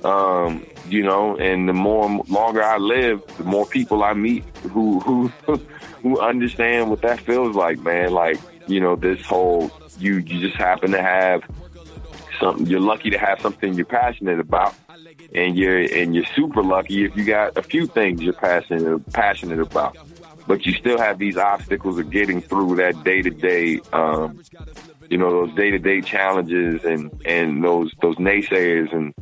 um 0.05 0.64
you 0.88 1.03
know 1.03 1.36
and 1.36 1.68
the 1.68 1.72
more 1.72 2.22
longer 2.28 2.62
i 2.62 2.78
live 2.78 3.22
the 3.36 3.44
more 3.44 3.66
people 3.66 4.03
i 4.03 4.12
meet 4.14 4.44
who 4.72 5.01
who 5.01 5.28
who 6.03 6.18
understand 6.20 6.88
what 6.88 7.03
that 7.03 7.20
feels 7.20 7.55
like 7.55 7.78
man 7.80 8.11
like 8.12 8.38
you 8.66 8.80
know 8.80 8.96
this 8.96 9.20
whole 9.22 9.70
you 9.98 10.14
you 10.18 10.40
just 10.40 10.57
happen 10.57 10.90
to 10.90 11.03
have 11.03 11.42
something. 12.40 12.66
You're 12.66 12.80
lucky 12.80 13.11
to 13.11 13.18
have 13.18 13.40
something 13.40 13.74
you're 13.74 13.84
passionate 13.84 14.40
about, 14.40 14.74
and 15.34 15.57
you're 15.57 15.78
and 15.78 16.14
you're 16.14 16.24
super 16.34 16.62
lucky 16.62 17.05
if 17.05 17.16
you 17.16 17.24
got 17.24 17.57
a 17.57 17.62
few 17.62 17.86
things 17.86 18.22
you're 18.22 18.32
passionate 18.32 19.12
passionate 19.12 19.61
about. 19.61 19.96
But 20.46 20.66
you 20.66 20.72
still 20.72 20.98
have 20.98 21.18
these 21.18 21.36
obstacles 21.36 21.98
of 21.98 22.11
getting 22.11 22.40
through 22.40 22.76
that 22.76 23.05
day 23.05 23.22
to 23.22 23.30
day, 23.30 23.80
you 25.09 25.18
know, 25.18 25.30
those 25.30 25.55
day 25.55 25.70
to 25.70 25.78
day 25.78 26.01
challenges 26.01 26.84
and 26.84 27.12
and 27.24 27.62
those 27.62 27.92
those 28.01 28.16
naysayers 28.16 28.92
and 28.92 29.14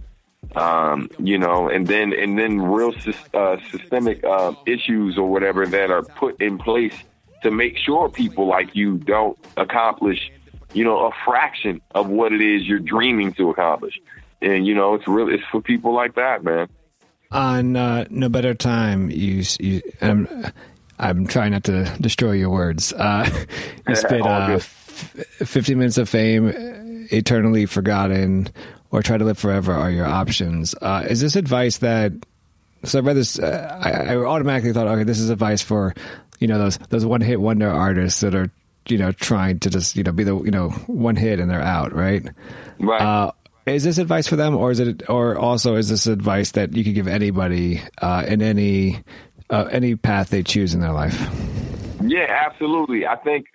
um, 0.57 1.11
you 1.19 1.39
know, 1.39 1.69
and 1.69 1.87
then 1.87 2.13
and 2.13 2.39
then 2.39 2.61
real 2.61 2.95
uh, 3.35 3.57
systemic 3.71 4.25
uh, 4.25 4.53
issues 4.67 5.19
or 5.19 5.29
whatever 5.29 5.67
that 5.67 5.91
are 5.91 6.03
put 6.03 6.41
in 6.41 6.59
place 6.59 6.95
to 7.43 7.51
make 7.51 7.77
sure 7.77 8.09
people 8.09 8.47
like 8.47 8.75
you 8.75 8.97
don't 8.99 9.39
accomplish 9.57 10.31
you 10.73 10.85
know, 10.85 11.07
a 11.07 11.13
fraction 11.25 11.81
of 11.95 12.09
what 12.09 12.33
it 12.33 12.41
is 12.41 12.67
you're 12.67 12.79
dreaming 12.79 13.33
to 13.35 13.51
accomplish. 13.51 13.99
And 14.41 14.67
you 14.67 14.75
know, 14.75 14.95
it's 14.95 15.09
really 15.09 15.35
it's 15.35 15.45
for 15.51 15.61
people 15.61 15.95
like 15.95 16.15
that, 16.15 16.45
man. 16.45 16.69
On 17.31 17.77
uh, 17.77 18.07
no 18.11 18.29
better 18.29 18.55
time, 18.55 19.11
you, 19.11 19.43
you 19.59 19.83
I'm, 20.01 20.53
I'm 20.99 21.27
trying 21.27 21.53
not 21.53 21.65
to 21.65 21.85
destroy 22.01 22.33
your 22.33 22.51
words. 22.51 22.93
Uh, 22.93 23.29
you 23.89 23.97
spit 23.97 24.23
uh, 24.23 24.53
f- 24.53 24.63
50 24.63 25.75
minutes 25.75 25.99
of 25.99 26.09
fame, 26.09 26.53
eternally 27.11 27.67
forgotten, 27.67 28.49
or 28.91 29.03
try 29.03 29.19
to 29.19 29.25
live 29.25 29.39
forever 29.39 29.73
are 29.73 29.91
your 29.91 30.07
options. 30.07 30.75
Uh, 30.81 31.05
is 31.09 31.21
this 31.21 31.37
advice 31.37 31.79
that? 31.79 32.13
So 32.85 32.99
I 32.99 33.03
read 33.03 33.17
this. 33.17 33.39
Uh, 33.39 33.81
I, 33.83 34.13
I 34.13 34.17
automatically 34.17 34.73
thought, 34.73 34.87
okay, 34.87 35.05
this 35.05 35.19
is 35.19 35.31
advice 35.31 35.63
for 35.63 35.95
you 36.39 36.47
know 36.47 36.59
those 36.59 36.79
those 36.91 37.05
one 37.05 37.21
hit 37.21 37.41
wonder 37.41 37.69
artists 37.69 38.21
that 38.21 38.35
are 38.35 38.51
you 38.87 38.99
know 38.99 39.13
trying 39.13 39.59
to 39.61 39.71
just 39.71 39.97
you 39.97 40.05
know 40.05 40.13
be 40.13 40.25
the 40.25 40.37
you 40.37 40.51
know 40.51 40.71
one 40.87 41.17
hit 41.17 41.41
and 41.41 41.51
they're 41.51 41.61
out, 41.61 41.93
right? 41.93 42.27
Right. 42.79 43.01
Uh, 43.01 43.33
is 43.67 43.85
this 43.85 43.99
advice 43.99 44.27
for 44.27 44.37
them, 44.37 44.57
or 44.57 44.71
is 44.71 44.81
it, 44.81 45.09
or 45.11 45.37
also 45.37 45.77
is 45.77 45.89
this 45.89 46.07
advice 46.07 46.53
that 46.53 46.75
you 46.75 46.85
could 46.85 46.95
give 46.95 47.09
anybody 47.09 47.83
uh, 48.01 48.25
in 48.27 48.41
any 48.41 49.03
uh, 49.51 49.69
any 49.71 49.97
path 49.97 50.31
they 50.31 50.43
choose 50.43 50.75
in 50.75 50.81
their 50.81 50.93
life? 50.93 51.21
Yeah, 52.03 52.27
absolutely. 52.29 53.07
I 53.07 53.17
think 53.17 53.47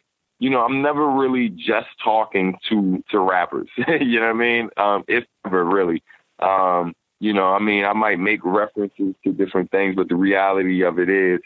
you 0.43 0.49
know 0.49 0.59
I'm 0.59 0.81
never 0.81 1.07
really 1.07 1.47
just 1.47 1.87
talking 2.03 2.57
to 2.67 3.01
to 3.11 3.19
rappers. 3.19 3.69
you 3.87 4.19
know 4.19 4.27
what 4.27 4.35
I 4.35 4.39
mean? 4.39 4.69
Um, 4.75 5.03
if 5.07 5.23
ever 5.45 5.63
really. 5.63 6.03
Um, 6.39 6.93
you 7.21 7.31
know, 7.31 7.53
I 7.53 7.59
mean, 7.59 7.85
I 7.85 7.93
might 7.93 8.19
make 8.19 8.43
references 8.43 9.15
to 9.23 9.31
different 9.31 9.71
things, 9.71 9.95
but 9.95 10.09
the 10.09 10.15
reality 10.15 10.83
of 10.83 10.99
it 10.99 11.09
is 11.09 11.39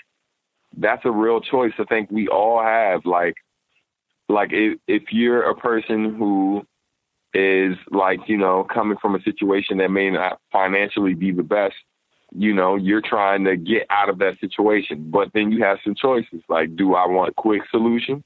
that's 0.76 1.06
a 1.06 1.12
real 1.12 1.40
choice 1.40 1.74
I 1.78 1.84
think 1.84 2.10
we 2.10 2.28
all 2.28 2.60
have. 2.64 3.06
Like, 3.06 3.36
like 4.28 4.50
if, 4.52 4.80
if 4.88 5.04
you're 5.12 5.48
a 5.48 5.54
person 5.54 6.16
who 6.16 6.66
is 7.36 7.78
like, 7.92 8.22
you 8.26 8.38
know, 8.38 8.64
coming 8.64 8.98
from 9.00 9.14
a 9.14 9.22
situation 9.22 9.78
that 9.78 9.92
may 9.92 10.10
not 10.10 10.40
financially 10.52 11.14
be 11.14 11.32
the 11.32 11.44
best, 11.44 11.76
you 12.36 12.56
know, 12.56 12.76
you're 12.76 13.02
trying 13.02 13.44
to 13.44 13.56
get 13.56 13.86
out 13.92 14.10
of 14.10 14.18
that 14.18 14.40
situation. 14.40 15.12
But 15.12 15.30
then 15.36 15.52
you 15.52 15.64
have 15.64 15.78
some 15.84 15.94
choices. 15.94 16.42
Like, 16.50 16.76
do 16.76 16.96
I 16.96 17.06
want 17.06 17.36
quick 17.36 17.62
solutions? 17.70 18.24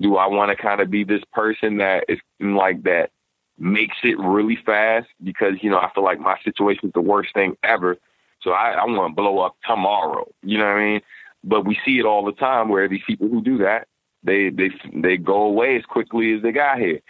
Do 0.00 0.16
I 0.16 0.26
want 0.26 0.50
to 0.50 0.62
kind 0.62 0.80
of 0.80 0.90
be 0.90 1.04
this 1.04 1.22
person 1.32 1.78
that 1.78 2.04
is 2.08 2.18
like 2.40 2.82
that 2.84 3.10
makes 3.58 3.96
it 4.02 4.18
really 4.18 4.58
fast 4.64 5.08
because, 5.22 5.54
you 5.62 5.70
know, 5.70 5.78
I 5.78 5.90
feel 5.94 6.04
like 6.04 6.18
my 6.18 6.36
situation 6.44 6.88
is 6.88 6.92
the 6.92 7.00
worst 7.00 7.34
thing 7.34 7.56
ever. 7.62 7.96
So 8.42 8.50
I, 8.50 8.72
I 8.72 8.84
want 8.86 9.12
to 9.12 9.14
blow 9.14 9.38
up 9.40 9.56
tomorrow. 9.64 10.26
You 10.42 10.58
know 10.58 10.64
what 10.64 10.76
I 10.76 10.84
mean? 10.84 11.00
But 11.44 11.66
we 11.66 11.78
see 11.84 11.98
it 11.98 12.06
all 12.06 12.24
the 12.24 12.32
time 12.32 12.68
where 12.68 12.88
these 12.88 13.02
people 13.06 13.28
who 13.28 13.42
do 13.42 13.58
that, 13.58 13.86
they 14.24 14.50
they 14.50 14.70
they 14.94 15.16
go 15.16 15.42
away 15.42 15.76
as 15.76 15.84
quickly 15.84 16.32
as 16.34 16.42
they 16.42 16.52
got 16.52 16.78
here. 16.78 17.00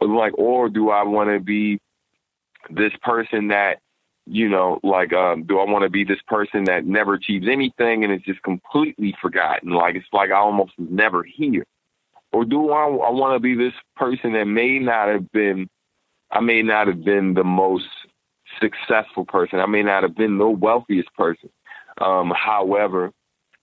Like, 0.00 0.36
or 0.36 0.68
do 0.68 0.90
I 0.90 1.04
want 1.04 1.30
to 1.30 1.40
be 1.40 1.80
this 2.70 2.92
person 3.02 3.48
that 3.48 3.78
you 4.30 4.48
know, 4.48 4.78
like, 4.82 5.12
um, 5.14 5.44
do 5.44 5.58
I 5.58 5.64
want 5.64 5.84
to 5.84 5.90
be 5.90 6.04
this 6.04 6.20
person 6.26 6.64
that 6.64 6.84
never 6.84 7.14
achieves 7.14 7.48
anything 7.48 8.04
and 8.04 8.12
is 8.12 8.20
just 8.22 8.42
completely 8.42 9.16
forgotten? 9.22 9.70
Like, 9.70 9.94
it's 9.94 10.06
like 10.12 10.30
I 10.30 10.36
almost 10.36 10.72
never 10.76 11.22
here. 11.22 11.64
Or 12.32 12.44
do 12.44 12.70
I, 12.70 12.84
I 12.84 13.10
want 13.10 13.34
to 13.36 13.40
be 13.40 13.54
this 13.54 13.74
person 13.96 14.32
that 14.34 14.44
may 14.44 14.78
not 14.78 15.08
have 15.08 15.30
been, 15.32 15.68
I 16.30 16.40
may 16.40 16.62
not 16.62 16.86
have 16.86 17.04
been 17.04 17.34
the 17.34 17.44
most 17.44 17.88
successful 18.60 19.24
person. 19.24 19.60
I 19.60 19.66
may 19.66 19.82
not 19.82 20.02
have 20.02 20.14
been 20.14 20.38
the 20.38 20.48
wealthiest 20.48 21.12
person. 21.14 21.50
Um, 22.00 22.32
however, 22.36 23.12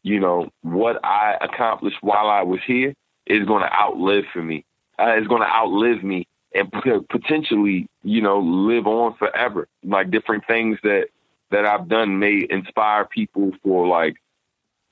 you 0.03 0.19
know, 0.19 0.49
what 0.61 1.03
I 1.03 1.37
accomplished 1.41 1.97
while 2.01 2.27
I 2.27 2.43
was 2.43 2.59
here 2.65 2.93
is 3.25 3.45
going 3.47 3.63
to 3.63 3.73
outlive 3.73 4.25
for 4.31 4.41
me. 4.41 4.65
Uh, 4.99 5.15
it's 5.17 5.27
going 5.27 5.41
to 5.41 5.47
outlive 5.47 6.03
me 6.03 6.27
and 6.53 6.71
potentially, 7.09 7.87
you 8.03 8.21
know, 8.21 8.39
live 8.39 8.87
on 8.87 9.15
forever. 9.15 9.67
Like 9.83 10.11
different 10.11 10.45
things 10.47 10.77
that 10.83 11.07
that 11.51 11.65
I've 11.65 11.87
done 11.87 12.19
may 12.19 12.45
inspire 12.49 13.05
people 13.05 13.51
for 13.63 13.87
like 13.87 14.15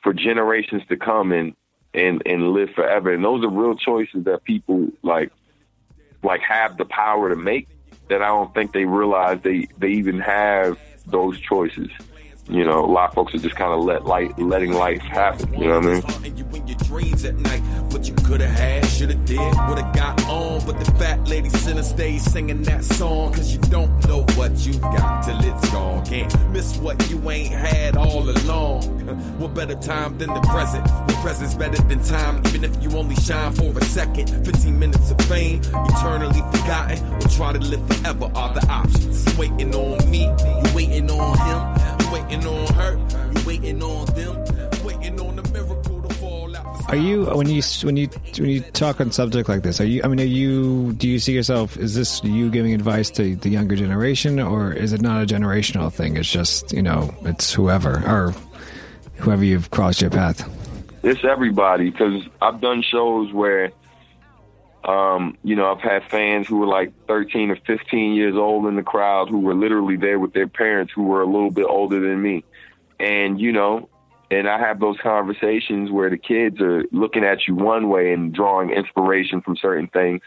for 0.01 0.13
generations 0.13 0.84
to 0.89 0.97
come 0.97 1.32
and 1.32 1.55
and 1.94 2.22
and 2.26 2.54
live 2.54 2.72
forever. 2.72 3.14
And 3.14 3.24
those 3.24 3.44
are 3.44 3.50
real 3.50 3.76
choices 3.76 4.26
that 4.26 4.44
people 4.44 4.89
like 5.02 5.32
like 6.24 6.41
have 6.41 6.78
the 6.78 6.86
power 6.86 7.30
to 7.30 7.36
make 7.36 7.68
that 8.10 8.22
I 8.22 8.28
don't 8.28 8.54
think 8.54 8.74
they 8.74 8.86
realize 8.86 9.41
they 9.41 9.68
they 9.78 9.89
even 9.89 10.20
have 10.20 10.80
those 11.06 11.39
choices. 11.39 11.89
You 12.50 12.66
know, 12.66 12.84
a 12.84 12.91
lot 12.91 13.10
of 13.10 13.16
folks 13.16 13.34
are 13.34 13.39
just 13.39 13.56
kind 13.56 13.74
of 13.74 13.84
let 13.86 14.06
light, 14.06 14.38
letting 14.38 14.74
life 14.74 15.02
happen. 15.02 15.54
You 15.54 15.70
know 15.70 15.80
what 15.80 15.88
I 15.88 16.20
mean? 16.20 16.24
dreams 16.94 17.26
at 17.26 17.36
night. 17.36 17.62
What 17.91 18.08
you 18.08 18.14
could 18.14 18.39
have 18.41 18.52
had, 18.52 18.86
should 18.86 19.10
have 19.10 19.26
did, 19.26 19.39
would 19.39 19.80
have 19.80 19.96
got 19.96 20.24
on. 20.26 20.64
But 20.66 20.80
the 20.80 20.86
fat 20.94 21.28
lady 21.28 21.50
center 21.50 21.82
singing 21.84 22.62
that 22.64 22.84
song. 22.84 23.34
Cause 23.34 23.52
you 23.52 23.60
don't 23.62 23.91
know 24.08 24.22
what 24.36 24.52
you've 24.66 24.82
got 24.82 25.24
till 25.26 25.39
it's 25.39 25.70
gone. 25.72 26.06
Can't 26.06 26.52
miss 26.52 26.78
what 26.78 27.10
you 27.10 27.18
ain't 27.32 27.54
had 27.54 27.98
all 27.98 28.30
along. 28.30 28.84
what 29.39 29.56
better 29.56 29.76
time 29.76 30.18
than 30.20 30.34
the 30.34 30.41
present? 30.41 30.86
The 30.86 31.18
present's 31.24 31.56
better 31.56 31.82
than 31.82 32.04
time, 32.04 32.44
even 32.48 32.64
if 32.64 32.84
you 32.84 32.96
only 32.96 33.16
shine 33.16 33.54
for 33.54 33.76
a 33.76 33.84
second. 33.86 34.28
15 34.46 34.78
minutes 34.78 35.10
of 35.10 35.20
fame, 35.22 35.62
eternally 35.64 36.41
forgotten. 36.52 37.00
Or 37.16 37.28
try 37.30 37.54
to 37.54 37.60
live 37.60 37.86
forever 37.88 38.32
are 38.36 38.54
the 38.54 38.66
options. 38.70 39.36
Waiting 39.36 39.74
on 39.74 40.10
me, 40.12 40.26
you 40.26 40.76
waiting 40.76 41.10
on 41.10 41.38
him, 41.48 41.83
you 41.83 41.83
waiting 42.12 42.46
on 42.46 42.74
her, 42.74 42.98
you 43.34 43.48
waiting 43.48 43.84
on 43.84 44.06
them, 44.16 44.84
waiting 44.84 45.20
on 45.20 45.36
the 45.36 45.50
miracle. 45.52 45.94
Are 46.89 46.98
you 46.98 47.26
when 47.26 47.50
you 47.50 47.62
when 47.84 47.98
you 47.98 48.08
when 48.38 48.50
you 48.50 48.62
talk 48.62 49.00
on 49.00 49.12
subject 49.12 49.48
like 49.48 49.64
this? 49.64 49.80
Are 49.80 49.86
you? 49.86 50.02
I 50.04 50.08
mean, 50.08 50.20
are 50.20 50.26
you? 50.26 50.94
Do 50.94 51.08
you 51.08 51.18
see 51.18 51.34
yourself? 51.34 51.78
Is 51.78 51.96
this 51.96 52.24
you 52.24 52.52
giving 52.52 52.74
advice 52.74 53.10
to 53.12 53.36
the 53.36 53.50
younger 53.50 53.76
generation, 53.76 54.39
or 54.39 54.74
is 54.74 54.94
it 54.94 55.02
not 55.02 55.24
a 55.24 55.26
generational 55.26 55.91
thing? 55.91 56.18
It's 56.18 56.30
just 56.30 56.74
you 56.74 56.82
know, 56.82 57.14
it's 57.24 57.54
whoever 57.54 58.04
or 58.06 58.34
whoever 59.16 59.44
you've 59.44 59.72
crossed 59.72 60.02
your 60.02 60.12
path. 60.12 60.48
It's 61.04 61.24
everybody 61.24 61.89
because 61.89 62.22
I've 62.41 62.62
done 62.62 62.84
shows 62.84 63.34
where, 63.34 63.72
um, 64.86 65.38
you 65.44 65.56
know, 65.56 65.72
I've 65.72 65.82
had 65.82 66.04
fans 66.10 66.48
who 66.48 66.58
were 66.58 66.68
like 66.68 66.92
13 67.08 67.52
or 67.52 67.56
15 67.56 68.14
years 68.14 68.36
old 68.36 68.66
in 68.68 68.76
the 68.76 68.84
crowd 68.84 69.30
who 69.30 69.40
were 69.40 69.56
literally 69.56 69.96
there 69.96 70.20
with 70.20 70.34
their 70.34 70.48
parents 70.48 70.92
who 70.94 71.04
were 71.04 71.22
a 71.22 71.26
little 71.26 71.52
bit 71.52 71.66
older 71.66 72.00
than 72.00 72.22
me, 72.22 72.44
and 73.00 73.40
you 73.40 73.52
know, 73.52 73.90
and 74.34 74.50
I 74.50 74.60
have 74.60 74.80
those 74.80 74.98
conversations 75.02 75.92
where 75.92 76.10
the 76.10 76.18
kids 76.18 76.60
are 76.60 76.84
looking 76.92 77.24
at 77.24 77.48
you 77.48 77.56
one 77.56 77.90
way 77.90 78.14
and 78.14 78.34
drawing 78.34 78.72
inspiration 78.72 79.42
from 79.42 79.56
certain 79.56 79.88
things. 79.88 80.22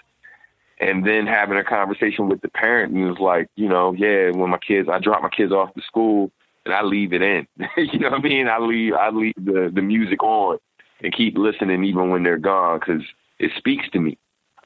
And 0.79 1.07
then 1.07 1.27
having 1.27 1.57
a 1.57 1.65
conversation 1.65 2.29
with 2.29 2.43
the 2.43 2.49
parent 2.49 2.93
and 2.93 3.11
it's 3.11 3.19
like, 3.19 3.49
you 3.57 3.69
know, 3.69 3.95
yeah, 3.95 4.31
when 4.31 4.51
my 4.51 4.59
kids, 4.59 4.89
I 4.91 4.99
drop 4.99 5.23
my 5.23 5.31
kids 5.31 5.51
off 5.51 5.73
to 5.75 5.83
school 5.83 6.31
and 6.67 6.75
I 6.75 6.83
leave 6.83 7.15
it 7.15 7.23
in. 7.23 7.47
you 7.77 7.99
know 7.99 8.11
what 8.11 8.21
I 8.21 8.23
mean? 8.23 8.47
I 8.47 8.59
leave, 8.59 8.93
I 8.93 9.09
leave 9.09 9.35
the, 9.37 9.71
the 9.73 9.83
music 9.83 10.23
on 10.23 10.59
and 11.03 11.15
keep 11.15 11.39
listening 11.39 11.83
even 11.85 12.11
when 12.11 12.23
they're 12.23 12.39
gone 12.39 12.79
because 12.79 13.03
it 13.39 13.53
speaks 13.57 13.89
to 13.91 14.01
me. 14.01 14.19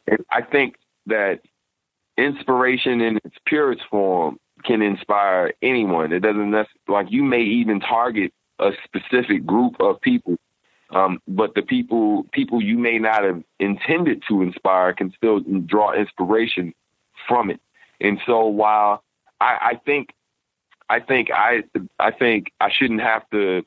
And 0.07 0.25
I 0.31 0.43
think 0.43 0.77
that 1.07 1.41
inspiration 2.17 3.01
in 3.01 3.17
its 3.25 3.37
purest 3.47 3.83
form 3.91 4.39
can 4.65 4.83
inspire 4.83 5.53
anyone. 5.63 6.13
It 6.13 6.21
doesn't 6.21 6.51
necessarily, 6.51 6.69
like 6.89 7.07
you 7.11 7.23
may 7.23 7.43
even 7.43 7.81
target 7.81 8.33
a 8.59 8.73
specific 8.85 9.47
group 9.47 9.77
of 9.81 10.01
people. 10.01 10.37
Um, 10.91 11.21
but 11.29 11.55
the 11.55 11.63
people 11.63 12.25
people 12.33 12.61
you 12.61 12.77
may 12.77 12.99
not 12.99 13.23
have 13.23 13.43
intended 13.61 14.25
to 14.29 14.43
inspire 14.43 14.93
can 14.93 15.13
still 15.17 15.41
draw 15.65 15.93
inspiration 15.93 16.75
from 17.29 17.51
it. 17.51 17.61
And 18.01 18.19
so 18.27 18.47
while 18.47 19.05
I, 19.41 19.59
I 19.63 19.81
think 19.87 20.11
I 20.89 20.99
think 20.99 21.31
I 21.31 21.63
I 22.01 22.11
think 22.11 22.53
I 22.61 22.71
shouldn't 22.73 23.03
have 23.03 23.23
to, 23.31 23.65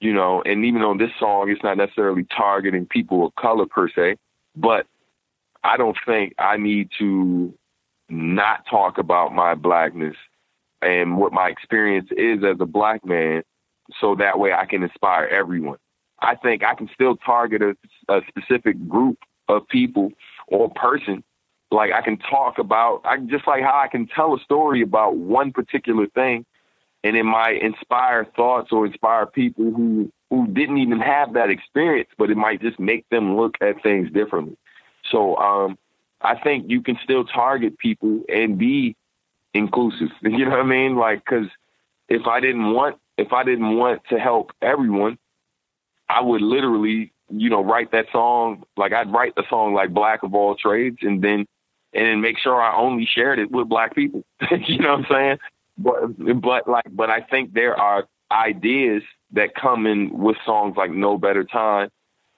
you 0.00 0.14
know, 0.14 0.40
and 0.46 0.64
even 0.64 0.82
though 0.82 0.96
this 0.96 1.10
song 1.18 1.50
is 1.50 1.58
not 1.64 1.78
necessarily 1.78 2.24
targeting 2.24 2.86
people 2.86 3.26
of 3.26 3.34
color 3.34 3.66
per 3.66 3.88
se, 3.88 4.16
but 4.54 4.86
I 5.66 5.76
don't 5.76 5.96
think 6.06 6.34
I 6.38 6.56
need 6.56 6.90
to 6.98 7.52
not 8.08 8.64
talk 8.70 8.98
about 8.98 9.34
my 9.34 9.54
blackness 9.54 10.16
and 10.80 11.18
what 11.18 11.32
my 11.32 11.48
experience 11.48 12.08
is 12.16 12.44
as 12.44 12.56
a 12.60 12.66
black 12.66 13.04
man 13.04 13.42
so 14.00 14.14
that 14.14 14.38
way 14.38 14.52
I 14.52 14.66
can 14.66 14.84
inspire 14.84 15.26
everyone. 15.26 15.78
I 16.20 16.36
think 16.36 16.62
I 16.62 16.74
can 16.74 16.88
still 16.94 17.16
target 17.16 17.62
a, 17.62 17.76
a 18.08 18.20
specific 18.28 18.88
group 18.88 19.18
of 19.48 19.66
people 19.68 20.12
or 20.46 20.70
person. 20.70 21.24
Like 21.72 21.92
I 21.92 22.00
can 22.00 22.16
talk 22.18 22.58
about, 22.58 23.00
I 23.04 23.18
just 23.18 23.46
like 23.48 23.62
how 23.62 23.76
I 23.82 23.88
can 23.88 24.06
tell 24.06 24.34
a 24.34 24.40
story 24.40 24.82
about 24.82 25.16
one 25.16 25.52
particular 25.52 26.06
thing, 26.06 26.46
and 27.02 27.16
it 27.16 27.24
might 27.24 27.60
inspire 27.60 28.24
thoughts 28.36 28.70
or 28.70 28.86
inspire 28.86 29.26
people 29.26 29.64
who 29.72 30.12
who 30.30 30.46
didn't 30.48 30.78
even 30.78 31.00
have 31.00 31.34
that 31.34 31.50
experience, 31.50 32.08
but 32.18 32.30
it 32.30 32.36
might 32.36 32.60
just 32.60 32.78
make 32.80 33.08
them 33.10 33.36
look 33.36 33.56
at 33.60 33.82
things 33.82 34.10
differently. 34.12 34.56
So 35.10 35.36
um, 35.36 35.78
I 36.20 36.38
think 36.38 36.70
you 36.70 36.82
can 36.82 36.98
still 37.02 37.24
target 37.24 37.78
people 37.78 38.22
and 38.28 38.58
be 38.58 38.96
inclusive. 39.54 40.08
You 40.22 40.44
know 40.44 40.50
what 40.50 40.60
I 40.60 40.64
mean? 40.64 40.96
Like, 40.96 41.24
because 41.24 41.48
if 42.08 42.26
I 42.26 42.40
didn't 42.40 42.72
want 42.72 42.98
if 43.16 43.32
I 43.32 43.44
didn't 43.44 43.76
want 43.76 44.02
to 44.10 44.18
help 44.18 44.52
everyone, 44.60 45.18
I 46.08 46.20
would 46.20 46.42
literally, 46.42 47.12
you 47.30 47.48
know, 47.48 47.64
write 47.64 47.92
that 47.92 48.06
song. 48.12 48.64
Like 48.76 48.92
I'd 48.92 49.12
write 49.12 49.34
the 49.34 49.44
song 49.48 49.74
like 49.74 49.92
Black 49.94 50.22
of 50.22 50.34
All 50.34 50.54
Trades 50.54 50.98
and 51.02 51.22
then 51.22 51.46
and 51.92 52.06
then 52.06 52.20
make 52.20 52.38
sure 52.38 52.60
I 52.60 52.76
only 52.76 53.06
shared 53.06 53.38
it 53.38 53.50
with 53.50 53.68
black 53.68 53.94
people. 53.94 54.22
you 54.50 54.78
know 54.78 54.96
what 54.96 54.98
I'm 54.98 55.06
saying? 55.10 55.38
But 55.78 56.40
but 56.42 56.68
like 56.68 56.86
but 56.90 57.10
I 57.10 57.20
think 57.20 57.54
there 57.54 57.78
are 57.78 58.06
ideas 58.30 59.02
that 59.32 59.54
come 59.54 59.86
in 59.86 60.16
with 60.16 60.36
songs 60.44 60.76
like 60.76 60.90
No 60.90 61.18
Better 61.18 61.44
Time 61.44 61.90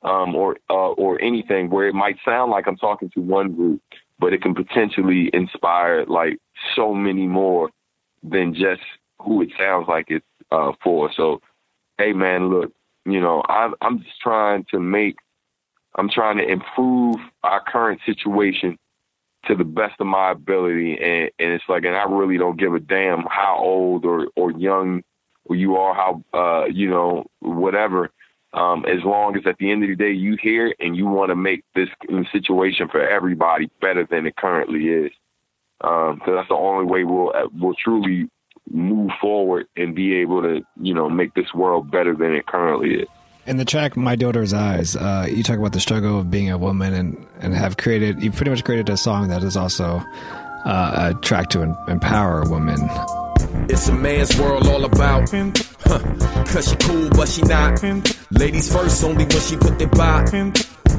um, 0.02 0.34
or 0.34 0.56
uh, 0.70 0.92
or 0.92 1.20
anything 1.20 1.70
where 1.70 1.88
it 1.88 1.94
might 1.94 2.16
sound 2.24 2.50
like 2.50 2.66
I'm 2.66 2.76
talking 2.76 3.10
to 3.10 3.20
one 3.20 3.52
group, 3.52 3.82
but 4.18 4.32
it 4.32 4.42
can 4.42 4.54
potentially 4.54 5.30
inspire 5.32 6.04
like 6.06 6.38
so 6.74 6.94
many 6.94 7.26
more 7.26 7.70
than 8.22 8.54
just 8.54 8.82
who 9.20 9.42
it 9.42 9.50
sounds 9.58 9.86
like 9.88 10.06
it's 10.08 10.24
uh, 10.50 10.72
for. 10.82 11.10
So, 11.14 11.40
hey 11.98 12.12
man, 12.12 12.48
look, 12.48 12.72
you 13.04 13.20
know, 13.20 13.42
I'm 13.48 13.74
I'm 13.80 14.02
just 14.02 14.20
trying 14.20 14.64
to 14.70 14.78
make, 14.78 15.16
I'm 15.96 16.08
trying 16.08 16.38
to 16.38 16.48
improve 16.48 17.16
our 17.42 17.62
current 17.62 18.00
situation 18.06 18.78
to 19.46 19.54
the 19.54 19.64
best 19.64 19.94
of 20.00 20.06
my 20.06 20.32
ability, 20.32 20.92
and, 20.98 21.30
and 21.38 21.52
it's 21.52 21.64
like, 21.68 21.84
and 21.84 21.96
I 21.96 22.04
really 22.04 22.38
don't 22.38 22.58
give 22.58 22.74
a 22.74 22.80
damn 22.80 23.24
how 23.30 23.58
old 23.58 24.04
or 24.04 24.28
or 24.36 24.52
young 24.52 25.02
you 25.50 25.76
are, 25.76 25.94
how 25.94 26.22
uh, 26.34 26.66
you 26.66 26.88
know, 26.88 27.26
whatever. 27.40 28.10
Um, 28.54 28.86
as 28.86 29.04
long 29.04 29.36
as 29.36 29.42
at 29.46 29.58
the 29.58 29.70
end 29.70 29.82
of 29.84 29.90
the 29.90 29.96
day 29.96 30.12
you 30.12 30.36
hear 30.40 30.74
and 30.80 30.96
you 30.96 31.06
want 31.06 31.30
to 31.30 31.36
make 31.36 31.64
this 31.74 31.88
situation 32.32 32.88
for 32.88 33.06
everybody 33.06 33.70
better 33.80 34.06
than 34.10 34.26
it 34.26 34.36
currently 34.36 34.88
is, 34.88 35.12
um, 35.82 36.20
that's 36.26 36.48
the 36.48 36.54
only 36.54 36.86
way 36.86 37.04
we'll 37.04 37.32
we'll 37.52 37.74
truly 37.74 38.28
move 38.70 39.10
forward 39.20 39.66
and 39.76 39.94
be 39.94 40.14
able 40.16 40.42
to, 40.42 40.60
you 40.80 40.94
know, 40.94 41.08
make 41.08 41.34
this 41.34 41.52
world 41.54 41.90
better 41.90 42.14
than 42.14 42.34
it 42.34 42.46
currently 42.46 43.02
is. 43.02 43.08
In 43.46 43.56
the 43.56 43.64
track 43.64 43.96
"My 43.96 44.16
Daughter's 44.16 44.52
Eyes," 44.52 44.96
uh, 44.96 45.26
you 45.28 45.42
talk 45.42 45.58
about 45.58 45.72
the 45.72 45.80
struggle 45.80 46.18
of 46.18 46.30
being 46.30 46.50
a 46.50 46.58
woman 46.58 46.92
and 46.94 47.26
and 47.40 47.54
have 47.54 47.76
created. 47.76 48.22
You 48.22 48.30
pretty 48.30 48.50
much 48.50 48.64
created 48.64 48.88
a 48.88 48.96
song 48.96 49.28
that 49.28 49.42
is 49.42 49.56
also 49.56 50.02
uh, 50.64 51.12
a 51.14 51.20
track 51.20 51.50
to 51.50 51.62
empower 51.88 52.42
a 52.42 52.48
woman. 52.48 52.78
It's 53.70 53.88
a 53.88 53.92
man's 53.92 54.38
world 54.38 54.66
all 54.66 54.84
about. 54.84 55.30
Huh. 55.30 55.98
Cause 56.46 56.70
she 56.70 56.76
cool, 56.76 57.10
but 57.10 57.28
she 57.28 57.42
not. 57.42 57.82
Ladies 58.30 58.72
first, 58.72 59.04
only 59.04 59.24
when 59.24 59.40
she 59.40 59.56
put 59.56 59.80
it 59.80 59.90
by. 59.92 60.24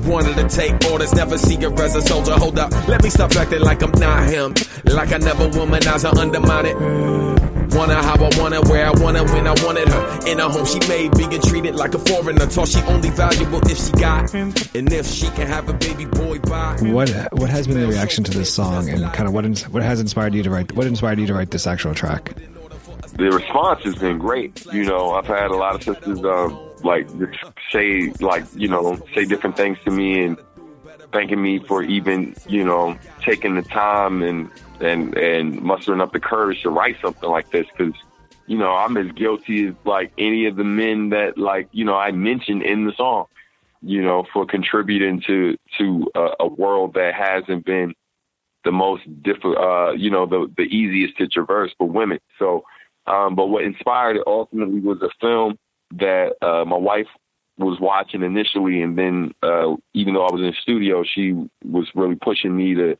Wanted 0.05 0.35
to 0.35 0.47
take 0.47 0.73
orders, 0.91 1.13
never 1.13 1.37
see 1.37 1.55
her 1.57 1.73
as 1.81 1.95
a 1.95 2.01
soldier. 2.01 2.33
Hold 2.33 2.59
up, 2.59 2.71
let 2.87 3.03
me 3.03 3.09
stop 3.09 3.35
acting 3.35 3.61
like 3.61 3.81
I'm 3.81 3.91
not 3.99 4.27
him. 4.27 4.53
Like 4.85 5.11
I 5.11 5.17
never 5.17 5.49
womanize 5.49 6.11
or 6.11 6.17
undermine 6.17 6.65
it. 6.67 7.39
Her 7.87 7.93
how 7.93 8.15
I 8.15 8.49
her, 8.49 8.61
where 8.63 8.85
I 8.87 8.89
her, 8.89 9.33
when 9.33 9.47
I 9.47 9.53
wanted 9.63 9.87
her. 9.87 10.27
In 10.27 10.39
a 10.39 10.49
home 10.49 10.65
she 10.65 10.79
made, 10.87 11.15
being 11.15 11.41
treated 11.41 11.75
like 11.75 11.93
a 11.93 11.99
foreigner. 11.99 12.45
Taught 12.45 12.67
she 12.67 12.81
only 12.81 13.09
valuable 13.09 13.61
if 13.69 13.77
she 13.77 13.91
got, 13.93 14.33
and 14.33 14.91
if 14.93 15.07
she 15.07 15.27
can 15.29 15.47
have 15.47 15.69
a 15.69 15.73
baby 15.73 16.05
boy 16.05 16.39
by. 16.39 16.77
What 16.81 17.09
what 17.31 17.49
has 17.49 17.67
been 17.67 17.79
the 17.79 17.87
reaction 17.87 18.23
to 18.25 18.31
this 18.31 18.53
song, 18.53 18.89
and 18.89 19.03
kind 19.13 19.27
of 19.27 19.33
what 19.33 19.45
what 19.69 19.81
has 19.81 19.99
inspired 19.99 20.33
you 20.35 20.43
to 20.43 20.49
write? 20.49 20.73
What 20.73 20.87
inspired 20.87 21.19
you 21.19 21.27
to 21.27 21.33
write 21.33 21.51
this 21.51 21.67
actual 21.67 21.93
track? 21.93 22.33
The 23.19 23.31
response 23.31 23.83
has 23.83 23.95
been 23.95 24.17
great. 24.17 24.65
You 24.71 24.85
know, 24.85 25.11
I've 25.11 25.27
had 25.27 25.51
a 25.51 25.55
lot 25.57 25.75
of 25.75 25.83
sisters 25.83 26.23
um, 26.23 26.57
like 26.83 27.07
say 27.69 28.13
like 28.21 28.45
you 28.55 28.69
know 28.69 28.97
say 29.13 29.25
different 29.25 29.57
things 29.57 29.77
to 29.83 29.91
me 29.91 30.23
and 30.23 30.37
thanking 31.11 31.41
me 31.41 31.59
for 31.59 31.83
even 31.83 32.33
you 32.47 32.63
know 32.63 32.97
taking 33.21 33.55
the 33.55 33.61
time 33.61 34.23
and 34.23 34.49
and 34.79 35.17
and 35.17 35.61
mustering 35.61 35.99
up 35.99 36.13
the 36.13 36.19
courage 36.19 36.61
to 36.61 36.69
write 36.69 36.95
something 37.01 37.29
like 37.29 37.51
this 37.51 37.67
because 37.77 37.93
you 38.47 38.57
know 38.57 38.71
I'm 38.71 38.95
as 38.95 39.11
guilty 39.11 39.67
as 39.67 39.75
like 39.83 40.13
any 40.17 40.45
of 40.45 40.55
the 40.55 40.63
men 40.63 41.09
that 41.09 41.37
like 41.37 41.67
you 41.73 41.83
know 41.83 41.95
I 41.95 42.11
mentioned 42.11 42.63
in 42.63 42.85
the 42.85 42.93
song, 42.93 43.25
you 43.81 44.01
know, 44.01 44.25
for 44.31 44.45
contributing 44.45 45.21
to 45.27 45.57
to 45.77 46.09
a, 46.15 46.29
a 46.41 46.47
world 46.47 46.93
that 46.93 47.13
hasn't 47.15 47.65
been 47.65 47.93
the 48.63 48.71
most 48.71 49.03
difficult, 49.23 49.57
uh, 49.57 49.91
you 49.91 50.09
know, 50.09 50.25
the 50.25 50.51
the 50.57 50.63
easiest 50.63 51.17
to 51.17 51.27
traverse 51.27 51.71
for 51.77 51.87
women. 51.87 52.19
So, 52.37 52.63
um, 53.09 53.35
but 53.35 53.47
what 53.47 53.63
inspired 53.65 54.17
it 54.17 54.23
ultimately 54.27 54.79
was 54.79 55.01
a 55.01 55.09
film 55.19 55.57
that 55.97 56.33
uh, 56.41 56.65
my 56.65 56.77
wife 56.77 57.07
was 57.57 57.79
watching 57.81 58.23
initially, 58.23 58.81
and 58.81 58.97
then 58.97 59.33
uh, 59.43 59.75
even 59.93 60.13
though 60.13 60.25
I 60.25 60.31
was 60.31 60.41
in 60.41 60.47
the 60.47 60.55
studio, 60.61 61.03
she 61.03 61.33
was 61.65 61.87
really 61.95 62.15
pushing 62.15 62.55
me 62.55 62.75
to 62.75 62.97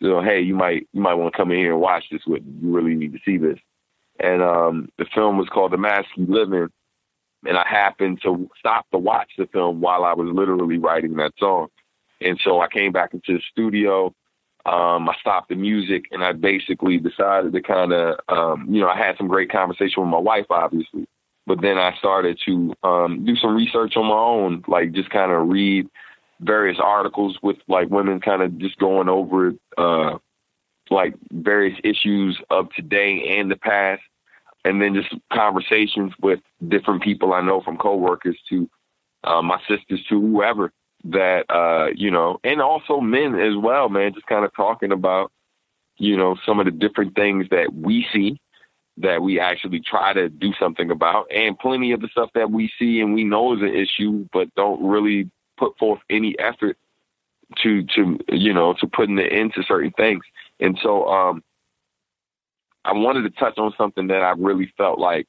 you 0.00 0.08
know, 0.08 0.22
hey, 0.22 0.40
you 0.40 0.54
might 0.54 0.88
you 0.92 1.00
might 1.00 1.14
want 1.14 1.32
to 1.32 1.36
come 1.36 1.50
in 1.52 1.58
here 1.58 1.72
and 1.72 1.80
watch 1.80 2.04
this 2.10 2.22
with 2.26 2.44
me. 2.44 2.52
You 2.62 2.74
really 2.74 2.94
need 2.94 3.12
to 3.12 3.18
see 3.24 3.36
this. 3.38 3.58
and 4.20 4.42
um, 4.42 4.88
the 4.98 5.06
film 5.14 5.38
was 5.38 5.48
called 5.48 5.72
The 5.72 5.78
Mask 5.78 6.08
You 6.16 6.26
Live 6.28 6.52
In. 6.52 6.68
And 7.46 7.56
I 7.56 7.64
happened 7.68 8.20
to 8.22 8.50
stop 8.58 8.86
to 8.92 8.98
watch 8.98 9.30
the 9.38 9.46
film 9.52 9.80
while 9.80 10.04
I 10.04 10.14
was 10.14 10.28
literally 10.32 10.78
writing 10.78 11.14
that 11.16 11.32
song. 11.38 11.68
And 12.20 12.38
so 12.42 12.60
I 12.60 12.68
came 12.68 12.92
back 12.92 13.14
into 13.14 13.34
the 13.34 13.42
studio. 13.52 14.12
Um, 14.68 15.08
I 15.08 15.14
stopped 15.18 15.48
the 15.48 15.54
music 15.54 16.08
and 16.10 16.22
I 16.22 16.32
basically 16.32 16.98
decided 16.98 17.54
to 17.54 17.62
kind 17.62 17.92
of, 17.92 18.18
um, 18.28 18.66
you 18.68 18.82
know, 18.82 18.88
I 18.88 18.98
had 18.98 19.16
some 19.16 19.26
great 19.26 19.50
conversation 19.50 20.02
with 20.02 20.10
my 20.10 20.18
wife, 20.18 20.44
obviously, 20.50 21.06
but 21.46 21.62
then 21.62 21.78
I 21.78 21.96
started 21.96 22.38
to 22.44 22.74
um, 22.82 23.24
do 23.24 23.34
some 23.36 23.56
research 23.56 23.96
on 23.96 24.04
my 24.04 24.14
own, 24.14 24.64
like 24.68 24.92
just 24.92 25.08
kind 25.08 25.32
of 25.32 25.48
read 25.48 25.88
various 26.40 26.78
articles 26.78 27.38
with 27.42 27.56
like 27.66 27.88
women 27.88 28.20
kind 28.20 28.42
of 28.42 28.58
just 28.58 28.76
going 28.78 29.08
over 29.08 29.54
uh, 29.78 30.18
like 30.90 31.14
various 31.32 31.78
issues 31.82 32.38
of 32.50 32.70
today 32.74 33.38
and 33.38 33.50
the 33.50 33.56
past, 33.56 34.02
and 34.66 34.82
then 34.82 34.94
just 34.94 35.14
conversations 35.32 36.12
with 36.20 36.40
different 36.68 37.02
people 37.02 37.32
I 37.32 37.40
know 37.40 37.62
from 37.62 37.78
coworkers 37.78 38.36
to 38.50 38.68
uh, 39.24 39.40
my 39.40 39.58
sisters 39.66 40.04
to 40.10 40.20
whoever 40.20 40.72
that 41.04 41.50
uh, 41.50 41.88
you 41.94 42.10
know, 42.10 42.38
and 42.44 42.60
also 42.60 43.00
men 43.00 43.34
as 43.38 43.56
well, 43.56 43.88
man. 43.88 44.14
Just 44.14 44.26
kind 44.26 44.44
of 44.44 44.54
talking 44.54 44.92
about 44.92 45.32
you 45.96 46.16
know 46.16 46.36
some 46.44 46.58
of 46.58 46.66
the 46.66 46.72
different 46.72 47.14
things 47.14 47.46
that 47.50 47.74
we 47.74 48.06
see 48.12 48.40
that 48.98 49.22
we 49.22 49.38
actually 49.38 49.80
try 49.80 50.12
to 50.12 50.28
do 50.28 50.52
something 50.58 50.90
about, 50.90 51.26
and 51.32 51.58
plenty 51.58 51.92
of 51.92 52.00
the 52.00 52.08
stuff 52.08 52.30
that 52.34 52.50
we 52.50 52.70
see 52.78 53.00
and 53.00 53.14
we 53.14 53.24
know 53.24 53.54
is 53.54 53.62
an 53.62 53.74
issue, 53.74 54.28
but 54.32 54.52
don't 54.56 54.82
really 54.84 55.30
put 55.56 55.76
forth 55.78 56.00
any 56.10 56.36
effort 56.38 56.76
to 57.62 57.84
to 57.94 58.18
you 58.28 58.52
know 58.52 58.74
to 58.74 58.86
putting 58.86 59.18
it 59.18 59.32
into 59.32 59.62
certain 59.62 59.92
things. 59.92 60.24
And 60.60 60.78
so 60.82 61.08
um, 61.08 61.42
I 62.84 62.92
wanted 62.92 63.22
to 63.22 63.30
touch 63.30 63.58
on 63.58 63.72
something 63.78 64.08
that 64.08 64.22
I 64.22 64.32
really 64.36 64.72
felt 64.76 64.98
like 64.98 65.26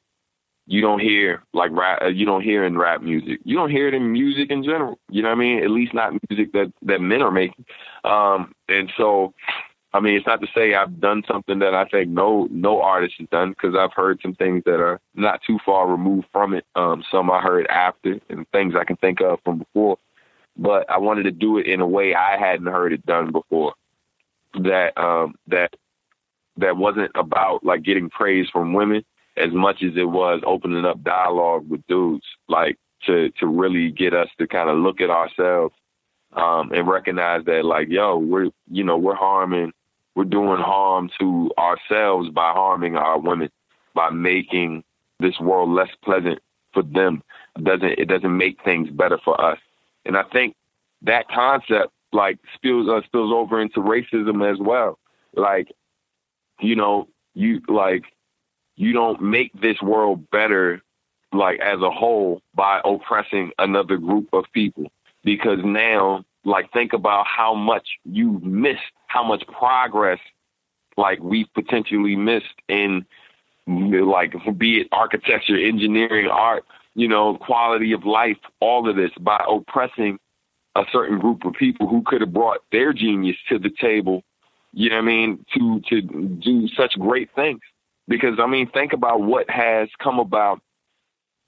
you 0.69 0.81
don't 0.81 0.99
hear 0.99 1.41
like 1.51 1.71
rap, 1.71 1.99
uh, 2.03 2.09
you 2.09 2.27
don't 2.27 2.43
hear 2.43 2.63
in 2.63 2.77
rap 2.77 3.01
music. 3.01 3.39
You 3.43 3.55
don't 3.55 3.71
hear 3.71 3.87
it 3.87 3.95
in 3.95 4.13
music 4.13 4.51
in 4.51 4.63
general. 4.63 4.99
You 5.09 5.23
know 5.23 5.29
what 5.29 5.37
I 5.37 5.39
mean? 5.39 5.63
At 5.63 5.71
least 5.71 5.95
not 5.95 6.13
music 6.29 6.53
that 6.53 6.71
that 6.83 7.01
men 7.01 7.23
are 7.23 7.31
making. 7.31 7.65
Um, 8.03 8.53
and 8.67 8.91
so, 8.95 9.33
I 9.93 9.99
mean, 9.99 10.15
it's 10.15 10.27
not 10.27 10.41
to 10.41 10.47
say 10.53 10.75
I've 10.75 10.99
done 10.99 11.23
something 11.27 11.57
that 11.57 11.73
I 11.73 11.85
think 11.85 12.09
no 12.09 12.47
no 12.51 12.83
artist 12.83 13.15
has 13.17 13.27
done 13.29 13.49
because 13.49 13.75
I've 13.75 13.93
heard 13.93 14.19
some 14.21 14.35
things 14.35 14.61
that 14.65 14.79
are 14.79 15.01
not 15.15 15.41
too 15.41 15.57
far 15.65 15.87
removed 15.87 16.27
from 16.31 16.53
it. 16.53 16.65
Um, 16.75 17.03
some 17.09 17.31
I 17.31 17.41
heard 17.41 17.65
after, 17.65 18.19
and 18.29 18.47
things 18.51 18.75
I 18.79 18.83
can 18.83 18.97
think 18.97 19.21
of 19.21 19.39
from 19.43 19.57
before. 19.57 19.97
But 20.55 20.87
I 20.87 20.99
wanted 20.99 21.23
to 21.23 21.31
do 21.31 21.57
it 21.57 21.65
in 21.65 21.81
a 21.81 21.87
way 21.87 22.13
I 22.13 22.37
hadn't 22.37 22.67
heard 22.67 22.93
it 22.93 23.03
done 23.07 23.31
before. 23.31 23.73
That 24.53 24.95
um, 24.97 25.33
that 25.47 25.73
that 26.57 26.77
wasn't 26.77 27.11
about 27.15 27.65
like 27.65 27.81
getting 27.81 28.11
praise 28.11 28.47
from 28.51 28.73
women 28.73 29.03
as 29.39 29.53
much 29.53 29.81
as 29.83 29.93
it 29.95 30.09
was 30.09 30.41
opening 30.45 30.85
up 30.85 31.03
dialogue 31.03 31.69
with 31.69 31.85
dudes, 31.87 32.25
like 32.47 32.77
to 33.05 33.29
to 33.39 33.47
really 33.47 33.91
get 33.91 34.13
us 34.13 34.27
to 34.37 34.47
kind 34.47 34.69
of 34.69 34.77
look 34.77 35.01
at 35.01 35.09
ourselves 35.09 35.73
um, 36.33 36.71
and 36.71 36.87
recognize 36.87 37.45
that, 37.45 37.65
like, 37.65 37.87
yo, 37.89 38.17
we're 38.17 38.49
you 38.69 38.83
know 38.83 38.97
we're 38.97 39.15
harming, 39.15 39.71
we're 40.15 40.25
doing 40.25 40.61
harm 40.61 41.09
to 41.19 41.51
ourselves 41.57 42.29
by 42.29 42.51
harming 42.51 42.95
our 42.97 43.19
women, 43.19 43.49
by 43.93 44.09
making 44.09 44.83
this 45.19 45.39
world 45.39 45.69
less 45.69 45.89
pleasant 46.03 46.39
for 46.73 46.83
them. 46.83 47.23
It 47.57 47.63
doesn't 47.63 47.99
it 47.99 48.07
doesn't 48.07 48.37
make 48.37 48.63
things 48.63 48.89
better 48.89 49.17
for 49.23 49.39
us? 49.39 49.59
And 50.05 50.17
I 50.17 50.23
think 50.23 50.55
that 51.01 51.29
concept 51.29 51.91
like 52.11 52.39
spills 52.55 52.89
uh, 52.89 53.01
spills 53.05 53.31
over 53.33 53.61
into 53.61 53.79
racism 53.79 54.49
as 54.49 54.59
well. 54.59 54.99
Like, 55.33 55.69
you 56.59 56.75
know, 56.75 57.07
you 57.33 57.61
like 57.67 58.03
you 58.79 58.93
don't 58.93 59.21
make 59.21 59.51
this 59.59 59.81
world 59.81 60.29
better 60.31 60.81
like 61.33 61.59
as 61.59 61.81
a 61.81 61.91
whole 61.91 62.41
by 62.55 62.79
oppressing 62.85 63.51
another 63.59 63.97
group 63.97 64.29
of 64.31 64.45
people. 64.53 64.85
Because 65.25 65.59
now 65.65 66.23
like 66.45 66.71
think 66.71 66.93
about 66.93 67.27
how 67.27 67.53
much 67.53 67.89
you 68.05 68.39
missed 68.41 68.79
how 69.07 69.21
much 69.21 69.43
progress 69.47 70.19
like 70.95 71.19
we've 71.19 71.53
potentially 71.53 72.15
missed 72.15 72.55
in 72.69 73.05
like 73.67 74.33
be 74.57 74.79
it 74.79 74.87
architecture 74.93 75.57
engineering 75.57 76.27
art 76.27 76.63
you 76.95 77.07
know 77.07 77.35
quality 77.35 77.91
of 77.91 78.05
life 78.05 78.37
all 78.61 78.89
of 78.89 78.95
this 78.95 79.11
by 79.19 79.43
oppressing 79.49 80.17
a 80.77 80.83
certain 80.89 81.19
group 81.19 81.43
of 81.43 81.53
people 81.53 81.85
who 81.87 82.01
could 82.03 82.21
have 82.21 82.33
brought 82.33 82.59
their 82.71 82.93
genius 82.93 83.35
to 83.49 83.59
the 83.59 83.69
table 83.69 84.23
you 84.71 84.89
know 84.89 84.95
what 84.95 85.03
i 85.03 85.05
mean 85.05 85.45
to 85.53 85.81
to 85.81 86.01
do 86.01 86.67
such 86.69 86.97
great 86.97 87.29
things 87.35 87.59
because 88.09 88.39
I 88.39 88.47
mean, 88.47 88.69
think 88.69 88.91
about 88.91 89.21
what 89.21 89.49
has 89.49 89.87
come 90.03 90.19
about. 90.19 90.61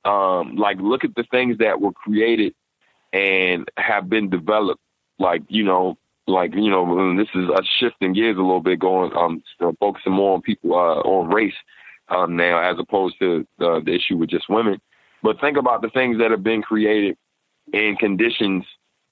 Um, 0.03 0.55
like, 0.55 0.77
look 0.79 1.03
at 1.03 1.13
the 1.15 1.25
things 1.29 1.57
that 1.59 1.81
were 1.81 1.91
created 1.91 2.55
and 3.13 3.69
have 3.77 4.09
been 4.09 4.29
developed. 4.29 4.81
Like, 5.19 5.43
you 5.47 5.63
know, 5.63 5.97
like 6.27 6.53
you 6.55 6.69
know, 6.69 7.15
this 7.17 7.27
is 7.35 7.49
a 7.49 7.61
shifting 7.79 8.13
gears 8.13 8.37
a 8.37 8.41
little 8.41 8.61
bit, 8.61 8.79
going 8.79 9.11
um, 9.15 9.43
focusing 9.79 10.13
more 10.13 10.35
on 10.35 10.41
people 10.41 10.73
uh, 10.73 11.01
on 11.01 11.29
race 11.29 11.53
um, 12.09 12.35
now 12.35 12.59
as 12.59 12.77
opposed 12.79 13.19
to 13.19 13.45
uh, 13.59 13.79
the 13.79 13.93
issue 13.93 14.17
with 14.17 14.29
just 14.29 14.49
women. 14.49 14.79
But 15.23 15.39
think 15.41 15.57
about 15.57 15.81
the 15.81 15.89
things 15.89 16.17
that 16.19 16.31
have 16.31 16.43
been 16.43 16.61
created 16.61 17.17
in 17.73 17.95
conditions 17.97 18.63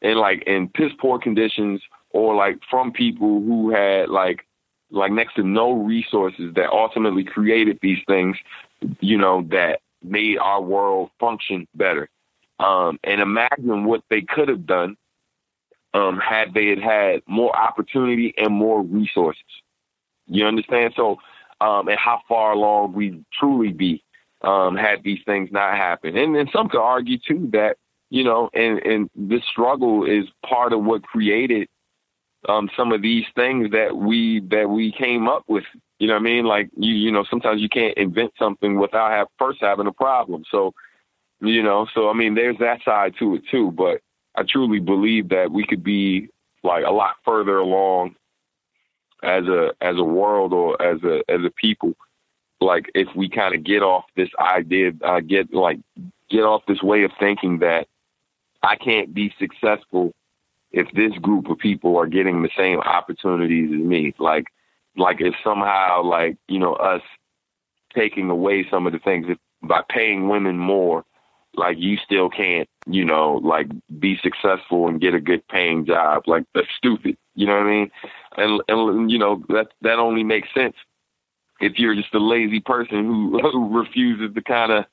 in 0.02 0.18
like 0.18 0.44
in 0.48 0.70
piss 0.70 0.92
poor 1.00 1.20
conditions 1.20 1.82
or 2.12 2.36
like 2.36 2.60
from 2.70 2.92
people 2.92 3.42
who 3.42 3.72
had 3.72 4.10
like 4.10 4.46
like 4.92 5.12
next 5.12 5.36
to 5.36 5.44
no 5.44 5.72
resources 5.72 6.54
that 6.56 6.70
ultimately 6.72 7.24
created 7.24 7.80
these 7.82 8.00
things, 8.08 8.38
you 9.00 9.18
know, 9.18 9.44
that 9.50 9.82
made 10.04 10.38
our 10.38 10.62
world 10.62 11.12
function 11.20 11.68
better. 11.76 12.10
Um, 12.60 13.00
and 13.04 13.22
imagine 13.22 13.86
what 13.86 14.04
they 14.10 14.22
could 14.22 14.50
have 14.50 14.66
done 14.66 14.98
um, 15.94 16.20
had 16.20 16.54
they 16.54 16.68
had 16.68 16.80
had 16.80 17.22
more 17.28 17.56
opportunity 17.56 18.34
and 18.38 18.54
more 18.54 18.82
resources. 18.82 19.44
You 20.28 20.46
understand? 20.46 20.94
So, 20.96 21.18
um, 21.62 21.88
and 21.88 21.98
how 21.98 22.22
far 22.28 22.52
along 22.52 22.94
we 22.94 23.24
truly 23.34 23.72
be 23.72 24.04
um, 24.42 24.76
had 24.76 25.04
these 25.04 25.20
things 25.26 25.50
not 25.52 25.76
happened. 25.76 26.18
And 26.18 26.36
then 26.36 26.48
some 26.54 26.70
could 26.70 26.82
argue 26.82 27.18
too 27.18 27.50
that 27.54 27.78
you 28.10 28.24
know, 28.24 28.50
and 28.54 28.80
and 28.80 29.10
this 29.16 29.42
struggle 29.50 30.06
is 30.06 30.26
part 30.46 30.74
of 30.74 30.84
what 30.84 31.04
created 31.04 31.68
um, 32.48 32.70
some 32.78 32.92
of 32.92 33.02
these 33.02 33.26
things 33.36 33.72
that 33.72 33.96
we 33.96 34.42
that 34.52 34.70
we 34.70 34.92
came 34.92 35.28
up 35.28 35.44
with. 35.48 35.66
You 36.00 36.08
know 36.08 36.14
what 36.14 36.22
I 36.22 36.24
mean? 36.24 36.46
Like 36.46 36.70
you 36.78 36.94
you 36.94 37.12
know 37.12 37.26
sometimes 37.30 37.62
you 37.62 37.70
can't 37.70 37.98
invent 37.98 38.34
something 38.40 38.80
without 38.80 39.12
have 39.12 39.28
first 39.38 39.60
having 39.62 39.88
a 39.88 39.92
problem. 39.92 40.44
So 40.50 40.74
you 41.42 41.64
know 41.64 41.88
so 41.94 42.10
I 42.10 42.14
mean 42.14 42.36
there's 42.36 42.58
that 42.60 42.82
side 42.84 43.16
to 43.20 43.36
it 43.36 43.44
too. 43.52 43.72
But 43.72 44.02
I 44.36 44.44
truly 44.44 44.80
believe 44.80 45.30
that 45.30 45.52
we 45.52 45.66
could 45.66 45.84
be 45.84 46.30
like 46.64 46.86
a 46.86 46.92
lot 46.92 47.16
further 47.26 47.58
along 47.58 48.16
as 49.24 49.46
a 49.46 49.74
as 49.82 49.98
a 49.98 50.04
world 50.04 50.54
or 50.54 50.82
as 50.82 51.04
a 51.04 51.24
as 51.30 51.42
a 51.44 51.50
people. 51.50 51.94
Like 52.62 52.90
if 52.94 53.08
we 53.16 53.30
kind 53.30 53.56
of 53.56 53.64
get 53.64 53.84
off 53.84 54.06
this 54.16 54.30
idea, 54.40 54.92
uh, 55.04 55.20
get 55.20 55.54
like 55.54 55.80
get 56.30 56.44
off 56.44 56.64
this 56.68 56.82
way 56.82 57.04
of 57.04 57.12
thinking 57.20 57.60
that 57.60 57.88
I 58.64 58.76
can't 58.76 59.14
be 59.14 59.34
successful 59.40 60.14
if 60.72 60.88
this 60.94 61.14
group 61.20 61.50
of 61.50 61.58
people 61.58 61.98
are 61.98 62.08
getting 62.08 62.42
the 62.42 62.50
same 62.58 62.80
opportunities 62.80 63.72
as 63.74 63.86
me. 63.86 64.14
Like, 64.20 64.48
like 64.96 65.22
if 65.22 65.34
somehow, 65.44 66.04
like 66.04 66.38
you 66.48 66.60
know, 66.60 66.74
us 66.74 67.02
taking 67.96 68.30
away 68.30 68.68
some 68.70 68.86
of 68.86 68.94
the 68.94 69.00
things 69.00 69.26
if, 69.30 69.38
by 69.62 69.82
paying 69.90 70.30
women 70.30 70.58
more, 70.58 71.06
like 71.56 71.78
you 71.80 71.98
still 71.98 72.30
can't, 72.30 72.70
you 72.86 73.04
know, 73.04 73.40
like 73.44 73.68
be 74.00 74.18
successful 74.22 74.88
and 74.88 75.02
get 75.02 75.16
a 75.16 75.20
good 75.20 75.48
paying 75.48 75.86
job. 75.86 76.24
Like 76.28 76.46
that's 76.54 76.68
stupid. 76.78 77.18
You 77.36 77.48
know 77.48 77.54
what 77.54 77.68
I 77.68 77.70
mean? 77.70 77.92
And 78.38 78.62
and 78.68 79.12
you 79.12 79.18
know 79.18 79.44
that 79.50 79.70
that 79.82 80.00
only 80.00 80.24
makes 80.24 80.54
sense 80.54 80.76
if 81.60 81.78
you're 81.78 81.96
just 81.96 82.14
a 82.14 82.20
lazy 82.20 82.60
person 82.60 83.06
who, 83.06 83.40
who 83.52 83.78
refuses 83.78 84.34
to 84.34 84.42
kind 84.42 84.72
of 84.72 84.86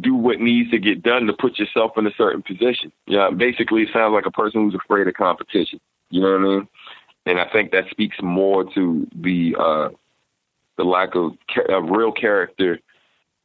do 0.00 0.14
what 0.14 0.40
needs 0.40 0.70
to 0.70 0.78
get 0.78 1.02
done 1.02 1.26
to 1.26 1.32
put 1.32 1.58
yourself 1.58 1.92
in 1.96 2.06
a 2.06 2.14
certain 2.16 2.42
position. 2.42 2.92
Yeah, 3.06 3.30
basically, 3.30 3.82
it 3.82 3.90
sounds 3.92 4.12
like 4.12 4.26
a 4.26 4.30
person 4.30 4.64
who's 4.64 4.74
afraid 4.74 5.06
of 5.06 5.14
competition. 5.14 5.80
You 6.10 6.20
know 6.20 6.32
what 6.32 6.40
I 6.40 6.42
mean? 6.42 6.68
And 7.26 7.40
I 7.40 7.48
think 7.50 7.72
that 7.72 7.88
speaks 7.90 8.16
more 8.22 8.64
to 8.74 9.06
the 9.14 9.56
uh, 9.58 9.88
the 10.76 10.84
lack 10.84 11.14
of, 11.14 11.32
of 11.68 11.90
real 11.90 12.12
character 12.12 12.78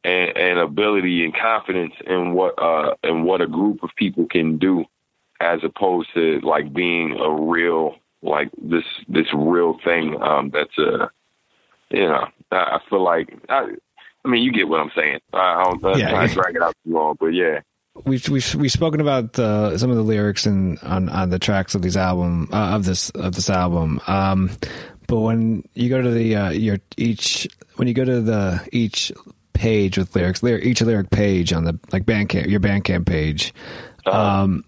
and, 0.04 0.36
and, 0.36 0.58
ability 0.58 1.24
and 1.24 1.34
confidence 1.34 1.94
in 2.06 2.32
what 2.34 2.54
uh, 2.62 2.94
in 3.02 3.24
what 3.24 3.40
a 3.40 3.46
group 3.46 3.82
of 3.82 3.90
people 3.96 4.26
can 4.26 4.58
do, 4.58 4.84
as 5.40 5.60
opposed 5.64 6.08
to 6.14 6.40
like 6.40 6.72
being 6.72 7.18
a 7.18 7.30
real 7.30 7.96
like 8.22 8.50
this 8.62 8.84
this 9.08 9.26
real 9.34 9.78
thing 9.84 10.20
um, 10.22 10.50
that's 10.50 10.78
a 10.78 11.10
you 11.90 12.06
know 12.06 12.26
I, 12.52 12.56
I 12.56 12.78
feel 12.88 13.02
like 13.02 13.36
I, 13.48 13.74
I 14.24 14.28
mean, 14.28 14.42
you 14.42 14.52
get 14.52 14.68
what 14.68 14.80
I'm 14.80 14.90
saying. 14.96 15.18
I 15.32 15.64
don't 15.64 15.84
uh, 15.84 15.96
yeah. 15.96 16.26
drag 16.28 16.56
it 16.56 16.62
out 16.62 16.74
too 16.84 16.92
long, 16.92 17.16
but 17.18 17.28
yeah. 17.28 17.60
We've 18.04 18.26
we've 18.28 18.54
we've 18.54 18.72
spoken 18.72 19.00
about 19.00 19.38
uh, 19.38 19.76
some 19.76 19.90
of 19.90 19.96
the 19.96 20.02
lyrics 20.02 20.46
and 20.46 20.78
on 20.82 21.08
on 21.10 21.28
the 21.28 21.38
tracks 21.38 21.74
of 21.74 21.82
these 21.82 21.96
album 21.96 22.48
uh, 22.50 22.76
of 22.76 22.84
this 22.84 23.10
of 23.10 23.34
this 23.34 23.50
album. 23.50 24.00
Um, 24.06 24.50
but 25.06 25.18
when 25.18 25.68
you 25.74 25.90
go 25.90 26.00
to 26.00 26.10
the 26.10 26.36
uh, 26.36 26.50
your 26.50 26.78
each 26.96 27.46
when 27.76 27.88
you 27.88 27.94
go 27.94 28.04
to 28.04 28.22
the 28.22 28.66
each 28.72 29.12
page 29.52 29.98
with 29.98 30.16
lyrics, 30.16 30.42
lyric, 30.42 30.64
each 30.64 30.80
lyric 30.80 31.10
page 31.10 31.52
on 31.52 31.64
the 31.64 31.78
like 31.92 32.04
Bandcamp, 32.04 32.48
your 32.48 32.60
Bandcamp 32.60 33.04
page, 33.04 33.52
um, 34.06 34.64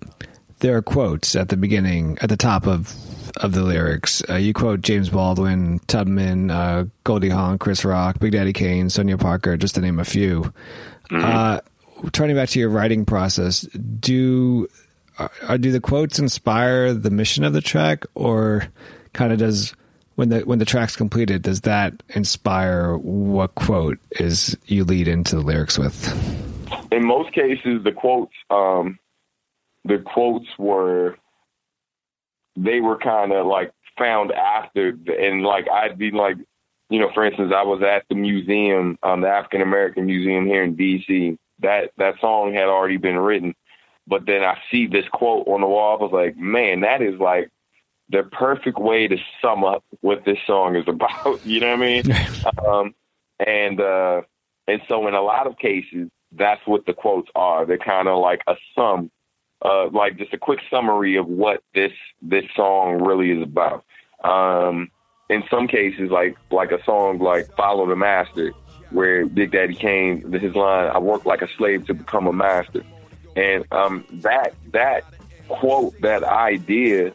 there 0.58 0.76
are 0.76 0.82
quotes 0.82 1.34
at 1.34 1.48
the 1.48 1.56
beginning, 1.56 2.18
at 2.20 2.28
the 2.28 2.36
top 2.36 2.66
of 2.66 2.94
of 3.38 3.52
the 3.52 3.62
lyrics. 3.62 4.22
Uh, 4.28 4.36
you 4.36 4.52
quote 4.52 4.80
James 4.80 5.08
Baldwin, 5.08 5.80
Tubman, 5.86 6.50
uh, 6.50 6.84
Goldie 7.04 7.28
Hawn, 7.28 7.58
Chris 7.58 7.84
Rock, 7.84 8.18
Big 8.18 8.32
Daddy 8.32 8.52
Kane, 8.52 8.90
Sonia 8.90 9.18
Parker, 9.18 9.56
just 9.56 9.74
to 9.74 9.80
name 9.80 9.98
a 9.98 10.04
few. 10.04 10.52
Uh, 11.10 11.60
turning 12.12 12.34
back 12.34 12.48
to 12.48 12.58
your 12.58 12.70
writing 12.70 13.04
process, 13.04 13.60
do 13.60 14.66
uh, 15.18 15.56
do 15.56 15.70
the 15.70 15.80
quotes 15.80 16.18
inspire 16.18 16.92
the 16.92 17.10
mission 17.10 17.44
of 17.44 17.52
the 17.52 17.60
track, 17.60 18.04
or 18.14 18.66
kind 19.12 19.32
of 19.32 19.38
does 19.38 19.74
when 20.16 20.30
the 20.30 20.40
when 20.40 20.58
the 20.58 20.64
track's 20.64 20.96
completed, 20.96 21.42
does 21.42 21.60
that 21.62 22.02
inspire 22.08 22.96
what 22.96 23.54
quote 23.54 23.98
is 24.12 24.56
you 24.66 24.84
lead 24.84 25.06
into 25.06 25.36
the 25.36 25.42
lyrics 25.42 25.78
with? 25.78 26.44
in 26.94 27.06
most 27.06 27.32
cases, 27.32 27.82
the 27.84 27.92
quotes, 27.92 28.34
um, 28.50 28.98
the 29.84 29.98
quotes 29.98 30.46
were, 30.58 31.16
they 32.56 32.80
were 32.80 32.98
kind 32.98 33.32
of 33.32 33.46
like 33.46 33.72
found 33.98 34.32
after, 34.32 34.96
and 35.18 35.42
like 35.42 35.68
I'd 35.68 35.98
be 35.98 36.10
like, 36.10 36.36
you 36.90 36.98
know, 36.98 37.10
for 37.14 37.24
instance, 37.24 37.52
I 37.54 37.62
was 37.62 37.82
at 37.82 38.04
the 38.08 38.14
museum, 38.14 38.98
um, 39.02 39.22
the 39.22 39.28
African 39.28 39.62
American 39.62 40.06
Museum 40.06 40.46
here 40.46 40.62
in 40.62 40.76
D.C. 40.76 41.38
That 41.60 41.90
that 41.98 42.20
song 42.20 42.52
had 42.52 42.68
already 42.68 42.96
been 42.96 43.18
written, 43.18 43.54
but 44.06 44.26
then 44.26 44.42
I 44.42 44.58
see 44.70 44.86
this 44.86 45.06
quote 45.12 45.46
on 45.48 45.60
the 45.60 45.66
wall. 45.66 45.98
I 45.98 46.02
was 46.02 46.12
like, 46.12 46.36
man, 46.36 46.80
that 46.80 47.02
is 47.02 47.18
like 47.18 47.50
the 48.10 48.22
perfect 48.22 48.78
way 48.78 49.08
to 49.08 49.16
sum 49.40 49.64
up 49.64 49.84
what 50.00 50.24
this 50.24 50.38
song 50.46 50.76
is 50.76 50.84
about. 50.88 51.44
You 51.44 51.60
know 51.60 51.76
what 51.76 51.82
I 51.82 52.02
mean? 52.02 52.04
um, 52.68 52.94
and 53.38 53.80
uh, 53.80 54.22
and 54.68 54.80
so 54.88 55.06
in 55.08 55.14
a 55.14 55.22
lot 55.22 55.46
of 55.46 55.58
cases, 55.58 56.08
that's 56.32 56.64
what 56.66 56.86
the 56.86 56.92
quotes 56.92 57.30
are. 57.34 57.64
They're 57.66 57.78
kind 57.78 58.08
of 58.08 58.18
like 58.18 58.42
a 58.46 58.56
sum, 58.74 59.10
uh, 59.62 59.88
like 59.88 60.16
just 60.16 60.32
a 60.34 60.38
quick 60.38 60.60
summary 60.70 61.16
of 61.16 61.26
what 61.26 61.62
this 61.74 61.92
this 62.22 62.44
song 62.54 63.02
really 63.02 63.30
is 63.30 63.42
about. 63.42 63.84
Um, 64.22 64.90
in 65.28 65.42
some 65.50 65.68
cases, 65.68 66.10
like 66.10 66.36
like 66.50 66.70
a 66.70 66.82
song 66.84 67.18
like 67.18 67.54
"Follow 67.56 67.86
the 67.86 67.96
Master," 67.96 68.52
where 68.90 69.26
Big 69.26 69.52
Daddy 69.52 69.74
Kane, 69.74 70.32
his 70.32 70.54
line, 70.54 70.90
"I 70.90 70.98
work 70.98 71.24
like 71.24 71.42
a 71.42 71.48
slave 71.56 71.86
to 71.86 71.94
become 71.94 72.26
a 72.26 72.32
master," 72.32 72.82
and 73.36 73.64
um, 73.72 74.04
that 74.12 74.54
that 74.72 75.04
quote, 75.48 75.98
that 76.00 76.24
idea, 76.24 77.12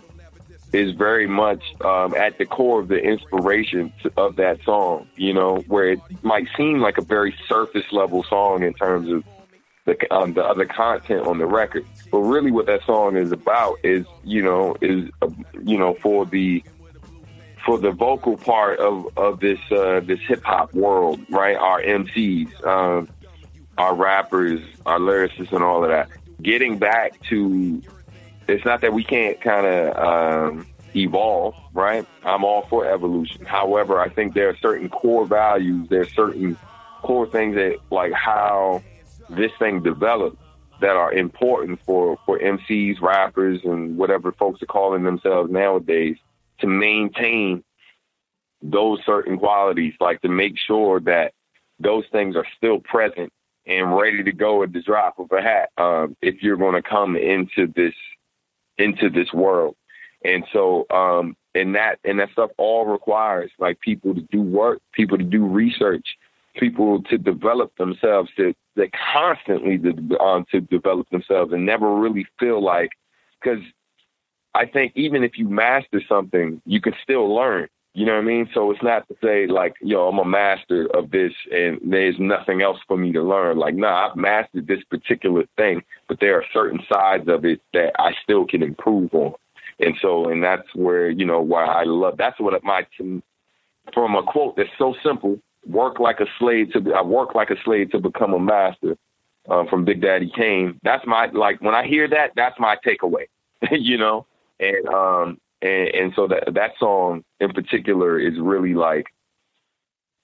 is 0.74 0.94
very 0.94 1.28
much 1.28 1.64
um, 1.82 2.14
at 2.16 2.38
the 2.38 2.46
core 2.46 2.80
of 2.80 2.88
the 2.88 2.98
inspiration 2.98 3.92
of 4.18 4.36
that 4.38 4.64
song. 4.64 5.08
You 5.16 5.34
know, 5.34 5.58
where 5.68 5.90
it 5.90 6.00
might 6.24 6.48
seem 6.58 6.80
like 6.80 6.98
a 6.98 7.04
very 7.04 7.36
surface 7.48 7.92
level 7.92 8.24
song 8.24 8.64
in 8.64 8.74
terms 8.74 9.10
of 9.12 9.24
the 9.90 10.14
um, 10.14 10.34
the 10.34 10.44
other 10.44 10.66
content 10.66 11.26
on 11.26 11.38
the 11.38 11.46
record, 11.46 11.86
but 12.12 12.20
really 12.20 12.52
what 12.52 12.68
that 12.68 12.84
song 12.86 13.18
is 13.18 13.32
about 13.32 13.78
is 13.84 14.06
you 14.24 14.42
know 14.42 14.76
is 14.82 15.10
uh, 15.22 15.30
you 15.64 15.78
know 15.78 15.96
for 15.96 16.26
the 16.26 16.64
for 17.66 17.78
the 17.78 17.92
vocal 17.92 18.38
part 18.38 18.80
of 18.80 19.18
of 19.18 19.40
this 19.40 19.60
uh, 19.72 20.00
this 20.02 20.20
hip 20.28 20.44
hop 20.44 20.74
world, 20.74 21.20
right? 21.30 21.56
Our 21.56 21.82
MCs, 21.82 22.66
um, 22.66 23.10
our 23.78 23.96
rappers, 23.96 24.62
our 24.86 25.00
lyricists, 25.00 25.52
and 25.52 25.64
all 25.64 25.84
of 25.84 25.90
that. 25.90 26.10
Getting 26.42 26.78
back 26.78 27.20
to 27.30 27.82
it's 28.48 28.66
not 28.66 28.82
that 28.82 28.94
we 28.94 29.04
can't 29.04 29.40
kind 29.42 29.66
of 29.66 29.98
um, 29.98 30.68
evolve, 30.96 31.56
right? 31.74 32.06
I'm 32.24 32.44
all 32.44 32.66
for 32.68 32.86
evolution. 32.86 33.46
However, 33.46 34.00
I 34.00 34.10
think 34.10 34.34
there 34.34 34.50
are 34.50 34.58
certain 34.58 34.90
core 34.90 35.26
values, 35.26 35.90
there 35.90 36.02
are 36.02 36.10
certain 36.10 36.58
core 37.02 37.28
things 37.28 37.56
that 37.56 37.78
like 37.92 38.14
how 38.14 38.84
this 39.30 39.52
thing 39.60 39.82
developed 39.84 40.38
that 40.82 40.96
are 40.96 41.14
important 41.14 41.80
for 41.86 42.18
for 42.26 42.40
MCs, 42.40 43.02
rappers, 43.02 43.60
and 43.64 43.98
whatever 43.98 44.32
folks 44.32 44.62
are 44.62 44.68
calling 44.68 45.04
themselves 45.04 45.52
nowadays 45.52 46.18
to 46.60 46.68
maintain 46.68 47.64
those 48.62 49.00
certain 49.06 49.38
qualities, 49.38 49.94
like 50.00 50.22
to 50.22 50.30
make 50.30 50.58
sure 50.58 51.00
that 51.02 51.34
those 51.80 52.04
things 52.12 52.36
are 52.36 52.46
still 52.58 52.80
present 52.80 53.32
and 53.66 53.96
ready 53.96 54.24
to 54.24 54.32
go 54.32 54.64
at 54.64 54.74
the 54.74 54.82
drop 54.82 55.20
of 55.20 55.32
a 55.32 55.42
hat 55.42 55.70
um, 55.78 56.16
if 56.22 56.42
you're 56.42 56.58
going 56.58 56.76
to 56.76 56.88
come 56.88 57.16
into 57.16 57.72
this 57.76 57.94
into 58.78 59.10
this 59.10 59.32
world. 59.34 59.76
And 60.24 60.44
so, 60.52 60.86
um, 60.90 61.36
and 61.56 61.76
that 61.76 62.00
and 62.04 62.20
that 62.20 62.32
stuff 62.32 62.52
all 62.58 62.86
requires 62.86 63.52
like 63.60 63.80
people 63.80 64.14
to 64.16 64.22
do 64.32 64.42
work, 64.42 64.82
people 64.94 65.18
to 65.18 65.24
do 65.24 65.46
research, 65.46 66.06
people 66.56 67.04
to 67.04 67.18
develop 67.18 67.76
themselves, 67.78 68.30
to 68.38 68.54
they 68.76 68.90
constantly 69.14 69.78
to, 69.78 70.20
um, 70.20 70.46
to 70.52 70.62
develop 70.62 71.10
themselves, 71.10 71.54
and 71.54 71.66
never 71.66 71.96
really 71.96 72.26
feel 72.40 72.64
like 72.64 72.92
because 73.42 73.64
I 74.56 74.66
think 74.66 74.94
even 74.96 75.24
if 75.24 75.38
you 75.38 75.48
master 75.48 76.02
something, 76.08 76.62
you 76.66 76.82
can 76.82 76.94
still 77.04 77.34
learn. 77.34 77.68
You 77.94 78.06
know 78.06 78.14
what 78.14 78.22
I 78.22 78.26
mean? 78.26 78.50
So 78.54 78.72
it's 78.72 78.84
not 78.84 79.08
to 79.08 79.16
say 79.22 79.48
like, 79.48 79.74
yo, 79.82 80.08
I'm 80.08 80.20
a 80.20 80.26
master 80.26 80.88
of 80.96 81.12
this 81.12 81.34
and 81.52 81.80
there's 81.84 82.20
nothing 82.20 82.62
else 82.62 82.78
for 82.88 82.98
me 82.98 83.12
to 83.14 83.22
learn. 83.22 83.58
Like, 83.58 83.76
nah, 83.76 84.10
I've 84.10 84.16
mastered 84.16 84.68
this 84.68 84.84
particular 84.90 85.46
thing, 85.58 85.84
but 86.08 86.20
there 86.20 86.36
are 86.36 86.46
certain 86.54 86.80
sides 86.92 87.28
of 87.28 87.46
it 87.46 87.62
that 87.74 87.94
I 88.00 88.14
still 88.24 88.46
can 88.46 88.62
improve 88.64 89.14
on. 89.14 89.34
And 89.80 89.96
so, 90.02 90.30
and 90.30 90.44
that's 90.44 90.68
where, 90.76 91.10
you 91.10 91.26
know, 91.26 91.42
why 91.42 91.66
I 91.66 91.84
love, 91.84 92.16
that's 92.18 92.40
what 92.40 92.64
my, 92.64 92.86
from 93.94 94.16
a 94.16 94.24
quote 94.24 94.56
that's 94.56 94.70
so 94.78 94.94
simple, 95.04 95.40
work 95.66 96.00
like 96.00 96.20
a 96.20 96.26
slave 96.38 96.72
to, 96.74 96.94
I 96.94 97.02
work 97.02 97.36
like 97.36 97.50
a 97.50 97.62
slave 97.64 97.92
to 97.92 98.00
become 98.00 98.34
a 98.34 98.40
master 98.40 98.98
um, 99.50 99.68
from 99.68 99.86
Big 99.86 100.02
Daddy 100.02 100.32
Kane. 100.36 100.80
That's 100.84 101.06
my, 101.06 101.28
like, 101.28 101.62
when 101.62 101.76
I 101.76 101.88
hear 101.88 102.08
that, 102.08 102.32
that's 102.36 102.60
my 102.60 102.78
takeaway, 102.86 103.26
you 103.72 103.98
know? 103.98 104.26
And, 104.60 104.88
um, 104.88 105.38
and, 105.62 105.88
and 105.90 106.14
so 106.16 106.28
that 106.28 106.54
that 106.54 106.72
song 106.80 107.24
in 107.40 107.52
particular 107.52 108.20
is 108.20 108.34
really 108.40 108.74
like 108.74 109.08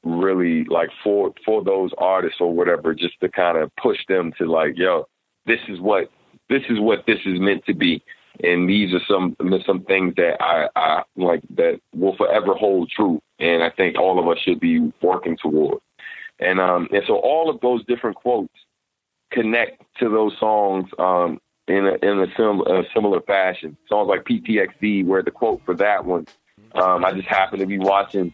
really 0.03 0.63
like 0.65 0.89
for 1.03 1.33
for 1.43 1.63
those 1.63 1.91
artists 1.97 2.39
or 2.39 2.53
whatever 2.53 2.93
just 2.93 3.19
to 3.19 3.29
kind 3.29 3.57
of 3.57 3.75
push 3.75 3.97
them 4.07 4.31
to 4.37 4.45
like 4.45 4.77
yo 4.77 5.07
this 5.45 5.59
is 5.67 5.79
what 5.79 6.11
this 6.49 6.61
is 6.69 6.79
what 6.79 7.05
this 7.07 7.19
is 7.25 7.39
meant 7.39 7.65
to 7.65 7.73
be 7.73 8.03
and 8.43 8.69
these 8.69 8.93
are 8.93 9.01
some 9.07 9.35
some 9.65 9.83
things 9.83 10.15
that 10.15 10.41
I, 10.41 10.67
I 10.75 11.03
like 11.15 11.41
that 11.55 11.79
will 11.93 12.15
forever 12.15 12.53
hold 12.53 12.89
true. 12.89 13.21
And 13.39 13.63
I 13.63 13.69
think 13.69 13.97
all 13.97 14.19
of 14.19 14.27
us 14.27 14.41
should 14.43 14.59
be 14.59 14.91
working 15.01 15.37
toward. 15.37 15.79
And 16.39 16.59
um 16.59 16.87
and 16.91 17.03
so 17.07 17.15
all 17.15 17.49
of 17.49 17.61
those 17.61 17.85
different 17.85 18.17
quotes 18.17 18.53
connect 19.31 19.81
to 19.99 20.09
those 20.09 20.37
songs 20.39 20.89
um 20.99 21.39
in 21.67 21.85
a, 21.87 21.93
in 22.05 22.19
a, 22.19 22.27
sim, 22.37 22.61
a 22.61 22.83
similar 22.93 23.21
fashion. 23.21 23.75
Songs 23.89 24.07
like 24.07 24.23
PTXD, 24.23 25.05
where 25.05 25.23
the 25.23 25.31
quote 25.31 25.61
for 25.65 25.73
that 25.75 26.05
one, 26.05 26.27
um, 26.75 27.03
I 27.05 27.11
just 27.11 27.27
happened 27.27 27.61
to 27.61 27.65
be 27.65 27.79
watching 27.79 28.33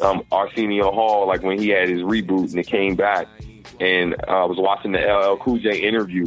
um, 0.00 0.24
Arsenio 0.32 0.90
Hall, 0.90 1.26
like 1.26 1.42
when 1.42 1.58
he 1.58 1.68
had 1.68 1.88
his 1.88 2.00
reboot 2.02 2.50
and 2.50 2.58
it 2.58 2.66
came 2.66 2.96
back, 2.96 3.28
and 3.80 4.14
uh, 4.26 4.42
I 4.42 4.44
was 4.44 4.58
watching 4.58 4.92
the 4.92 4.98
LL 4.98 5.36
Cool 5.36 5.58
J 5.58 5.78
interview, 5.80 6.26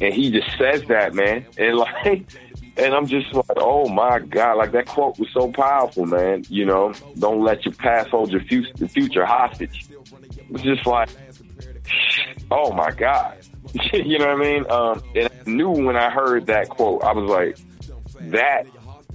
and 0.00 0.14
he 0.14 0.30
just 0.30 0.48
says 0.58 0.82
that 0.88 1.14
man, 1.14 1.46
and 1.58 1.76
like. 1.76 2.26
And 2.78 2.92
I'm 2.92 3.06
just 3.06 3.32
like, 3.32 3.56
oh 3.56 3.88
my 3.88 4.18
God, 4.18 4.58
like 4.58 4.72
that 4.72 4.84
quote 4.84 5.18
was 5.18 5.30
so 5.32 5.50
powerful, 5.50 6.04
man. 6.04 6.44
You 6.50 6.66
know, 6.66 6.92
don't 7.18 7.42
let 7.42 7.64
your 7.64 7.72
past 7.72 8.10
hold 8.10 8.30
your 8.30 8.42
future, 8.42 9.24
hostage. 9.24 9.86
It's 10.50 10.62
just 10.62 10.86
like, 10.86 11.08
oh 12.50 12.72
my 12.72 12.90
God. 12.90 13.38
you 13.94 14.18
know 14.18 14.26
what 14.26 14.36
I 14.36 14.50
mean? 14.50 14.70
Um, 14.70 15.02
and 15.14 15.28
I 15.28 15.50
knew 15.50 15.70
when 15.70 15.96
I 15.96 16.10
heard 16.10 16.46
that 16.48 16.68
quote, 16.68 17.02
I 17.02 17.12
was 17.12 17.30
like, 17.30 17.56
that 18.30 18.66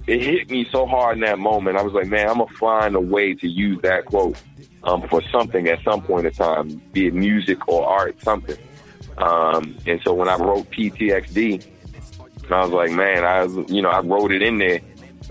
it 0.06 0.20
hit 0.20 0.50
me 0.50 0.66
so 0.70 0.86
hard 0.86 1.18
in 1.18 1.24
that 1.24 1.38
moment. 1.38 1.76
I 1.76 1.82
was 1.82 1.92
like, 1.92 2.08
man, 2.08 2.28
I'm 2.28 2.38
gonna 2.38 2.52
find 2.58 2.94
a 2.94 3.00
way 3.00 3.34
to 3.34 3.48
use 3.48 3.80
that 3.82 4.06
quote 4.06 4.40
um, 4.84 5.06
for 5.08 5.22
something 5.30 5.68
at 5.68 5.82
some 5.84 6.02
point 6.02 6.26
in 6.26 6.32
time, 6.32 6.82
be 6.92 7.06
it 7.06 7.14
music 7.14 7.68
or 7.68 7.86
art, 7.86 8.20
something. 8.22 8.56
Um, 9.18 9.76
and 9.86 10.00
so 10.04 10.14
when 10.14 10.28
I 10.28 10.36
wrote 10.36 10.70
PTXD, 10.70 11.66
I 12.50 12.64
was 12.64 12.70
like, 12.70 12.90
man, 12.90 13.24
I 13.24 13.44
you 13.72 13.82
know 13.82 13.90
I 13.90 14.00
wrote 14.00 14.32
it 14.32 14.42
in 14.42 14.58
there. 14.58 14.80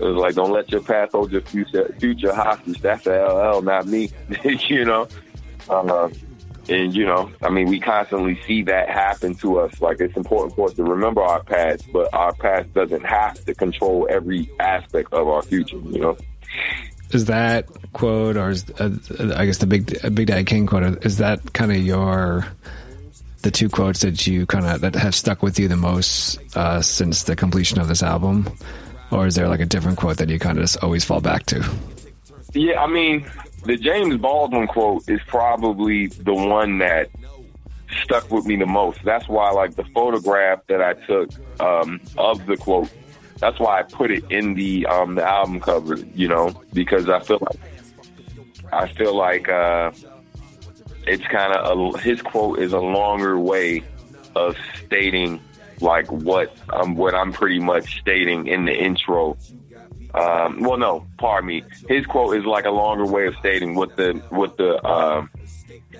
was 0.00 0.16
like, 0.16 0.34
don't 0.34 0.52
let 0.52 0.70
your 0.72 0.82
past 0.82 1.12
hold 1.12 1.30
your 1.30 1.42
future 1.42 1.94
future 1.98 2.34
hostage. 2.34 2.80
That's 2.80 3.06
LL, 3.06 3.60
not 3.62 3.86
me. 3.86 4.10
you 4.68 4.84
know. 4.84 5.08
Uh, 5.68 6.08
and 6.68 6.94
you 6.94 7.04
know, 7.04 7.30
I 7.42 7.50
mean, 7.50 7.68
we 7.68 7.80
constantly 7.80 8.40
see 8.46 8.62
that 8.64 8.88
happen 8.88 9.34
to 9.36 9.60
us. 9.60 9.80
Like 9.80 10.00
it's 10.00 10.16
important 10.16 10.54
for 10.54 10.68
us 10.68 10.74
to 10.74 10.84
remember 10.84 11.22
our 11.22 11.42
past, 11.42 11.86
but 11.92 12.12
our 12.14 12.32
past 12.34 12.72
doesn't 12.72 13.04
have 13.04 13.44
to 13.44 13.54
control 13.54 14.06
every 14.10 14.50
aspect 14.60 15.12
of 15.12 15.28
our 15.28 15.42
future. 15.42 15.76
You 15.76 16.00
know. 16.00 16.16
Is 17.10 17.26
that 17.26 17.66
quote, 17.92 18.36
or 18.36 18.50
is, 18.50 18.70
uh, 18.70 19.34
I 19.36 19.44
guess 19.44 19.58
the 19.58 19.66
big 19.66 19.86
Big 20.14 20.28
Daddy 20.28 20.44
Kane 20.44 20.66
quote, 20.66 21.04
is 21.04 21.18
that 21.18 21.52
kind 21.52 21.70
of 21.70 21.78
your 21.78 22.46
the 23.42 23.50
two 23.50 23.68
quotes 23.68 24.00
that 24.00 24.26
you 24.26 24.46
kind 24.46 24.66
of 24.66 24.80
that 24.80 24.94
have 24.94 25.14
stuck 25.14 25.42
with 25.42 25.58
you 25.58 25.68
the 25.68 25.76
most 25.76 26.38
uh, 26.56 26.80
since 26.80 27.24
the 27.24 27.36
completion 27.36 27.80
of 27.80 27.88
this 27.88 28.02
album, 28.02 28.48
or 29.10 29.26
is 29.26 29.34
there 29.34 29.48
like 29.48 29.60
a 29.60 29.66
different 29.66 29.98
quote 29.98 30.16
that 30.18 30.28
you 30.28 30.38
kind 30.38 30.58
of 30.58 30.64
just 30.64 30.82
always 30.82 31.04
fall 31.04 31.20
back 31.20 31.44
to? 31.46 31.64
Yeah, 32.54 32.80
I 32.80 32.86
mean, 32.86 33.26
the 33.64 33.76
James 33.76 34.16
Baldwin 34.16 34.66
quote 34.66 35.08
is 35.08 35.20
probably 35.26 36.08
the 36.08 36.34
one 36.34 36.78
that 36.78 37.08
stuck 38.02 38.30
with 38.30 38.46
me 38.46 38.56
the 38.56 38.66
most. 38.66 39.00
That's 39.04 39.28
why, 39.28 39.50
like, 39.50 39.74
the 39.74 39.84
photograph 39.94 40.60
that 40.68 40.80
I 40.80 40.94
took 40.94 41.30
um, 41.60 42.00
of 42.18 42.44
the 42.46 42.56
quote, 42.56 42.90
that's 43.38 43.58
why 43.58 43.80
I 43.80 43.82
put 43.82 44.10
it 44.10 44.24
in 44.30 44.54
the 44.54 44.86
um, 44.86 45.14
the 45.16 45.24
album 45.24 45.60
cover. 45.60 45.96
You 45.96 46.28
know, 46.28 46.52
because 46.72 47.08
I 47.08 47.20
feel 47.20 47.38
like 47.40 47.60
I 48.72 48.88
feel 48.88 49.14
like 49.16 49.48
uh, 49.48 49.92
it's 51.06 51.26
kind 51.26 51.54
of 51.54 52.00
his 52.00 52.20
quote 52.22 52.58
is 52.58 52.72
a 52.72 52.80
longer 52.80 53.38
way 53.38 53.82
of 54.34 54.56
stating 54.84 55.40
like 55.80 56.10
what 56.10 56.54
um 56.70 56.94
what 56.94 57.14
I'm 57.14 57.32
pretty 57.32 57.58
much 57.58 58.00
stating 58.00 58.46
in 58.46 58.64
the 58.64 58.72
intro. 58.72 59.36
Um, 60.14 60.60
well, 60.60 60.76
no, 60.76 61.06
pardon 61.18 61.48
me. 61.48 61.64
His 61.88 62.04
quote 62.06 62.36
is 62.36 62.44
like 62.44 62.66
a 62.66 62.70
longer 62.70 63.06
way 63.06 63.26
of 63.26 63.34
stating 63.36 63.74
what 63.74 63.96
the 63.96 64.22
what 64.28 64.56
the 64.58 64.74
uh, 64.82 65.26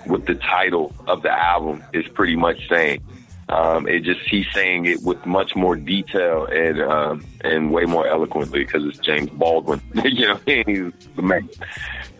what 0.05 0.25
the 0.25 0.35
title 0.35 0.93
of 1.07 1.23
the 1.23 1.31
album 1.31 1.83
is 1.93 2.07
pretty 2.09 2.35
much 2.35 2.67
saying. 2.69 3.03
Um, 3.49 3.87
it 3.87 4.03
just 4.03 4.21
he's 4.21 4.45
saying 4.53 4.85
it 4.85 5.01
with 5.01 5.25
much 5.25 5.55
more 5.55 5.75
detail 5.75 6.45
and 6.45 6.81
um, 6.81 7.25
and 7.41 7.71
way 7.71 7.85
more 7.85 8.07
eloquently 8.07 8.59
because 8.59 8.85
it's 8.85 8.99
James 8.99 9.29
Baldwin. 9.31 9.81
you 10.05 10.27
know, 10.27 10.39
he's 10.45 10.91
the 11.15 11.21
man. 11.21 11.49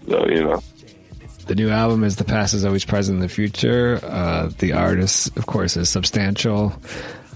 So 0.08 0.28
you 0.28 0.44
know. 0.44 0.62
The 1.46 1.56
new 1.56 1.70
album 1.70 2.04
is 2.04 2.16
The 2.16 2.24
Past 2.24 2.54
is 2.54 2.64
Always 2.64 2.86
Present 2.86 3.18
in 3.18 3.22
the 3.22 3.28
Future. 3.28 4.00
Uh, 4.02 4.50
the 4.60 4.74
artist, 4.74 5.36
of 5.38 5.46
course, 5.46 5.76
is 5.76 5.90
Substantial. 5.90 6.74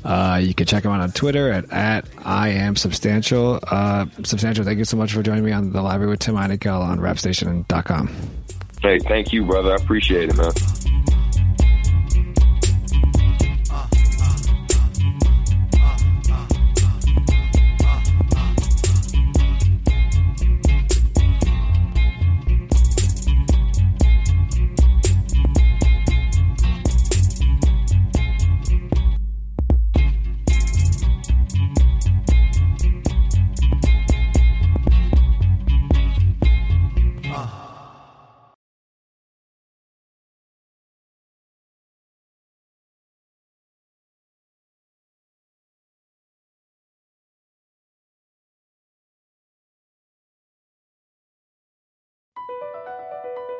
Uh, 0.05 0.39
you 0.41 0.53
can 0.53 0.65
check 0.65 0.85
him 0.85 0.91
out 0.91 1.01
on 1.01 1.11
Twitter 1.11 1.51
at, 1.51 1.69
at 1.71 2.05
I 2.23 2.49
am 2.49 2.77
Substantial. 2.77 3.59
Uh, 3.63 4.05
Substantial, 4.23 4.63
thank 4.63 4.77
you 4.77 4.85
so 4.85 4.95
much 4.95 5.11
for 5.11 5.21
joining 5.21 5.43
me 5.43 5.51
on 5.51 5.73
the 5.73 5.81
library 5.81 6.09
with 6.09 6.21
Tim 6.21 6.35
Einenkel 6.35 6.79
on 6.79 6.99
rapstation.com. 6.99 8.09
Hey, 8.81 8.99
thank 8.99 9.33
you, 9.33 9.43
brother. 9.43 9.73
I 9.73 9.75
appreciate 9.75 10.29
it, 10.29 10.37
man. 10.37 10.51